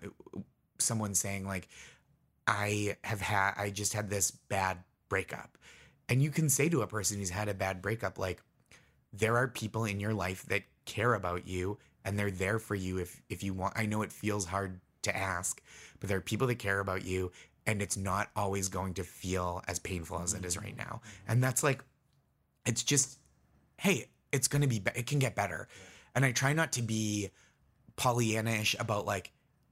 [0.80, 1.68] someone saying like
[2.48, 4.78] I have had I just had this bad
[5.10, 5.58] breakup.
[6.08, 8.42] And you can say to a person who's had a bad breakup like
[9.14, 12.98] there are people in your life that care about you and they're there for you
[12.98, 13.78] if if you want.
[13.78, 15.62] I know it feels hard to ask,
[16.00, 17.32] but there are people that care about you
[17.66, 21.02] and it's not always going to feel as painful as it is right now.
[21.28, 21.84] And that's like,
[22.66, 23.20] it's just,
[23.78, 25.68] hey, it's going to be, it can get better.
[26.16, 27.30] And I try not to be
[27.96, 29.32] Pollyanna-ish about like,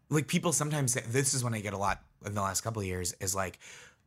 [0.09, 2.81] like people sometimes say, this is when I get a lot in the last couple
[2.81, 3.59] of years is like,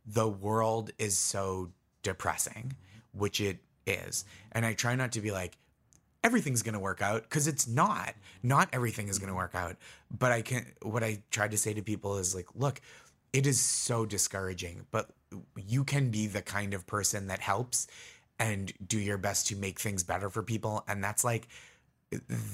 [0.06, 1.70] the world is so
[2.02, 2.74] depressing,
[3.12, 4.24] which it is.
[4.52, 5.56] And I try not to be like,
[6.22, 8.14] everything's going to work out because it's not.
[8.42, 9.76] Not everything is going to work out.
[10.16, 12.80] But I can, what I try to say to people is like, look,
[13.32, 15.10] it is so discouraging, but
[15.56, 17.88] you can be the kind of person that helps
[18.38, 21.46] and do your best to make things better for people and that's like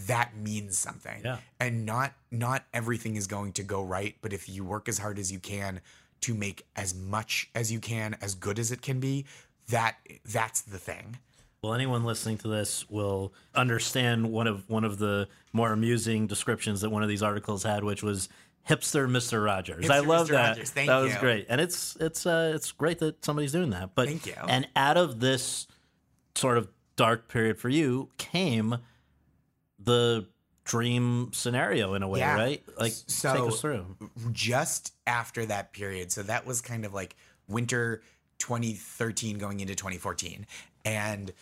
[0.07, 1.23] that means something.
[1.25, 1.39] Yeah.
[1.59, 5.19] And not not everything is going to go right, but if you work as hard
[5.19, 5.81] as you can
[6.23, 9.27] to make as much as you can as good as it can be,
[9.71, 11.19] that that's the thing.
[11.63, 16.81] Well, anyone listening to this will understand one of one of the more amusing descriptions
[16.81, 18.29] that one of these articles had, which was
[18.69, 19.45] hipster Mr.
[19.45, 19.85] Rogers.
[19.87, 20.31] Hipster I love Mr.
[20.33, 20.49] that.
[20.51, 20.71] Rogers.
[20.71, 21.05] That you.
[21.05, 23.95] was great, and it's it's uh, it's great that somebody's doing that.
[23.95, 24.35] But Thank you.
[24.49, 25.67] and out of this
[26.35, 28.77] sort of dark period for you came
[29.79, 30.27] the
[30.65, 32.35] dream scenario in a way, Yeah.
[32.37, 32.63] right?
[32.79, 33.97] Like So- take us through.
[34.33, 36.13] just after that period.
[36.13, 37.17] So that was kind of like
[37.49, 38.03] winter
[38.41, 40.47] 2013 going into 2014.
[40.85, 41.33] And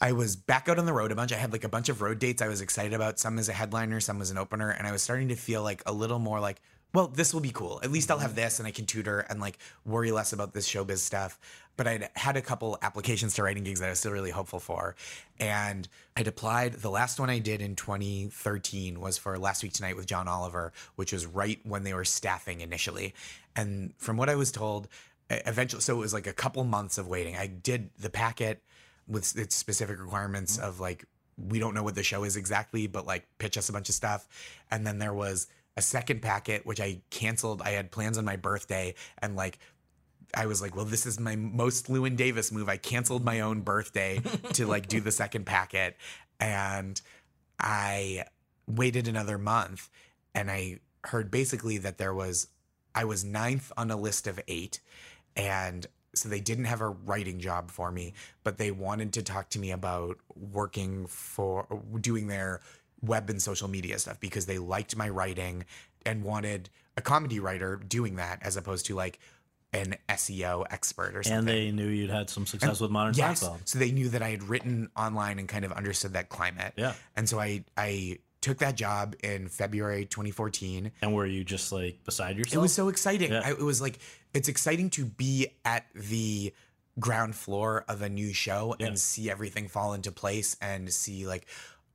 [0.00, 1.32] I was back out on the road a bunch.
[1.32, 3.52] I had like a bunch of road dates I was excited about, some as a
[3.52, 4.70] headliner, some as an opener.
[4.70, 6.60] And I was starting to feel like a little more like,
[6.94, 7.80] well, this will be cool.
[7.82, 10.68] At least I'll have this and I can tutor and like worry less about this
[10.68, 11.38] showbiz stuff.
[11.76, 14.58] But I'd had a couple applications to writing gigs that I was still really hopeful
[14.58, 14.94] for.
[15.38, 16.74] And I'd applied.
[16.74, 20.72] The last one I did in 2013 was for Last Week Tonight with John Oliver,
[20.96, 23.14] which was right when they were staffing initially.
[23.56, 24.88] And from what I was told,
[25.46, 27.36] eventually, so it was like a couple months of waiting.
[27.36, 28.62] I did the packet
[29.08, 31.04] with its specific requirements of like
[31.36, 33.94] we don't know what the show is exactly, but like pitch us a bunch of
[33.94, 34.28] stuff.
[34.70, 35.46] And then there was
[35.76, 37.62] a second packet which I canceled.
[37.62, 39.58] I had plans on my birthday and like
[40.34, 42.68] I was like, well, this is my most Llewyn Davis move.
[42.68, 44.20] I canceled my own birthday
[44.54, 45.96] to like do the second packet.
[46.40, 47.00] And
[47.60, 48.24] I
[48.66, 49.90] waited another month
[50.34, 52.48] and I heard basically that there was,
[52.94, 54.80] I was ninth on a list of eight.
[55.36, 58.14] And so they didn't have a writing job for me,
[58.44, 61.66] but they wanted to talk to me about working for
[62.00, 62.60] doing their
[63.00, 65.64] web and social media stuff because they liked my writing
[66.04, 69.18] and wanted a comedy writer doing that as opposed to like
[69.72, 71.38] an SEO expert or something.
[71.38, 74.28] And they knew you'd had some success with Modern yes, so they knew that I
[74.28, 76.74] had written online and kind of understood that climate.
[76.76, 76.92] Yeah.
[77.16, 80.92] And so I I took that job in February 2014.
[81.00, 82.54] And were you just like beside yourself?
[82.54, 83.32] It was so exciting.
[83.32, 83.42] Yeah.
[83.44, 83.98] I, it was like
[84.34, 86.52] it's exciting to be at the
[87.00, 88.88] ground floor of a new show Yeah.
[88.88, 91.46] and see everything fall into place and see like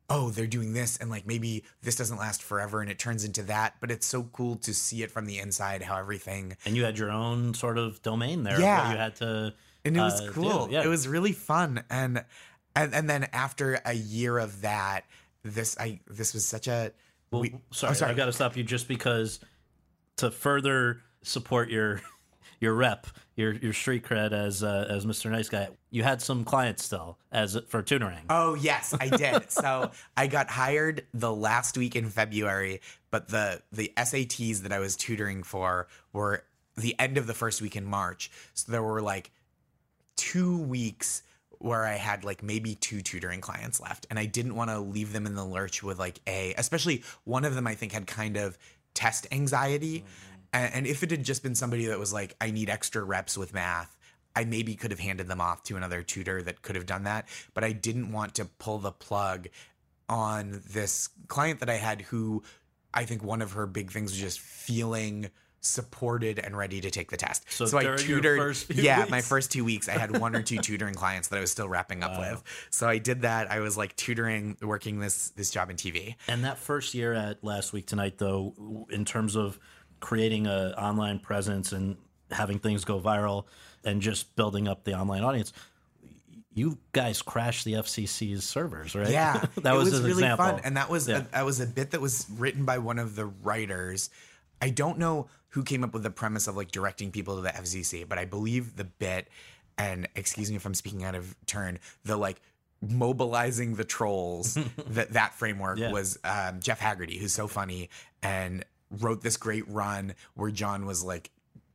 [0.10, 3.44] oh they're doing this and like maybe this doesn't last forever and it turns into
[3.44, 6.84] that but it's so cool to see it from the inside how everything and you
[6.84, 8.60] had your own sort of domain there.
[8.60, 8.92] Yeah.
[8.92, 9.54] You had to.
[9.86, 10.32] and it was uh, do.
[10.32, 10.68] cool.
[10.72, 10.84] Yeah.
[10.84, 12.24] It was really fun, and
[12.76, 15.02] and and then after a year of that,
[15.54, 16.92] this I this was such a
[17.32, 18.12] Well, we- sorry, oh, sorry.
[18.12, 19.40] I got to stop you just because
[20.18, 22.02] to further support your
[22.60, 25.30] your rep, your your street cred as uh, as Mr.
[25.32, 25.70] Nice Guy.
[25.90, 28.24] You had some clients still as for tutoring.
[28.30, 29.52] Oh yes, I did.
[29.52, 34.80] so I got hired the last week in February, but the the SATs that I
[34.80, 36.44] was tutoring for were
[36.76, 38.30] the end of the first week in March.
[38.54, 39.32] So there were like
[40.16, 41.22] two weeks
[41.60, 45.14] where I had like maybe two tutoring clients left, and I didn't want to leave
[45.14, 48.38] them in the lurch with like a, especially one of them I think had kind
[48.38, 48.58] of
[48.94, 50.38] test anxiety, mm-hmm.
[50.54, 53.38] and, and if it had just been somebody that was like, I need extra reps
[53.38, 53.94] with math.
[54.36, 57.28] I maybe could have handed them off to another tutor that could have done that,
[57.56, 59.48] but I didn't want to pull the plug
[60.08, 62.44] on this client that I had who
[62.94, 65.30] I think one of her big things was just feeling
[65.62, 67.52] supported and ready to take the test.
[67.52, 70.42] So I during your tutored yeah, weeks- my first 2 weeks I had one or
[70.44, 72.44] two tutoring clients that I was still wrapping up with.
[72.70, 73.52] So I did that.
[73.52, 76.16] I was like tutoring working this this job in TV.
[76.28, 79.60] And that first year at Last Week Tonight, though, in terms of
[80.00, 81.98] creating a online presence and
[82.32, 83.46] having things go viral
[83.84, 85.54] and just building up the online audience,
[86.54, 89.10] you guys crashed the FCC's servers, right?
[89.10, 90.46] Yeah, that it was, was an really example.
[90.46, 91.20] fun, and that was Yeah.
[91.20, 94.10] a, that was a bit that was written by one of the writers.
[94.62, 97.50] I don't know who came up with the premise of like directing people to the
[97.50, 99.28] FCC, but I believe the bit,
[99.76, 102.40] and excuse me if I'm speaking out of turn, the like
[102.88, 104.54] mobilizing the trolls
[104.90, 105.92] that that framework Yeah.
[105.92, 107.90] was um, Jeff Haggerty, who's so funny
[108.22, 108.64] and
[109.00, 111.32] wrote this great run where John was like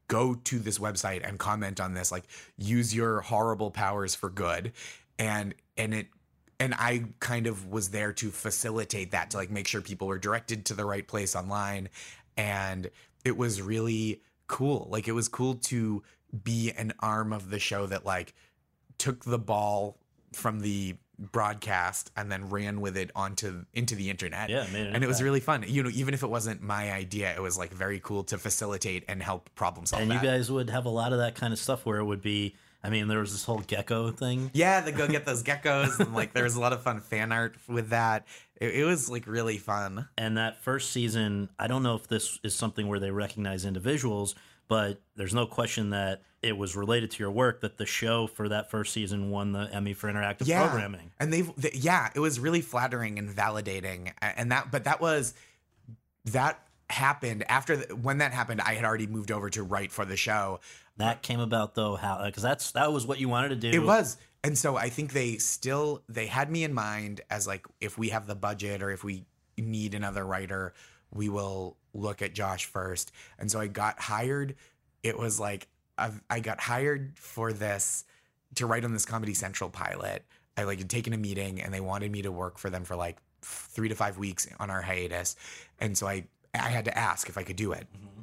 [0.07, 2.25] go to this website and comment on this like
[2.57, 4.73] use your horrible powers for good
[5.19, 6.07] and and it
[6.61, 10.19] and I kind of was there to facilitate that to like make sure people were
[10.19, 11.89] directed to the right place online
[12.37, 12.89] and
[13.25, 16.03] it was really cool like it was cool to
[16.43, 18.35] be an arm of the show that like
[18.99, 19.99] took the ball
[20.33, 24.95] from the broadcast and then ran with it onto into the internet Yeah, made an
[24.95, 27.57] and it was really fun you know even if it wasn't my idea it was
[27.57, 30.91] like very cool to facilitate and help problem solve and you guys would have a
[30.91, 32.55] lot of that kind of stuff where it would be.
[32.85, 34.51] I mean, there was this whole gecko thing.
[34.55, 36.01] Yeah, the go get those geckos.
[36.01, 38.27] And like there was a lot of fun fan art with that.
[38.63, 40.09] It, it was like really fun.
[40.17, 44.37] And that first season, I don't know if this is something where they recognize individuals,
[44.69, 48.49] but there's no question that it was related to your work that the show for
[48.49, 50.63] that first season won the Emmy for interactive Yeah.
[50.69, 51.11] programming.
[51.19, 54.13] And they've, they, yeah, it was really flattering and validating.
[54.21, 55.35] And that, but that was,
[56.27, 60.05] that happened after, the, when that happened, I had already moved over to write for
[60.05, 60.61] the show.
[60.99, 63.71] That came about though, how because that's that was what you wanted to do.
[63.71, 64.19] It was.
[64.45, 68.09] And so I think they still they had me in mind as like if we
[68.09, 69.25] have the budget or if we
[69.57, 70.75] need another writer,
[71.13, 73.13] we will look at Josh first.
[73.39, 74.57] And so I got hired.
[75.03, 78.05] It was like I've, I got hired for this
[78.57, 80.25] to write on this Comedy Central pilot.
[80.57, 82.97] I like had taken a meeting and they wanted me to work for them for
[82.97, 85.37] like three to five weeks on our hiatus.
[85.79, 86.25] And so I
[86.55, 88.23] I had to ask if I could do it mm-hmm.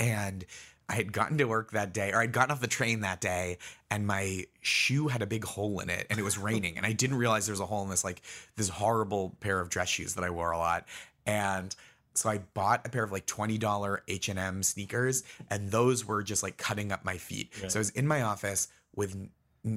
[0.00, 0.44] and
[0.92, 3.56] I had gotten to work that day, or I'd gotten off the train that day,
[3.90, 6.92] and my shoe had a big hole in it, and it was raining, and I
[6.92, 8.20] didn't realize there was a hole in this like
[8.56, 10.86] this horrible pair of dress shoes that I wore a lot,
[11.24, 11.74] and
[12.12, 16.06] so I bought a pair of like twenty dollar H and M sneakers, and those
[16.06, 17.52] were just like cutting up my feet.
[17.68, 19.16] So I was in my office with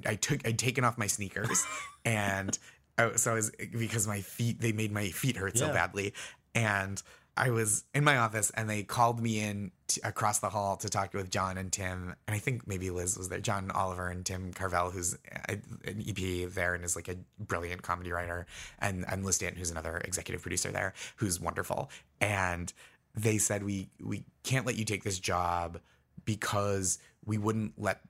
[0.05, 1.65] I took I'd taken off my sneakers,
[2.05, 2.59] and
[2.97, 6.13] I, so I was because my feet they made my feet hurt so badly,
[6.53, 7.01] and
[7.37, 10.89] I was in my office and they called me in t- across the hall to
[10.89, 12.15] talk with John and Tim.
[12.27, 15.17] And I think maybe Liz was there, John Oliver and Tim Carvell, who's
[15.47, 18.45] a- an EP there and is like a brilliant comedy writer.
[18.79, 21.89] And, and Liz Stanton, who's another executive producer there, who's wonderful.
[22.19, 22.71] And
[23.15, 25.79] they said, we, we can't let you take this job
[26.25, 28.01] because we wouldn't let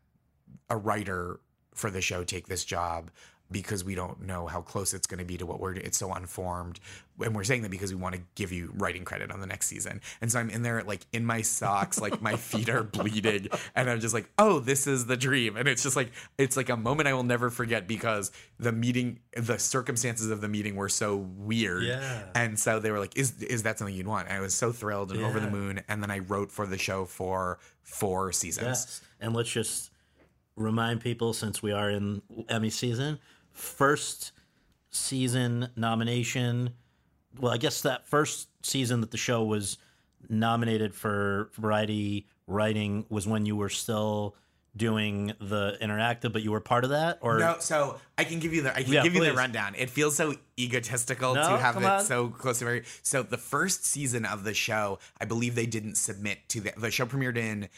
[0.69, 1.39] a writer
[1.73, 3.11] for the show take this job
[3.52, 6.12] because we don't know how close it's going to be to what we're it's so
[6.12, 6.80] unformed.
[7.20, 9.68] And we're saying that because we want to give you writing credit on the next
[9.68, 10.02] season.
[10.20, 13.90] And so i'm in there like in my socks like my feet are bleeding and
[13.90, 15.58] i'm just like oh this is the dream.
[15.58, 19.20] And it's just like it's like a moment i will never forget because the meeting
[19.36, 21.84] the circumstances of the meeting were so weird.
[21.84, 22.24] Yeah.
[22.34, 24.28] and so they were like is is that something you'd want?
[24.28, 26.78] And i was so thrilled and over the moon and then i wrote for the
[26.78, 28.68] show for four seasons.
[28.68, 29.02] Yes.
[29.22, 29.92] And let's just
[30.56, 33.20] remind people, since we are in Emmy season,
[33.56, 34.32] first
[34.91, 36.73] season nomination
[37.40, 39.77] well, I guess that first season that the show was
[40.30, 44.36] nominated for variety writing was when you were still
[44.77, 48.53] doing the interactive, but you were part of that, or No, so I can give
[48.53, 49.73] you the I can Yeah, give you the rundown.
[49.76, 52.03] It feels so egotistical No, to have it on.
[52.03, 52.84] so close to very.
[53.02, 56.91] So the first season of the show, I believe they didn't submit to the the
[56.91, 57.69] show premiered in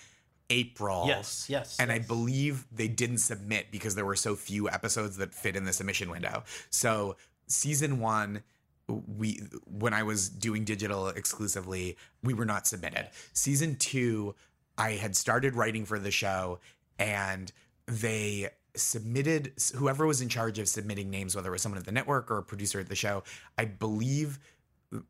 [0.50, 1.06] April.
[1.08, 5.34] Yes, yes, And I believe they didn't submit because there were so few episodes that
[5.34, 6.44] fit in the submission window.
[6.70, 7.18] So
[7.48, 8.44] season one
[8.88, 13.10] we when I was doing digital exclusively, we were not submitted.
[13.34, 14.34] Season 2,
[14.78, 16.60] I had started writing for the show
[16.98, 17.52] and
[17.86, 21.92] they submitted whoever was in charge of submitting names whether it was someone at the
[21.92, 23.24] network or a producer at the show.
[23.58, 24.40] I believe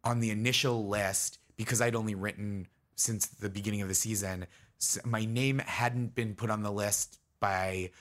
[0.03, 4.47] on the initial list because I'd only written since the beginning of the season,
[5.05, 7.91] my name hadn't been put on the list by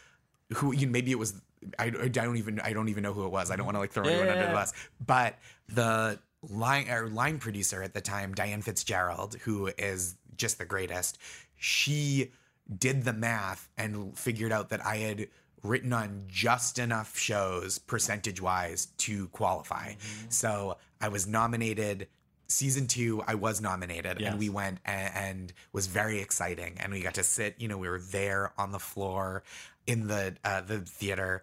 [0.55, 1.35] who you know, maybe it was
[1.79, 3.51] I, I don't even I don't even know who it was.
[3.51, 4.73] I don't want to like throw anyone under the bus.
[5.05, 5.39] But
[5.69, 11.19] the line or line producer at the time, Diane Fitzgerald, who is just the greatest,
[11.57, 12.31] she
[12.79, 15.29] did the math and figured out that I had
[15.63, 19.93] written on just enough shows percentage wise to qualify.
[19.93, 20.27] Mm-hmm.
[20.29, 22.09] So I was nominated
[22.49, 24.31] season two i was nominated Yes.
[24.31, 27.77] and we went and, and was very exciting and we got to sit you know
[27.79, 29.43] we were there on the floor
[29.87, 31.43] in the uh, the theater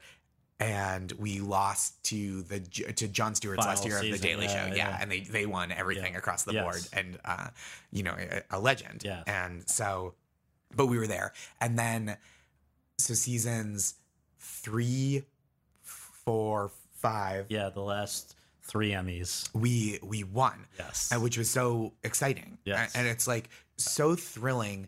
[0.59, 4.67] and we lost to the to Jon Stewart's last year of the Daily yeah, Show,
[4.69, 4.97] yeah, yeah.
[5.01, 6.19] and they they won everything Yeah.
[6.19, 6.63] across the Yes.
[6.63, 7.47] board, and uh,
[7.91, 9.23] you know a, a legend, Yes.
[9.27, 10.13] and so,
[10.73, 12.15] but we were there, and then
[12.97, 13.95] so seasons
[14.39, 15.23] three,
[15.81, 19.49] four, five, yeah, the last three Emmys.
[19.53, 21.09] we we won, Yes.
[21.11, 22.57] and which was so exciting.
[22.65, 22.93] Yes.
[22.95, 24.87] A- And it's like so thrilling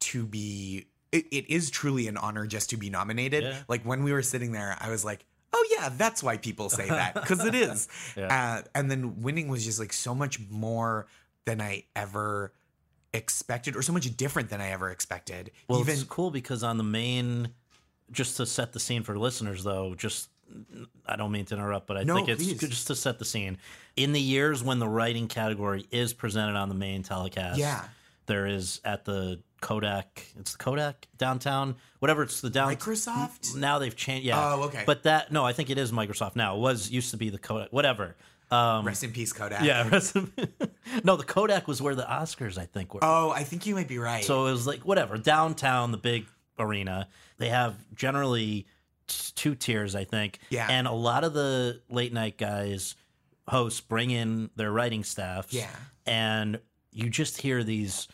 [0.00, 3.42] to be it, it is truly an honor just to be nominated.
[3.44, 3.58] Yeah.
[3.68, 5.24] Like when we were sitting there, I was like,
[5.54, 7.14] oh yeah, that's why people say that.
[7.14, 7.88] Because it is.
[8.16, 8.58] Yeah.
[8.58, 11.06] uh, and then winning was just like so much more
[11.46, 12.52] than I ever
[13.14, 15.50] expected, or so much different than I ever expected.
[15.66, 17.48] Well, Even it's cool because on the main,
[18.12, 20.28] just to set the scene for listeners, though, just
[21.06, 22.58] I don't mean to interrupt, but I No, think it's please.
[22.58, 23.58] good just to set the scene.
[23.96, 27.84] In the years when the writing category is presented on the main telecast, Yeah.
[28.26, 30.26] there is at the Kodak.
[30.38, 32.22] It's the Kodak downtown, whatever.
[32.22, 32.74] It's the down.
[32.74, 33.56] Microsoft?
[33.56, 34.24] Now they've changed.
[34.26, 34.54] Yeah.
[34.54, 34.84] Oh, okay.
[34.86, 36.56] But that no, I think it is Microsoft now.
[36.56, 37.72] It was used to be the Kodak.
[37.72, 38.16] Whatever.
[38.50, 39.62] Um, rest in peace, Kodak.
[39.62, 39.86] yeah.
[39.92, 40.32] rest in-
[41.04, 43.00] no, the Kodak was where the Oscars I think were.
[43.02, 44.24] Oh, I think you might be right.
[44.24, 46.26] So it was like whatever downtown, the big
[46.58, 47.08] arena.
[47.38, 48.66] They have generally
[49.08, 50.38] two tiers, I think.
[50.50, 50.66] Yeah.
[50.70, 52.94] And a lot of the late night guys,
[53.48, 55.52] hosts, bring in their writing staffs.
[55.52, 55.70] Yeah.
[56.06, 56.60] And
[56.92, 58.08] you just hear these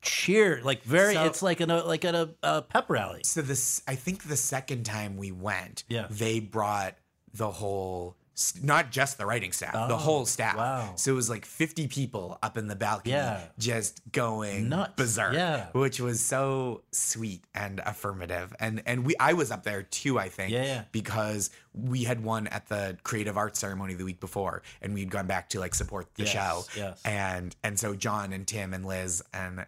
[0.00, 1.14] cheer, like very.
[1.14, 3.22] So- it's like in a like at a, a pep rally.
[3.24, 6.06] So this, I think the second time we went, Yeah.
[6.10, 6.96] they brought
[7.34, 8.16] the whole,
[8.62, 10.56] not just the writing staff, the Oh, whole staff.
[10.56, 10.92] wow.
[10.96, 13.40] So it was like 50 people up in the balcony, Yeah.
[13.58, 14.94] just going Nuts.
[14.96, 15.34] berserk.
[15.34, 15.66] Yeah.
[15.72, 18.54] which was so sweet and affirmative.
[18.58, 20.84] And and we, I was up there too, I think, Yeah, yeah.
[20.92, 25.26] because we had won at the creative arts ceremony the week before, and we'd gone
[25.26, 26.64] back to like support the Yes, show.
[26.76, 27.00] yes.
[27.04, 29.66] And and so John and Tim and Liz and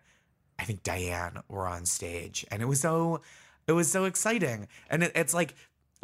[0.59, 3.21] I think Diane were on stage, and it was so
[3.67, 4.69] it was so exciting.
[4.91, 5.55] And it, it's like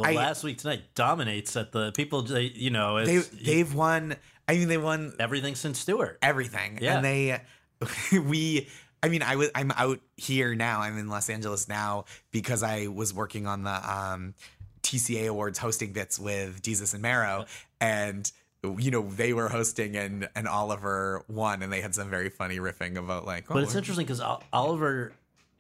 [0.01, 2.23] Well, I, last week tonight dominates at the people.
[2.23, 4.17] They, you know, they they've won.
[4.49, 6.19] I mean, they won everything since Stewart.
[6.23, 6.97] everything, Yeah.
[6.97, 7.41] and they
[8.13, 8.69] we.
[9.03, 10.81] I mean, I was I'm out here now.
[10.81, 14.35] I'm in Los Angeles now because I was working on the um,
[14.83, 17.47] TCA Awards hosting bits with Desus and Mero,
[17.81, 18.31] and
[18.77, 22.59] you know they were hosting and and Oliver won, and they had some very funny
[22.59, 23.47] riffing about like.
[23.49, 24.21] But oh, it's interesting because
[24.53, 25.13] Oliver,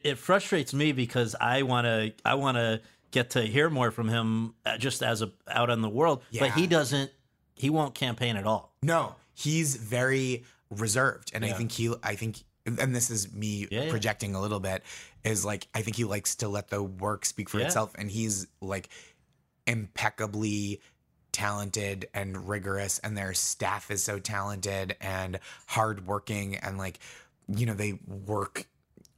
[0.03, 4.09] it frustrates me because I want to, I want to get to hear more from
[4.09, 6.23] him uh, just as a out in the world.
[6.39, 7.11] But he doesn't,
[7.55, 8.74] he won't campaign at all.
[8.82, 13.85] No, he's very reserved, and I think he, I think, and this is me Yeah,
[13.85, 13.91] yeah.
[13.91, 14.82] projecting a little bit,
[15.24, 17.66] is like I think he likes to let the work speak for Yeah.
[17.66, 18.89] itself, and he's like
[19.66, 20.81] impeccably
[21.32, 26.99] talented and rigorous, and their staff is so talented and hardworking, and like
[27.49, 28.66] you know they work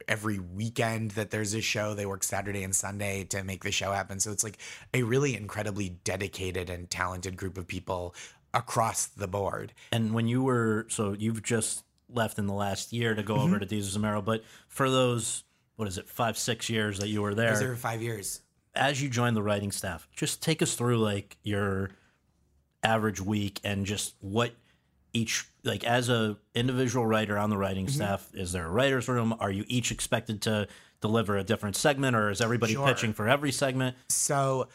[0.07, 3.91] every weekend that there's a show they work saturday and sunday to make the show
[3.91, 4.57] happen so it's like
[4.93, 8.13] a really incredibly dedicated and talented group of people
[8.53, 13.15] across the board And when you were, so you've just left in the last year
[13.15, 13.43] to go Mm-hmm.
[13.45, 15.43] over to Jesus Amaro, but for those,
[15.75, 18.41] what is it, five, six years that you were there, five years.
[18.75, 21.89] as you joined the writing staff, just take us through like your
[22.83, 24.51] average week and just what
[25.13, 27.95] each like as a individual writer on the writing Mm-hmm.
[27.95, 30.67] staff is there a writers room are you each expected to
[31.01, 32.87] deliver a different segment or is everybody Sure.
[32.87, 34.67] pitching for every segment So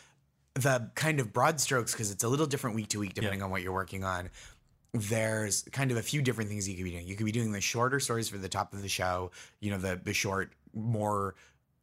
[0.54, 3.50] the kind of broad strokes, because it's a little different week to week depending on
[3.50, 4.30] what you're working on.
[4.92, 7.06] there's kind of a few different things you could be doing.
[7.06, 9.78] You could be doing the shorter stories for the top of the show, you know,
[9.78, 11.34] the the short, more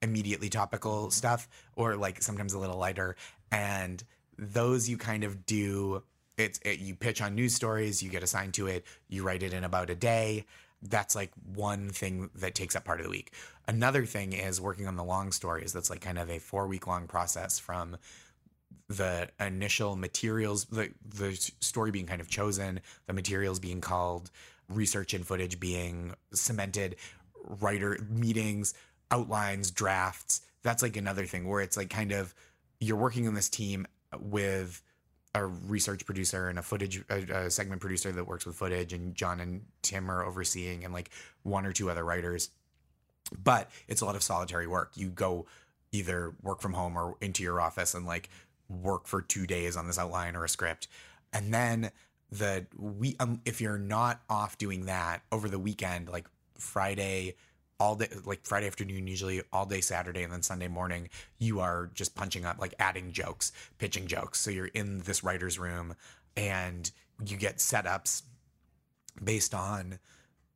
[0.01, 3.15] immediately topical stuff, or like sometimes a little lighter.
[3.51, 4.03] And
[4.37, 6.03] those you kind of do.
[6.37, 9.53] It's it, you pitch on news stories, you get assigned to it, you write it
[9.53, 10.45] in about a day.
[10.81, 13.31] That's like one thing that takes up part of the week.
[13.67, 15.73] Another thing is working on the long stories.
[15.73, 17.97] That's like kind of a four week long process from
[18.87, 24.29] the initial materials, the the story being kind of chosen, the materials being called,
[24.69, 26.97] research and footage being cemented,
[27.61, 28.73] writer meetings,
[29.09, 30.41] outlines, drafts.
[30.63, 32.33] That's like another thing where it's like kind of
[32.79, 33.87] you're working on this team
[34.19, 34.81] with
[35.35, 39.13] a research producer and a footage a, a segment producer that works with footage and
[39.13, 41.11] John and Tim are overseeing and like
[41.43, 42.49] one or two other writers.
[43.43, 44.93] But it's a lot of solitary work.
[44.95, 45.45] You go
[45.91, 48.29] either work from home or into your office and like
[48.69, 50.87] work for two days on this outline or a script
[51.33, 51.91] and then
[52.31, 57.35] the we um, if you're not off doing that over the weekend like friday
[57.79, 61.89] all day like friday afternoon usually all day saturday and then sunday morning you are
[61.93, 64.39] just punching up like adding jokes pitching jokes.
[64.39, 65.95] So you're in this writer's room
[66.35, 66.89] and
[67.25, 68.23] you get setups
[69.23, 69.99] based on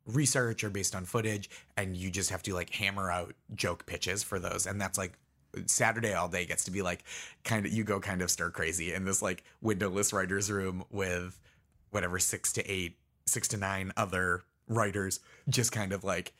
[0.06, 4.22] research or based on footage and you just have to like hammer out joke pitches
[4.22, 4.66] for those.
[4.66, 5.18] And that's like
[5.66, 7.04] Saturday all day gets to be like
[7.44, 11.38] kind of you go kind of stir crazy in this like windowless writers room with
[11.90, 16.32] whatever six to eight, six to nine other writers, just kind of like,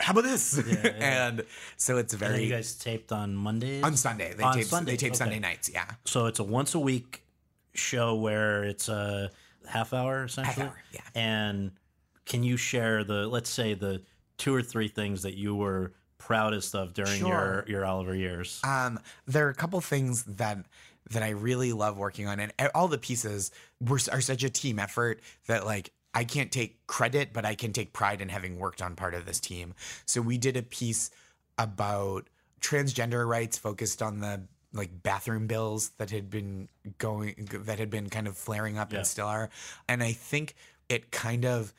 [0.00, 0.60] how about this?
[0.66, 0.90] Yeah, yeah.
[1.28, 1.44] and
[1.76, 3.82] so it's And very you guys taped on Mondays?
[3.84, 4.34] on Sunday.
[4.34, 5.18] They On tape Sunday, they tape okay.
[5.18, 5.68] Sunday nights.
[5.72, 7.24] Yeah, So it's a once a week
[7.74, 9.30] show where it's a
[9.66, 10.66] half hour essentially.
[10.66, 11.00] hour, yeah.
[11.14, 11.72] And
[12.26, 14.02] can you share the let's say the
[14.36, 17.28] two or three things that you were proudest of during Sure.
[17.28, 18.60] your your Oliver years?
[18.64, 20.58] Um, there are a couple things that
[21.10, 23.50] that I really love working on, and all the pieces
[23.80, 27.72] were are such a team effort that like I can't take credit, but I can
[27.72, 29.74] take pride in having worked on part of this team.
[30.06, 31.10] So we did a piece
[31.58, 32.28] about
[32.60, 36.68] transgender rights focused on the like bathroom bills that had been
[36.98, 38.98] going that had been kind of flaring up Yeah.
[38.98, 39.48] and still are
[39.88, 40.54] and i think
[40.90, 41.72] it kind of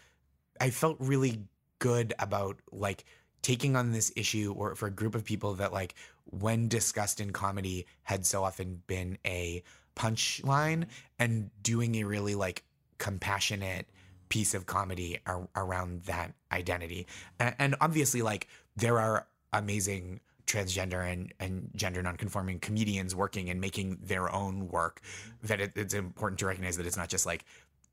[0.59, 1.43] i felt really
[1.79, 3.05] good about like
[3.43, 5.93] taking on this issue or for a group of people that like
[6.25, 9.61] when discussed in comedy had so often been a
[9.95, 10.85] punchline
[11.19, 12.63] and doing a really like
[12.97, 13.85] compassionate
[14.29, 17.07] piece of comedy ar- around that identity.
[17.39, 23.61] And, and obviously like there are amazing transgender and, and gender nonconforming comedians working and
[23.61, 25.01] making their own work
[25.43, 27.45] that it, it's important to recognize that it's not just like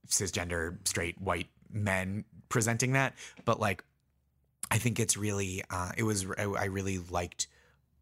[0.08, 3.14] cisgender straight white men presenting that.
[3.44, 3.84] But like
[4.68, 7.46] i think it's really uh it was i, I really liked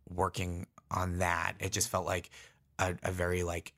[0.09, 1.55] working on that.
[1.59, 2.31] It just felt like
[2.79, 3.73] a, a very like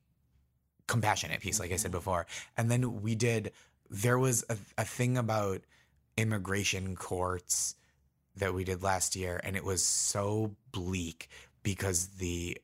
[0.87, 2.27] compassionate piece like i said before.
[2.57, 3.53] And then we did
[3.91, 5.61] there was a, a thing about
[6.17, 7.75] immigration courts
[8.37, 11.29] that we did last year and it was so bleak
[11.63, 12.57] because the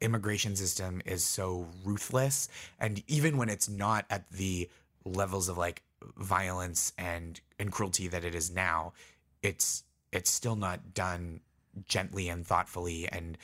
[0.00, 2.48] immigration system is so ruthless.
[2.78, 4.68] And even when it's not at the
[5.04, 5.82] levels of like
[6.16, 8.92] violence and and cruelty that it is now
[9.42, 11.40] it's it's still not done
[11.86, 13.38] gently and thoughtfully and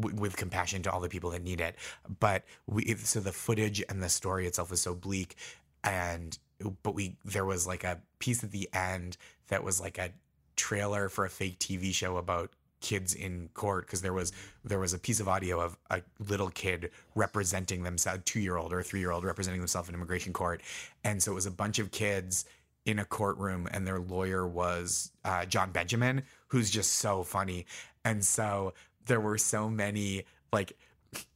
[0.00, 1.76] w- with compassion to all the people that need it.
[2.20, 5.36] But we so the footage and the story itself is so bleak
[5.84, 6.38] and
[6.82, 9.16] but we there was like a piece at the end
[9.48, 10.10] that was like a
[10.56, 14.32] trailer for a fake TV show about kids in court because there was
[14.64, 18.72] there was a piece of audio of a little kid representing themselves, two year old
[18.72, 20.62] or a three year old representing themselves in immigration court,
[21.04, 22.44] and so it was a bunch of kids
[22.84, 27.66] in a courtroom, and their lawyer was uh, Jon Benjamin, who's just so funny,
[28.04, 28.72] and so
[29.06, 30.76] there were so many like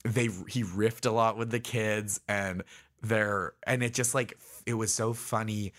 [0.05, 2.63] they he riffed a lot with the kids and
[3.03, 5.73] there and it just like it was so funny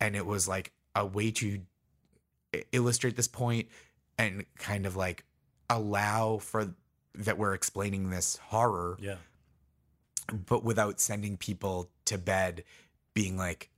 [0.00, 1.60] and it was like a way to
[2.72, 3.68] illustrate this point
[4.18, 5.24] and kind of like
[5.68, 6.74] allow for
[7.14, 9.16] that we're explaining this horror yeah.
[10.46, 12.64] but without sending people to bed
[13.14, 13.70] being like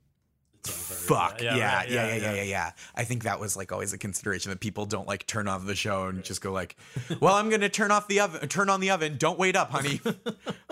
[0.63, 2.71] fuck yeah yeah yeah, yeah yeah yeah.
[2.95, 5.73] i think that was like always a consideration that people don't like turn off the
[5.73, 6.75] show and just go like
[7.21, 10.01] well i'm gonna turn off the oven turn on the oven don't wait up honey.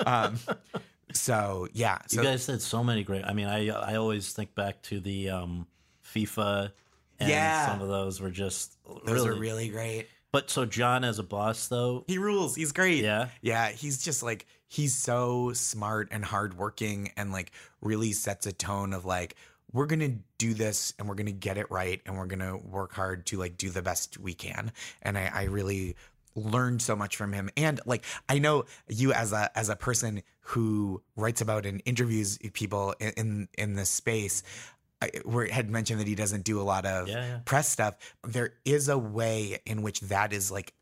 [0.05, 0.37] Um
[1.13, 3.23] so yeah so you guys said so many great.
[3.25, 5.67] I mean, I I always think back to the um,
[6.13, 6.71] FIFA,
[7.19, 7.65] and Yeah.
[7.67, 11.23] some of those were just those really, are really great But so John as a
[11.23, 12.55] boss though, He rules.
[12.55, 13.03] He's great.
[13.03, 13.29] Yeah?
[13.41, 13.69] Yeah.
[13.69, 17.51] He's just like, he's so smart and hardworking and like
[17.81, 19.35] really sets a tone of like,
[19.71, 23.25] we're to do this and we're to get it right and we're to work hard
[23.27, 24.71] to like do the best we can.
[25.01, 25.95] And I, I really
[26.37, 27.49] learned so much from him.
[27.57, 32.37] And like, I know you as a, as a person who writes about and interviews
[32.53, 34.43] people in, in, in this space,
[35.01, 37.39] I, where had mentioned that he doesn't do a lot of Yeah, yeah.
[37.43, 37.95] press stuff.
[38.23, 40.73] There is a way in which that is like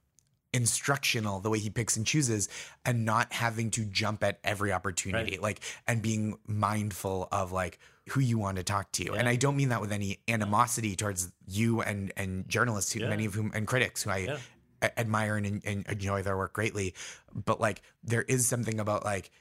[0.54, 2.48] instructional the way he picks and chooses
[2.86, 5.42] and not having to jump at every opportunity Right.
[5.42, 7.78] like and being mindful of like
[8.10, 11.30] who you want to talk to and i don't mean that with any animosity towards
[11.46, 13.10] you and and journalists who Yeah.
[13.10, 14.38] many of whom and critics who i Yeah.
[14.98, 16.94] Admire and, and enjoy their work greatly
[17.34, 19.32] but like there is something about like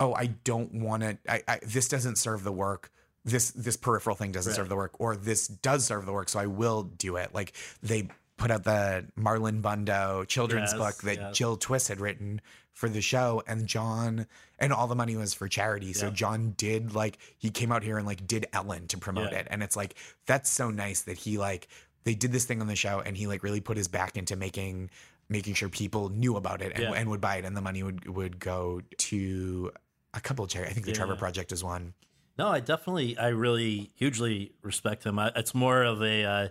[0.00, 2.90] oh i don't want to I, I this doesn't serve the work
[3.24, 6.38] this this peripheral thing doesn't serve the work or this does serve the work so
[6.38, 7.52] i will do it like
[7.82, 11.36] they put out the marlon bundo children's Yes, book that yes.
[11.36, 12.40] Jill Twiss had written
[12.72, 14.26] for the show and john
[14.60, 16.12] and all the money was for charity so Yeah.
[16.12, 19.38] john did like he came out here and like did ellen to promote Yeah.
[19.40, 19.96] it and it's like
[20.26, 21.66] that's so nice that he like
[22.08, 24.34] they did this thing on the show and he like really put his back into
[24.34, 24.88] making
[25.28, 26.92] making sure people knew about it and, Yeah.
[26.98, 28.80] and would buy it and the money would would go
[29.10, 29.70] to
[30.14, 30.96] a couple of charity i think the Yeah.
[30.98, 31.92] trevor project is one
[32.38, 35.18] No, I definitely, I really hugely respect him.
[35.18, 36.48] I, it's more of a uh,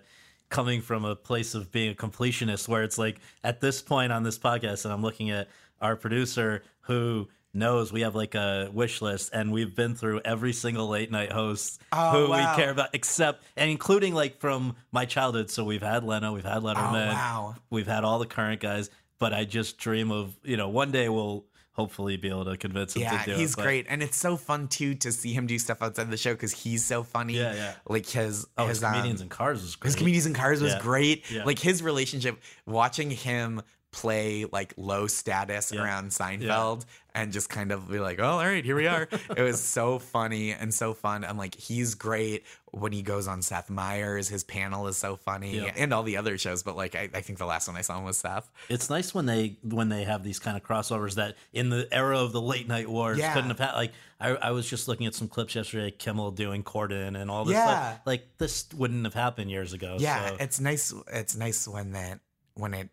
[0.49, 4.21] coming from a place of being a completionist, where it's like at this point on
[4.23, 5.47] this podcast, and I'm looking at
[5.81, 10.53] our producer who knows we have like a wish list, and we've been through every
[10.53, 12.51] single late night host Oh, who wow.
[12.55, 15.49] we care about, except and including like from my childhood.
[15.49, 17.55] So we've had Leno, we've had Letterman, Oh, wow.
[17.69, 18.89] we've had all the current guys.
[19.19, 22.95] But I just dream of you know one day we'll hopefully be able to convince
[22.95, 23.37] him yeah to do it.
[23.37, 26.33] he's great and it's so fun too to see him do stuff outside the show
[26.33, 27.73] because he's so funny Yeah, yeah.
[27.87, 29.87] like his Oh, his his comedians um, in cars is great.
[29.89, 30.79] his comedians in cars was Yeah.
[30.81, 31.43] great Yeah.
[31.43, 33.61] like his relationship watching him
[33.91, 35.81] play like low status Yeah.
[35.83, 36.85] around Seinfeld
[37.15, 39.07] and just kind of be like, oh, all right, here we are.
[39.35, 41.23] it was so funny and so fun.
[41.25, 44.27] I'm like, he's great when he goes on Seth Meyers.
[44.27, 45.71] His panel is so funny Yeah.
[45.75, 46.61] and all the other shows.
[46.63, 48.49] But like, I, I think the last one I saw him was Seth.
[48.69, 52.19] It's nice when they when they have these kind of crossovers that in the era
[52.19, 53.33] of the late night wars Yeah.
[53.33, 53.73] couldn't have had.
[53.73, 57.45] Like I, I was just looking at some clips yesterday, Kimmel doing Corden and all
[57.45, 57.65] this Yeah.
[57.93, 58.01] stuff.
[58.05, 59.95] Like this wouldn't have happened years ago.
[59.99, 60.93] Yeah, so, it's nice.
[61.11, 62.19] It's nice when that
[62.55, 62.89] when it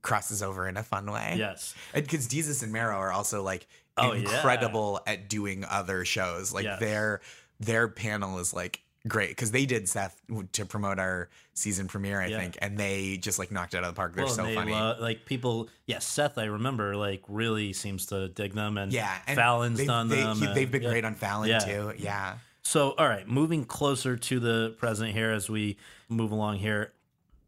[0.00, 1.34] crosses over in a fun way.
[1.36, 1.74] yes.
[1.94, 3.66] because Desus and Mero are also like
[3.98, 4.20] Oh, yeah.
[4.20, 6.52] incredible at doing other shows.
[6.54, 6.80] Like Yes.
[6.80, 7.20] their
[7.60, 10.18] their panel is like great because they did Seth
[10.52, 12.38] to promote our season premiere, I Yeah.
[12.40, 14.14] think, and they just like knocked it out of the park.
[14.14, 14.72] They're Well, so they funny.
[14.72, 15.98] lo- like people, yeah.
[15.98, 20.08] Seth, I remember, like really seems to dig them, and yeah, and Fallon's they've, done
[20.08, 20.38] they, them.
[20.38, 20.88] he- and- they've been yeah.
[20.90, 21.58] great on Fallon Yeah.
[21.58, 21.92] too.
[21.98, 22.38] Yeah.
[22.62, 25.76] So, all right, moving closer to the present here as we
[26.08, 26.92] move along here.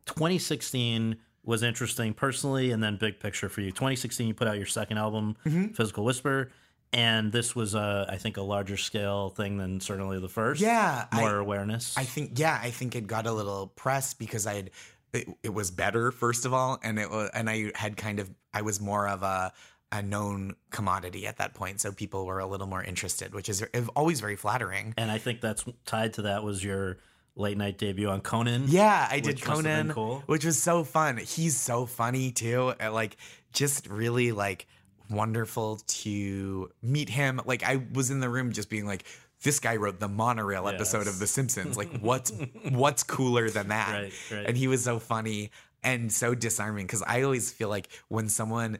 [0.06, 3.70] 2016 was interesting personally, and then big picture for you.
[3.70, 5.68] 2016, you put out your second album, Mm-hmm.
[5.74, 6.50] Physical Whisper,
[6.92, 10.60] and this was, uh, I think, a larger scale thing than certainly the first.
[10.60, 11.96] Yeah, I- more awareness.
[11.98, 14.70] I think yeah, I think it got a little press because I had
[15.12, 18.30] it, it was better first of all, and it was and I had kind of
[18.52, 19.52] I was more of a
[19.92, 23.64] a known commodity at that point, so people were a little more interested, which is
[23.94, 24.92] always very flattering.
[24.96, 26.98] and I think that's tied to that was your
[27.36, 28.64] late night debut on Conan.
[28.68, 30.22] Yeah, I did Which must been Conan, cool.
[30.26, 31.16] which was so fun.
[31.16, 32.72] He's so funny too.
[32.78, 33.16] and, Like
[33.52, 34.66] just really like
[35.10, 37.40] wonderful to meet him.
[37.44, 39.04] Like I was in the room just being like,
[39.42, 41.76] this guy wrote the monorail episode of The Simpsons.
[41.76, 42.32] Like what's
[42.70, 43.92] what's cooler than that?
[43.92, 44.46] Right, right.
[44.46, 45.50] And he was so funny
[45.82, 48.78] and so disarming because I always feel like when someone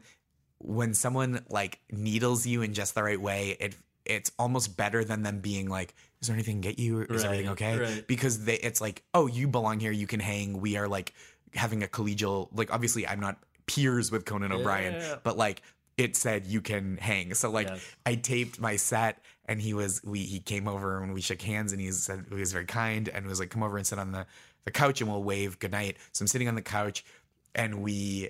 [0.59, 3.75] when someone like needles you in just the right way, it
[4.05, 7.01] it's almost better than them being like, is there anything to get you?
[7.01, 7.77] Is everything okay?
[7.79, 8.07] right.
[8.07, 10.59] Because they it's like, oh, you belong here, you can hang.
[10.61, 11.13] We are like
[11.53, 15.61] having a collegial like obviously I'm not peers with Conan O'Brien, but like
[15.97, 17.33] it said you can hang.
[17.33, 17.95] So like Yes.
[18.05, 21.71] I taped my set and he was we he came over and we shook hands
[21.71, 24.11] and he said he was very kind and was like come over and sit on
[24.11, 24.25] the
[24.65, 25.97] the couch and we'll wave goodnight.
[26.11, 27.05] So I'm sitting on the couch
[27.53, 28.29] and we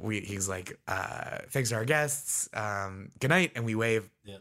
[0.00, 4.36] we he's like uh thanks to our guests um good night and we wave Yeah.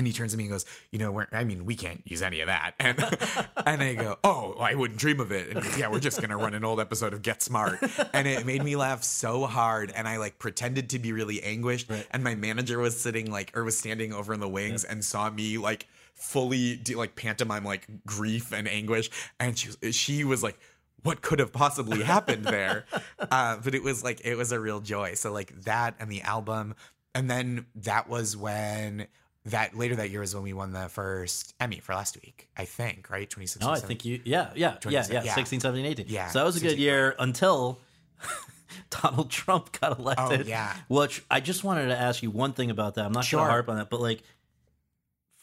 [0.00, 2.22] And he turns to me and goes, "You know, we're, I mean, we can't use
[2.22, 2.98] any of that." And
[3.66, 6.54] and I go, "Oh, I wouldn't dream of it." And yeah, we're just gonna run
[6.54, 7.78] an old episode of Get Smart,
[8.14, 9.92] and it made me laugh so hard.
[9.94, 11.90] And I like pretended to be really anguished.
[11.90, 12.06] Right.
[12.12, 15.28] And my manager was sitting like, or was standing over in the wings and saw
[15.28, 20.42] me like fully do, like pantomime like grief and anguish, and she was, she was
[20.42, 20.58] like.
[21.02, 22.84] What could have possibly happened there?
[23.18, 25.14] uh, but it was like it was a real joy.
[25.14, 26.74] So like that and the album,
[27.14, 29.06] and then that was when
[29.50, 32.64] that later that year was when we won the first Emmy for last week, I
[32.64, 33.28] think, right?
[33.28, 33.66] 2016.
[33.66, 35.34] No, I think you, yeah, yeah, yeah, yeah, yeah.
[35.34, 36.06] 16, 17, 18.
[36.08, 37.78] Yeah, So that was a good year until
[38.90, 40.42] Donald Trump got oh, elected.
[40.42, 40.74] Oh, yeah.
[40.88, 43.04] Which I just wanted to ask you one thing about that.
[43.04, 43.40] I'm not going Sure.
[43.44, 44.22] to harp on that, but like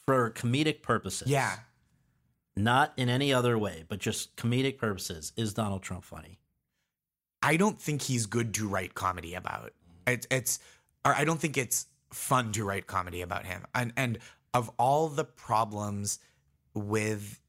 [0.06, 1.30] for comedic purposes.
[1.30, 1.58] Yeah.
[2.56, 6.40] Not in any other way, but just comedic purposes, is Donald Trump funny?
[7.44, 9.74] I don't think he's good to write comedy about.
[10.08, 10.60] It's it's
[11.06, 13.66] or I don't think it's fun to write comedy about him.
[13.76, 14.20] And and
[14.54, 16.20] of all the problems
[16.74, 17.40] with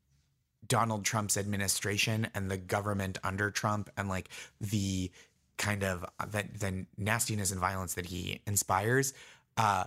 [0.67, 4.29] Donald Trump's administration and the government under Trump and like
[4.61, 5.11] the
[5.57, 9.13] kind of uh, that the nastiness and violence that he inspires.
[9.57, 9.85] Uh,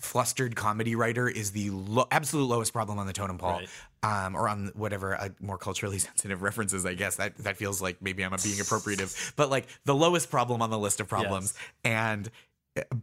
[0.00, 3.60] flustered comedy writer is the lo- absolute lowest problem on the totem pole,
[4.02, 4.26] Right.
[4.26, 6.84] um, or on whatever uh, more culturally sensitive references.
[6.84, 10.60] I guess that that feels like maybe I'm being appropriative, but like the lowest problem
[10.62, 11.54] on the list of problems.
[11.84, 12.30] And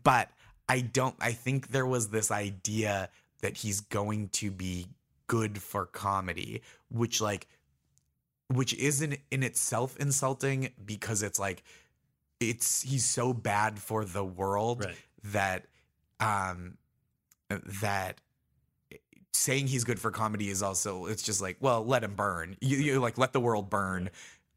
[0.04, 0.30] but
[0.70, 1.16] I don't.
[1.20, 3.10] I think there was this idea
[3.42, 4.88] that he's going to be
[5.28, 7.48] good for comedy, which like,
[8.48, 11.64] which isn't in itself insulting because it's like,
[12.40, 14.96] it's he's so bad for the world Right.
[15.26, 15.68] that
[16.20, 16.78] um
[17.82, 18.20] that
[19.34, 22.78] saying he's good for comedy is also it's just like well let him burn you,
[22.78, 24.10] you like let the world burn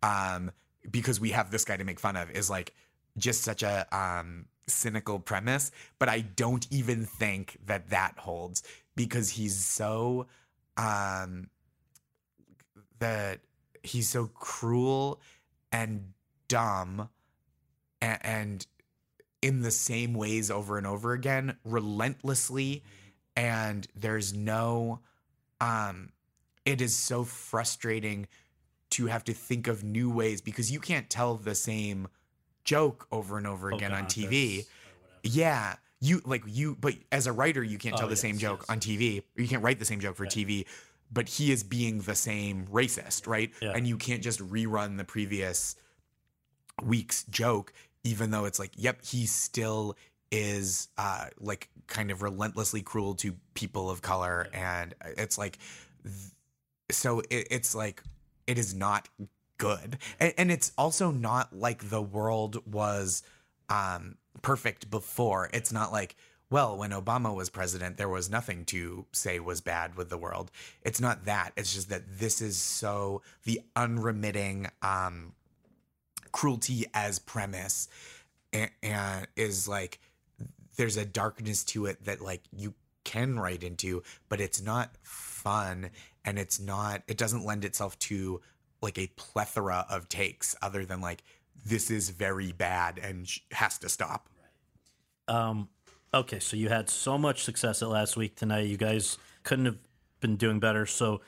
[0.03, 0.51] um
[0.91, 2.73] because we have this guy to make fun of is like
[3.19, 8.63] just such a um cynical premise but i don't even think that that holds
[8.97, 10.27] because he's so
[10.77, 11.49] um
[12.99, 13.41] that
[13.83, 15.21] he's so cruel
[15.71, 16.13] and
[16.49, 17.09] dumb
[18.01, 18.67] and, and
[19.43, 22.83] in the same ways over and over again relentlessly
[23.37, 25.01] and there's no
[25.61, 26.11] um
[26.65, 28.27] it is so frustrating
[28.91, 32.09] to have to think of new ways because you can't tell the same
[32.65, 34.67] joke over and over again on TV.
[35.23, 38.61] Yeah, you like you but as a writer you can't tell Oh, the same joke
[38.61, 38.71] yes.
[38.71, 40.67] on TV or you can't write the same joke for TV
[41.13, 43.53] but he is being the same racist, right?
[43.63, 43.73] Yeah.
[43.75, 45.77] And you can't just rerun the previous
[46.83, 47.73] week's joke
[48.03, 49.97] even though it's like yep he still
[50.31, 55.59] is uh like kind of relentlessly cruel to people of color and it's like
[56.91, 58.03] so it, it's like
[58.47, 59.09] it is not
[59.59, 59.99] good.
[60.19, 63.23] And, and it's also not like the world was
[63.69, 65.51] um perfect before.
[65.53, 66.17] It's not like
[66.51, 70.51] well when obama was president there was nothing to say was bad with the world.
[70.83, 71.53] It's not that.
[71.57, 75.33] It's just that this is so the unremitting um
[76.33, 77.89] cruelty as premise
[78.53, 80.01] and, and is like
[80.77, 82.75] there's a darkness to it that like you
[83.05, 85.91] can write into but it's not fun
[86.25, 88.41] and it's not it doesn't lend itself to
[88.85, 91.23] like a plethora of takes other than like
[91.67, 94.29] this is very bad and has to stop
[95.29, 95.69] Um,
[96.13, 98.67] okay, so you had so much success at last week tonight.
[98.67, 99.79] You guys couldn't have
[100.21, 100.85] been doing better.
[100.87, 101.23] So,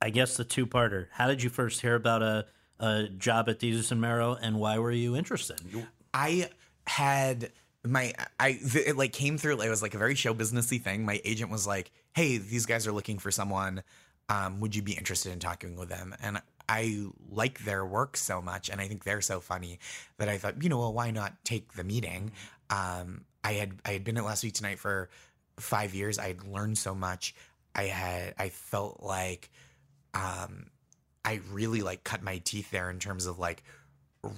[0.00, 2.46] I guess the two-parter: How did you first hear about a
[2.78, 5.60] a job at Desus and Mero, and why were you interested?
[6.12, 6.50] I
[6.86, 7.52] had
[7.84, 9.60] my I th- it like came through.
[9.62, 11.04] It was like a very show businessy thing.
[11.04, 13.82] My agent was like, "Hey, these guys are looking for someone.
[14.28, 18.40] Um, would you be interested in talking with them?" And I like their work so
[18.40, 19.78] much, and I think they're so funny
[20.18, 22.32] that I thought, you know, well, why not take the meeting?
[22.70, 25.10] Um, I had I had been at Last Week Tonight for
[25.58, 26.18] five years.
[26.18, 27.34] I had learned so much.
[27.74, 29.50] I had I felt like
[30.14, 30.66] um,
[31.24, 33.62] I really like cut my teeth there in terms of like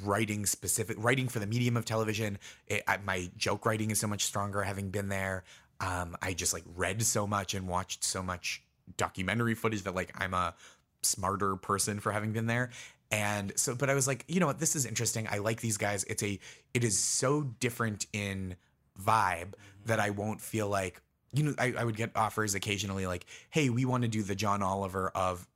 [0.03, 2.39] writing specific writing for the medium of television.
[2.67, 5.45] It, I, my joke writing is so much stronger having been there.
[5.81, 8.63] Um, I just like read so much and watched so much
[8.97, 10.55] documentary footage that like I'm a
[11.05, 12.71] smarter person for having been there.
[13.11, 15.29] And so, but I was like, you know what, this is interesting.
[15.31, 16.05] I like these guys.
[16.05, 16.39] It's a,
[16.73, 18.57] it is so different in
[19.01, 19.55] vibe
[19.87, 21.01] that I won't feel like,
[21.33, 24.35] you know, I, I would get offers occasionally like, hey, we want to do the
[24.35, 25.47] John Oliver of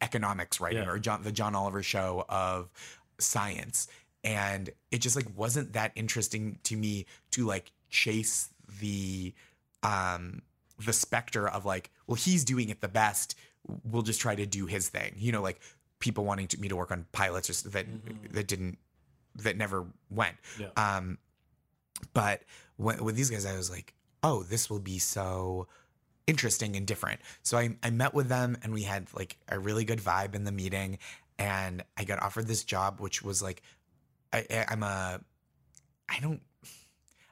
[0.00, 0.90] economics writing Yeah.
[0.90, 2.70] or John, the John Oliver show of
[3.18, 3.88] science.
[4.24, 8.48] And it just like wasn't that interesting to me to like chase
[8.80, 9.34] the,
[9.82, 10.42] um,
[10.84, 13.34] the specter of like, well, he's doing it the best.
[13.84, 15.14] We'll just try to do his thing.
[15.16, 15.60] You know, like
[15.98, 17.86] people wanting to, me to work on pilots or s- that
[18.32, 18.78] that didn't
[19.36, 20.36] that never went.
[20.58, 20.68] Yeah.
[20.76, 21.18] Um,
[22.12, 22.42] but
[22.76, 25.68] when, with these guys, I was like, oh, this will be so
[26.26, 27.20] interesting and different.
[27.42, 30.44] So I, I met with them and we had like a really good vibe in
[30.44, 30.98] the meeting.
[31.38, 33.62] And I got offered this job, which was like,
[34.32, 35.20] I- I'm a,
[36.08, 36.40] I don't,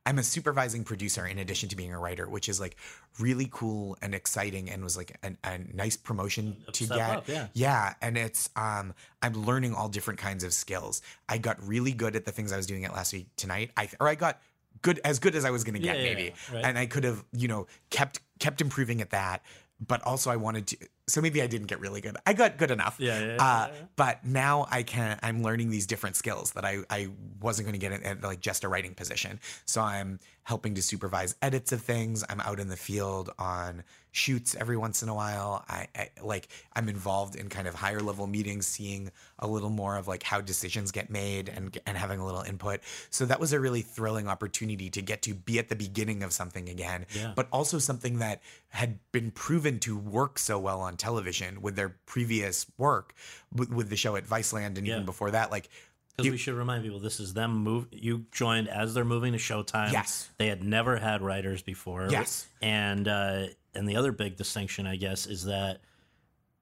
[0.06, 2.76] I'm a supervising producer in addition to being a writer, which is like
[3.18, 7.10] really cool and exciting and was like a, a nice promotion to step get.
[7.10, 7.46] up, yeah.
[7.52, 11.02] Yeah, and it's um I'm learning all different kinds of skills.
[11.28, 13.70] I got really good at the things I was doing at last week tonight.
[13.76, 14.40] I or I got
[14.82, 16.34] good as good as I was going to get Yeah, yeah, maybe.
[16.52, 16.64] right.
[16.64, 19.42] And I could have, you know, kept kept improving at that,
[19.86, 20.76] but also I wanted to
[21.10, 22.16] so maybe I didn't get really good.
[22.26, 22.96] I got good enough.
[22.98, 23.72] Yeah, yeah, yeah, uh, yeah.
[23.96, 27.08] But now I can I'm learning these different skills that I I
[27.40, 29.40] wasn't going to get at like just a writing position.
[29.66, 32.24] So I'm helping to supervise edits of things.
[32.28, 35.64] I'm out in the field on shoots every once in a while.
[35.68, 39.96] I, I like I'm involved in kind of higher level meetings, seeing a little more
[39.96, 42.80] of like how decisions get made and and having a little input.
[43.10, 46.32] So that was a really thrilling opportunity to get to be at the beginning of
[46.32, 47.32] something again, Yeah.
[47.36, 48.40] but also something that
[48.70, 53.14] had been proven to work so well on television with their previous work
[53.54, 54.94] with, with the show at Viceland and Yeah.
[54.94, 55.50] even before that.
[55.52, 55.68] Like
[56.16, 57.86] Because we should remind people this is them move.
[57.92, 59.92] You joined as they're moving to Showtime.
[59.92, 60.28] Yes.
[60.38, 62.08] they had never had writers before.
[62.10, 62.46] Yes.
[62.60, 65.80] and uh, and the other big distinction, I guess, is that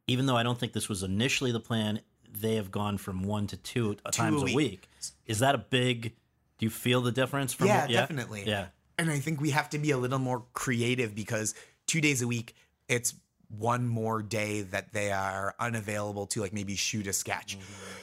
[0.06, 2.00] even though I don't think this was initially the plan,
[2.30, 4.56] they have gone from one to two times a a week.
[4.56, 4.88] week.
[5.26, 6.14] Is that a big?
[6.58, 7.52] Do you feel the difference?
[7.54, 8.44] From yeah, what- definitely.
[8.46, 8.66] Yeah,
[8.98, 11.54] And I think we have to be a little more creative because
[11.86, 12.54] two days a week,
[12.88, 13.14] it's
[13.48, 17.56] one more day that they are unavailable to like maybe shoot a sketch.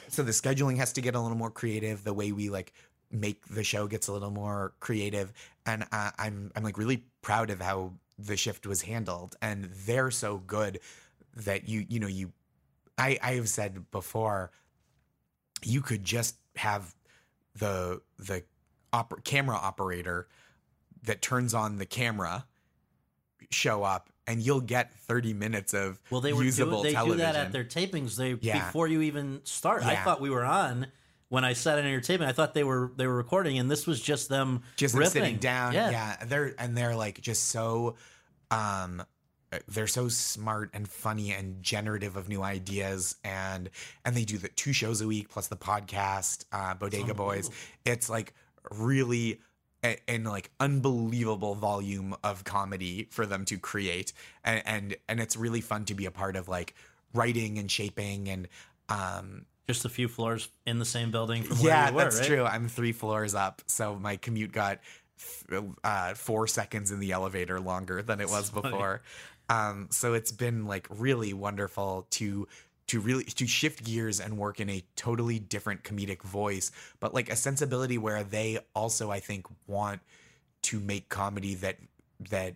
[0.08, 2.02] So the scheduling has to get a little more creative.
[2.04, 2.72] The way we like
[3.10, 5.32] make the show gets a little more creative.
[5.64, 9.36] And uh, I'm I'm like really proud of how the shift was handled.
[9.40, 10.80] And they're so good
[11.36, 12.32] that you you know you
[12.98, 14.50] I I have said before
[15.62, 16.94] you could just have
[17.54, 18.42] the the
[18.92, 20.26] oper- camera operator
[21.04, 22.46] that turns on the camera
[23.50, 26.06] show up and you'll get 30 minutes of usable television.
[26.10, 27.18] Well, they were usable doing, they television.
[27.18, 28.16] do that at their tapings.
[28.16, 28.64] They Yeah.
[28.66, 29.82] before you even start.
[29.84, 30.88] I thought we were on
[31.28, 32.26] when I sat in your taping.
[32.26, 35.10] I thought they were they were recording, and this was just them just them riffing.
[35.10, 36.16] sitting down Yeah, yeah.
[36.24, 37.96] they're and they're like just so
[38.50, 39.02] um
[39.68, 43.70] they're so smart and funny and generative of new ideas and
[44.04, 47.48] and they do the two shows a week plus the podcast uh bodega boys
[47.84, 48.34] it's like
[48.72, 49.40] really
[49.84, 54.12] a- and like unbelievable volume of comedy for them to create
[54.44, 56.74] and and and it's really fun to be a part of like
[57.14, 58.48] writing and shaping and
[58.88, 62.02] um just a few floors in the same building from where yeah, you were.
[62.04, 62.26] that's right?
[62.26, 62.44] true.
[62.44, 64.78] I'm three floors up, so my commute got
[65.82, 69.02] uh, four seconds in the elevator longer than it was before.
[69.48, 72.48] Um, so it's been like really wonderful to
[72.88, 77.30] to really to shift gears and work in a totally different comedic voice, but like
[77.30, 80.00] a sensibility where they also I think want
[80.62, 81.78] to make comedy that
[82.30, 82.54] that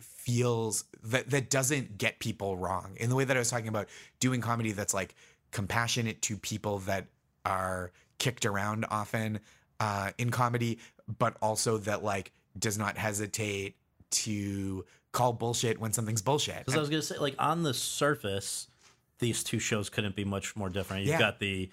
[0.00, 3.88] feels that that doesn't get people wrong in the way that I was talking about
[4.20, 5.14] doing comedy that's like
[5.50, 7.06] compassionate to people that
[7.44, 9.40] are kicked around often
[9.80, 10.78] uh, in comedy,
[11.18, 13.76] but also that like does not hesitate
[14.10, 16.58] to call bullshit when something's bullshit.
[16.58, 18.68] Because I was gonna say, like on the surface,
[19.18, 21.02] these two shows couldn't be much more different.
[21.04, 21.18] You've Yeah.
[21.18, 21.70] got the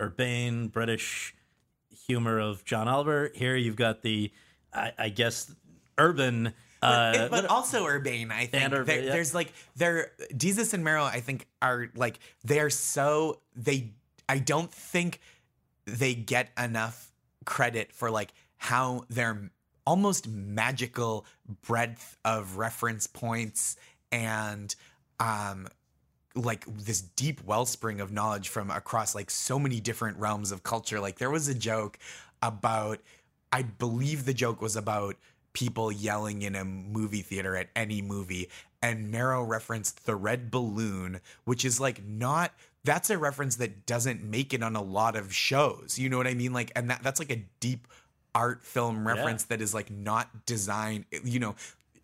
[0.00, 1.34] urbane British
[2.06, 3.30] humor of John Oliver.
[3.34, 4.32] Here, you've got the,
[4.72, 5.52] I, I guess,
[5.98, 6.52] urban.
[6.82, 9.10] Uh, but also urbane i think And There- yeah.
[9.12, 13.92] there's like they're Desus and Mero, i think are like they're so they
[14.28, 15.20] i don't think
[15.86, 17.12] they get enough
[17.46, 19.50] credit for like how their
[19.86, 21.24] almost magical
[21.66, 23.76] breadth of reference points
[24.12, 24.76] and
[25.18, 25.66] um
[26.36, 31.00] like this deep wellspring of knowledge from across like so many different realms of culture.
[31.00, 31.98] Like there was a joke
[32.42, 33.00] about,
[33.50, 35.16] I believe the joke was about
[35.52, 38.50] people yelling in a movie theater at any movie,
[38.82, 42.52] and Mero referenced the red balloon, which is like not.
[42.84, 45.98] That's a reference that doesn't make it on a lot of shows.
[45.98, 46.52] You know what I mean?
[46.52, 47.88] Like, and that that's like a deep
[48.34, 51.06] art film reference that is like not designed.
[51.24, 51.54] You know,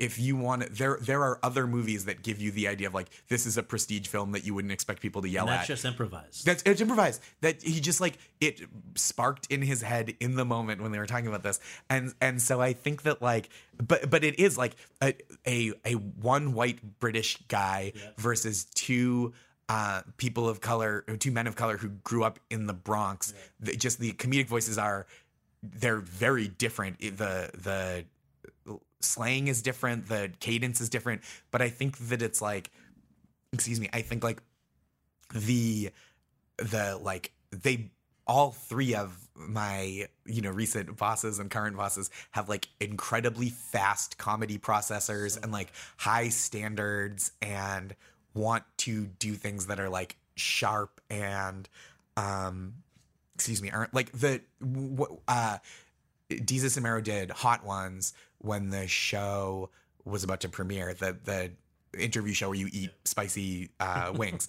[0.02, 3.08] if you want there there are other movies that give you the idea of like
[3.28, 5.56] this is a prestige film that you wouldn't expect people to yell and at.
[5.58, 6.44] that's just improvised.
[6.44, 7.22] That's it's improvised.
[7.40, 8.60] That he just like it
[8.96, 12.42] sparked in his head in the moment when they were talking about this, and and
[12.42, 13.48] so I think that like,
[13.78, 15.14] but but it is like a
[15.46, 19.32] a, a one white British guy versus two.
[19.68, 23.32] Uh, people of color, two men of color who grew up in the Bronx.
[23.60, 25.06] The- just the comedic voices are,
[25.62, 26.98] they're very different.
[26.98, 28.04] The the
[29.04, 32.70] slang is different, the cadence is different, but I think that it's like,
[33.52, 34.42] excuse me, I think like
[35.34, 35.90] the
[36.58, 37.90] the like they
[38.26, 44.18] all three of my you know recent bosses and current bosses have like incredibly fast
[44.18, 47.94] comedy processors and like high standards and
[48.34, 51.68] want to do things that are like sharp and
[52.16, 52.74] um
[53.34, 55.58] excuse me aren't like the w- uh
[56.30, 59.70] Desus and Mero did Hot Ones when the show
[60.04, 61.52] was about to premiere, the the
[61.98, 64.48] interview show where you eat spicy uh, wings.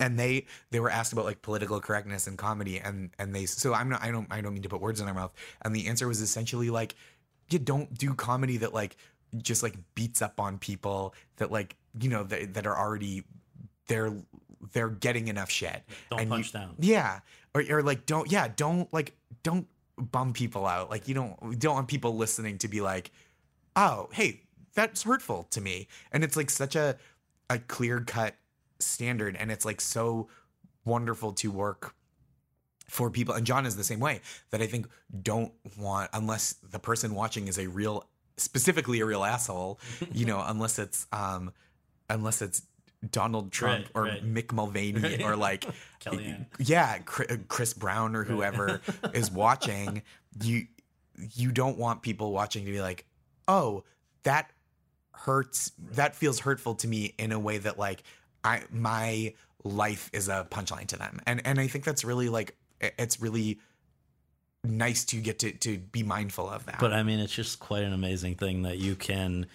[0.00, 3.72] And they they were asked about like political correctness and comedy, and and they so
[3.72, 5.32] I'm not I don't I don't mean to put words in their mouth,
[5.62, 6.96] and the answer was essentially like,
[7.48, 8.96] you don't do comedy that like
[9.36, 13.22] just like beats up on people that like you know that, that are already
[13.86, 14.12] they're
[14.72, 15.82] they're getting enough shit.
[16.10, 16.74] Don't And punch you- down.
[16.80, 17.20] Yeah,
[17.54, 19.14] or or like don't yeah don't like
[19.44, 19.68] don't
[19.98, 20.90] bum people out.
[20.90, 23.10] Like you don't don't want people listening to be like,
[23.76, 24.42] oh hey
[24.74, 25.88] that's hurtful to me.
[26.12, 26.96] And it's like such a
[27.50, 28.34] a clear cut
[28.80, 30.28] standard and it's like so
[30.84, 31.94] wonderful to work
[32.88, 34.86] for people and John is the same way that I think
[35.22, 38.06] don't want unless the person watching is a real
[38.36, 39.78] specifically a real asshole,
[40.12, 41.52] you know, unless it's um
[42.10, 42.62] unless it's
[43.10, 44.24] Donald Trump Right, or right.
[44.24, 45.64] Mick Mulvaney or like
[46.00, 46.46] Kellyanne.
[46.58, 48.80] yeah, uh, Chris Brown or whoever
[49.14, 50.02] is watching,
[50.42, 50.66] you
[51.34, 53.06] you don't want people watching to be like,
[53.48, 53.84] "Oh,
[54.24, 54.50] that
[55.12, 55.72] hurts.
[55.92, 58.02] That feels hurtful to me in a way that like
[58.42, 62.56] I my life is a punchline to them." And and I think that's really like
[62.80, 63.60] it's really
[64.64, 66.80] nice to get to to be mindful of that.
[66.80, 69.46] But I mean, it's just quite an amazing thing that you can,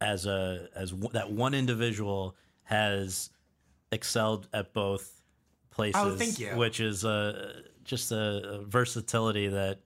[0.00, 3.30] as a as w- that one individual has
[3.90, 5.22] excelled at both
[5.70, 6.00] places.
[6.02, 6.48] Oh, thank you.
[6.56, 9.80] Which is uh, just a, versatility that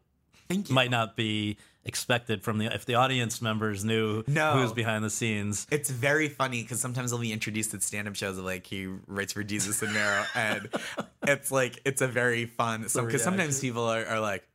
[0.49, 0.75] Thank you.
[0.75, 4.53] might not be expected from the if the audience members knew No.
[4.53, 5.67] who's behind the scenes.
[5.71, 9.33] It's very funny because sometimes I'll be introduced at stand-up shows of like he writes
[9.33, 10.69] for Desus and Mero, and
[11.27, 12.89] it's like it's a very fun.
[12.89, 14.47] So because sometimes people are, are like,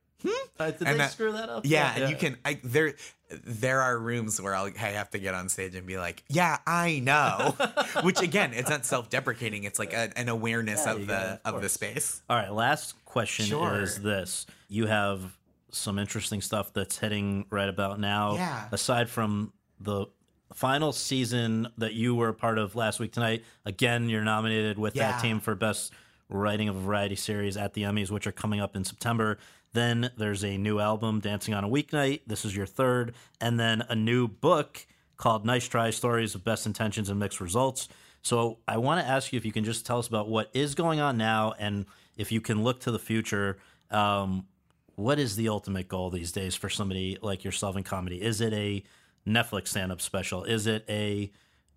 [0.59, 1.65] Uh, did And they that- screw that up?
[1.65, 2.37] yeah, and you can.
[2.43, 2.93] I, there,
[3.29, 6.57] there are rooms where I'll I have to get on stage and be like, yeah,
[6.65, 7.55] I know.
[8.03, 9.63] Which again, it's not self-deprecating.
[9.65, 12.21] It's like a, an awareness Yeah, of you the gotta, of of the space.
[12.29, 13.81] All right, last question Sure.
[13.81, 14.45] is this.
[14.69, 15.37] You have
[15.71, 18.35] some interesting stuff that's hitting right about now.
[18.35, 18.67] Yeah.
[18.71, 20.07] Aside from the
[20.53, 24.93] final season that you were a part of last week tonight, again, you're nominated with
[24.95, 25.91] that team for Best
[26.29, 29.37] Writing of a Variety Series at the Emmys, which are coming up in September.
[29.77, 32.21] Then there's a new album, Dancing on a Weeknight.
[32.25, 33.13] This is your third.
[33.39, 34.87] And then a new book
[35.17, 37.87] called Nice Try Stories of Best Intentions and Mixed Results.
[38.23, 40.73] So I want to ask you if you can just tell us about what is
[40.73, 41.85] going on now and
[42.17, 43.59] if you can look to the future.
[43.91, 44.47] Um,
[44.95, 48.19] what is the ultimate goal these days for somebody like yourself in comedy?
[48.19, 48.81] Is it a
[49.27, 50.43] Netflix stand up special?
[50.43, 51.31] Is it a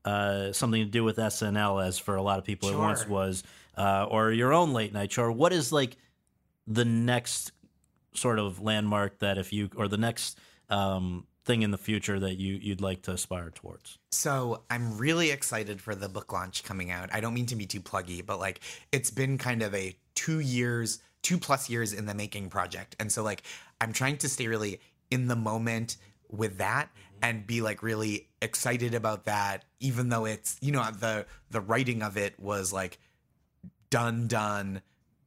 [0.06, 3.44] uh, something to do with SNL, as for a lot of people it once was,
[3.76, 5.30] uh, or your own late night show?
[5.30, 5.98] What is like
[6.66, 7.52] the next
[8.14, 10.38] sort of landmark that if you, or the next
[10.68, 13.98] um, thing in the future that you you'd like to aspire towards?
[14.10, 17.10] So I'm really excited for the book launch coming out.
[17.12, 18.60] I don't mean to be too pluggy, but like
[18.92, 22.96] it's been kind of a two years, two plus years in the making project.
[23.00, 23.42] And so like
[23.80, 24.80] I'm trying to stay really
[25.10, 25.96] in the moment
[26.30, 26.88] with that
[27.22, 32.02] and be like really excited about that, even though it's, you know, the the writing
[32.02, 32.98] of it was like
[33.90, 34.82] done, done.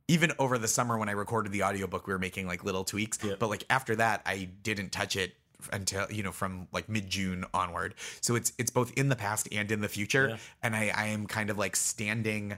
[0.07, 3.17] Even over the summer when I recorded the audiobook, we were making like little tweaks.
[3.17, 5.33] But like after that, I didn't touch it
[5.71, 7.95] until you know from like mid June onward.
[8.21, 10.37] So it's it's both in the past and in the future, Yeah.
[10.61, 12.57] and I I am kind of like standing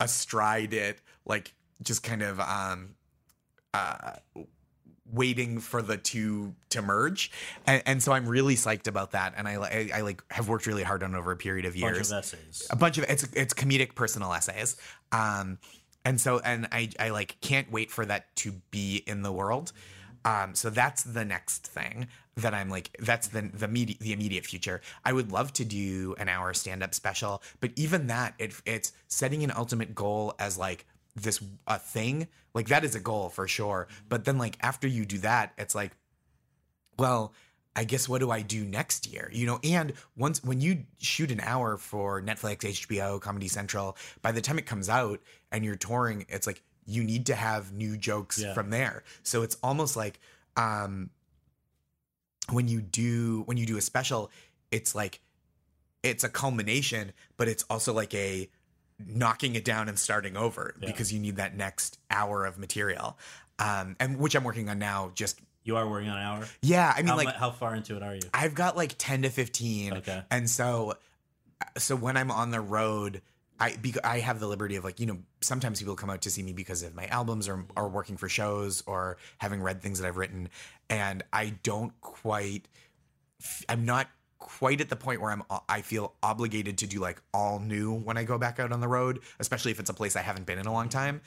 [0.00, 2.94] astride it, like just kind of um
[3.72, 4.16] uh
[5.12, 7.30] waiting for the two to merge
[7.64, 10.66] and, and so i'm really psyched about that and I, I i like have worked
[10.66, 12.66] really hard on it over a period of Bunch years of essays.
[12.70, 14.76] a bunch of it's it's comedic personal essays
[15.12, 15.58] um
[16.06, 19.72] and so and i i like can't wait for that to be in the world.
[20.24, 22.06] Um so that's the next thing
[22.36, 24.80] that i'm like that's the the immediate the immediate future.
[25.04, 28.92] I would love to do an hour stand up special but even that it it's
[29.08, 33.48] setting an ultimate goal as like this a thing like that is a goal for
[33.48, 33.88] sure.
[34.08, 35.92] But then like after you do that it's like
[36.98, 37.34] well
[37.76, 39.30] i guess what do i do next year?
[39.32, 44.32] You know and once when you shoot an hour for netflix hbo comedy central by
[44.32, 45.20] the time it comes out
[45.52, 48.54] and you're touring it's like you need to have new jokes Yeah.
[48.54, 49.02] from there.
[49.22, 50.18] So it's almost like
[50.56, 51.10] um
[52.50, 54.30] when you do when you do a special
[54.70, 55.20] it's like
[56.02, 58.48] it's a culmination but it's also like a
[59.04, 63.18] knocking it down and starting over because you need that next hour of material.
[63.58, 66.46] Um and which i'm working on now just You are working on an hour.
[66.62, 68.22] yeah i mean How, like how far into it are you?
[68.32, 69.92] I've got like 10 to 15.
[69.98, 70.22] Okay.
[70.30, 70.94] And so
[71.76, 73.20] so when I'm on the road,
[73.58, 76.30] I because I have the liberty of like, you know, sometimes people come out to
[76.30, 79.98] see me because of my albums or or working for shows or having read things
[80.00, 80.48] that I've written
[80.88, 82.68] and I don't quite
[83.68, 87.58] I'm not quite at the point where I'm I feel obligated to do like all
[87.58, 90.22] new when I go back out on the road, especially if it's a place I
[90.22, 91.22] haven't been in a long time.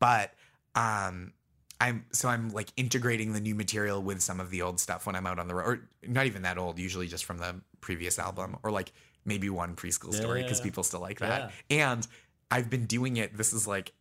[0.00, 0.34] But
[0.74, 1.32] um
[1.80, 5.14] I'm so I'm like integrating the new material with some of the old stuff when
[5.14, 8.18] I'm out on the road, or not even that old, usually just from the previous
[8.18, 8.92] album, or like
[9.24, 10.64] maybe one preschool story because yeah.
[10.64, 11.52] people still like that.
[11.70, 12.06] And
[12.50, 13.36] I've been doing it.
[13.36, 13.92] This is like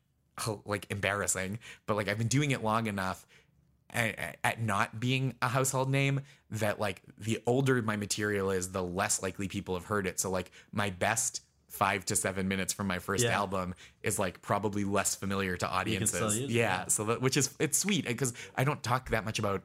[0.65, 3.25] like embarrassing, but like I've been doing it long enough
[3.91, 6.21] at, at not being a household name
[6.51, 10.19] that like the older my material is, the less likely people have heard it.
[10.19, 13.37] So like my best five to seven minutes from my first Yeah.
[13.37, 16.15] album is like probably less familiar to audiences.
[16.15, 16.85] still use it, yeah, yeah.
[16.87, 19.63] so that which is it's sweet because I don't talk that much about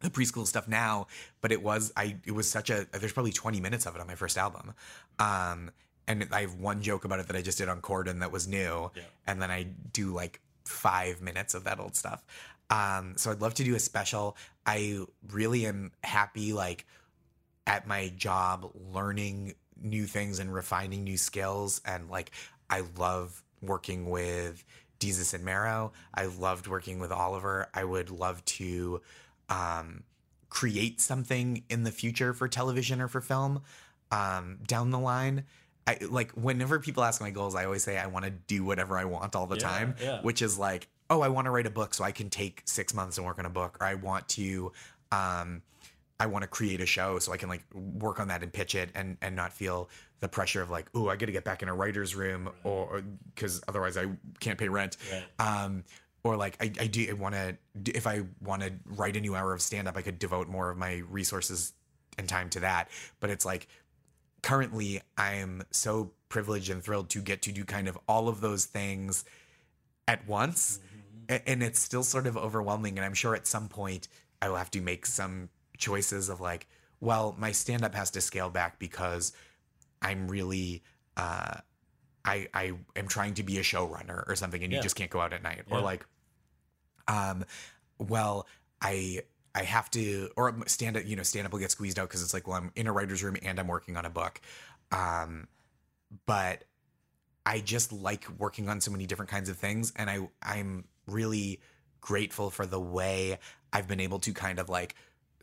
[0.00, 1.06] the preschool stuff now,
[1.40, 4.06] but it was I it was such a there's probably 20 minutes of it on
[4.06, 4.74] my first album.
[5.18, 5.70] Um
[6.06, 8.46] and I have one joke about it that I just did on Corden that was
[8.46, 8.90] new.
[8.94, 9.02] yeah.
[9.26, 12.22] And then I do like five minutes of that old stuff.
[12.68, 14.36] Um so I'd love to do a special.
[14.66, 15.00] I
[15.32, 16.84] really am happy like
[17.66, 22.30] at my job learning new things and refining new skills and like
[22.70, 24.64] I love working with
[25.00, 25.92] Desus and Mero.
[26.14, 27.68] I loved working with Oliver.
[27.74, 29.00] I would love to
[29.48, 30.04] um,
[30.48, 33.62] create something in the future for television or for film
[34.10, 35.44] um, down the line.
[35.86, 38.96] I like whenever people ask my goals, I always say I want to do whatever
[38.96, 40.22] I want all the time, yeah.
[40.22, 42.94] which is like, oh, I want to write a book so I can take six
[42.94, 44.72] months and work on a book, or I want to,
[45.12, 45.62] um,
[46.20, 48.74] I want to create a show so I can like work on that and pitch
[48.74, 51.62] it and and not feel the pressure of like, oh, I got to get back
[51.62, 53.02] in a writer's room or
[53.34, 54.06] because otherwise I
[54.40, 54.96] can't pay rent.
[55.38, 55.84] Um,
[56.22, 57.56] or like I, I do want to
[57.94, 60.70] if I want to write a new hour of stand up, I could devote more
[60.70, 61.72] of my resources
[62.16, 62.88] and time to that.
[63.20, 63.66] But it's like
[64.42, 68.40] currently I am so privileged and thrilled to get to do kind of all of
[68.40, 69.24] those things
[70.06, 70.80] at once.
[71.28, 72.98] A- And it's still sort of overwhelming.
[72.98, 74.08] And I'm sure at some point
[74.40, 76.66] I will have to make some choices of like,
[77.00, 79.32] well, my stand up has to scale back because
[80.00, 80.82] I'm really,
[81.16, 81.54] uh,
[82.24, 85.20] I, I am trying to be a showrunner or something and you just can't go
[85.20, 85.62] out at night.
[85.70, 86.06] Or like,
[87.08, 87.44] um,
[87.98, 88.46] well,
[88.80, 89.22] I
[89.54, 92.22] I have to or stand up, you know, stand up will get squeezed out because
[92.22, 94.40] it's like, well, I'm in a writer's room and I'm working on a book.
[94.90, 95.48] Um,
[96.26, 96.64] but
[97.46, 101.60] I just like working on so many different kinds of things, and I I'm really
[102.00, 103.38] grateful for the way
[103.72, 104.94] I've been able to kind of like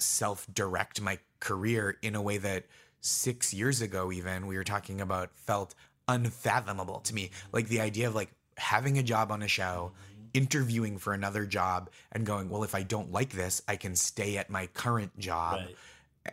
[0.01, 2.65] self direct my career in a way that
[3.01, 5.73] six years ago even we were talking about felt
[6.07, 7.31] unfathomable to me.
[7.51, 9.91] Like the idea of like having a job on a show,
[10.33, 14.37] interviewing for another job, and going, well, if I don't like this, I can stay
[14.37, 15.75] at my current job Right.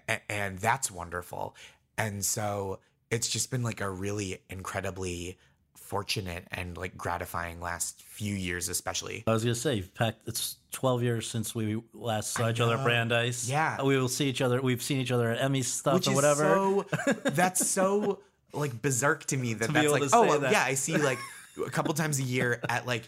[0.09, 1.55] a- and that's wonderful.
[1.97, 2.81] And so
[3.11, 5.39] it's just been like a really incredibly
[5.79, 9.25] fortunate and like gratifying last few years, especially.
[9.27, 12.77] I was gonna say, you've packed, it's 12 years since we last saw each other
[12.77, 12.85] at.
[12.85, 13.49] Brandeis.
[13.49, 13.83] Yeah.
[13.83, 14.61] we will see each other.
[14.61, 16.45] We've seen each other at Emmy stuff Which or is whatever.
[16.45, 16.87] so
[17.31, 18.21] that's so
[18.53, 20.53] like berserk to me that be that's like oh that.
[20.53, 21.19] yeah I see like
[21.65, 23.05] a couple times a year at like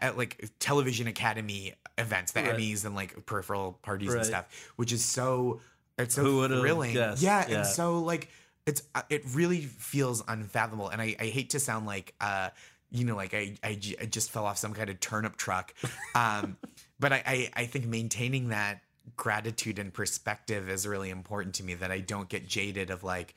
[0.00, 2.56] at like television academy events the Right.
[2.56, 4.18] Emmys and like peripheral parties Right.
[4.18, 5.60] and stuff which is so
[5.98, 7.22] it's so Who thrilling guessed?
[7.22, 7.58] yeah, Yeah.
[7.58, 8.30] and so like
[8.70, 12.50] it's uh, it really feels unfathomable and I, I hate to sound like uh
[12.90, 15.74] you know like I I just fell off some kind of turnip truck
[16.14, 16.56] um
[17.00, 18.82] but I, I I think maintaining that
[19.16, 23.34] gratitude and perspective is really important to me that I don't get jaded of like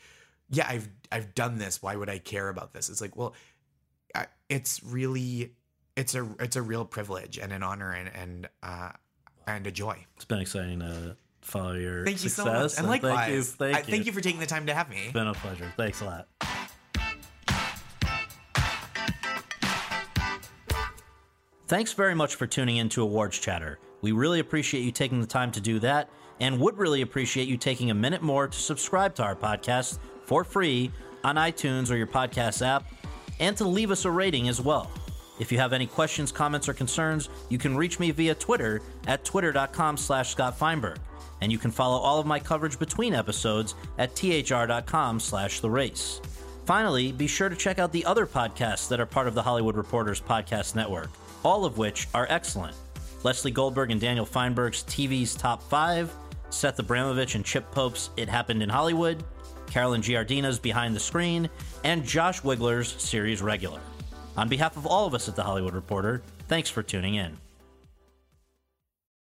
[0.49, 1.81] yeah I've I've done this.
[1.81, 2.89] Why would I care about this?
[2.89, 3.33] It's like well
[4.13, 5.53] I, it's really
[5.95, 8.91] it's a it's a real privilege and an honor and and uh
[9.47, 10.05] and a joy.
[10.15, 12.45] It's been exciting to follow your thank you success.
[12.45, 13.85] so much and likewise thank you, thank I- you.
[13.85, 15.71] thank you for taking the time to have me It's been a pleasure.
[15.77, 16.27] Thanks a lot.
[21.67, 23.79] Thanks very much for tuning in to Awards Chatter.
[24.01, 26.09] We really appreciate you taking the time to do that
[26.39, 30.43] and would really appreciate you taking a minute more to subscribe to our podcast for
[30.43, 30.91] free
[31.23, 32.83] on iTunes or your podcast app
[33.39, 34.91] and to leave us a rating as well.
[35.39, 39.25] If you have any questions, comments, or concerns, you can reach me via Twitter at
[39.25, 40.97] twitter.com slash Scott Feinberg.
[41.43, 46.21] And you can follow all of my coverage between episodes at thr.com slash the race.
[46.65, 49.75] Finally, be sure to check out the other podcasts that are part of the Hollywood
[49.75, 51.09] Reporters Podcast Network,
[51.43, 52.77] all of which are excellent.
[53.23, 56.13] Lesley Goldberg and Daniel Fienberg's TV's Top 5,
[56.49, 59.21] Seth Abramovich and Chip Pope's It Happened in Hollywood,
[59.67, 61.49] Carolyn Giardina's Behind the Screen,
[61.83, 63.81] and Josh Wigler's Series Regular.
[64.37, 67.37] On behalf of all of us at The Hollywood Reporter, thanks for tuning in.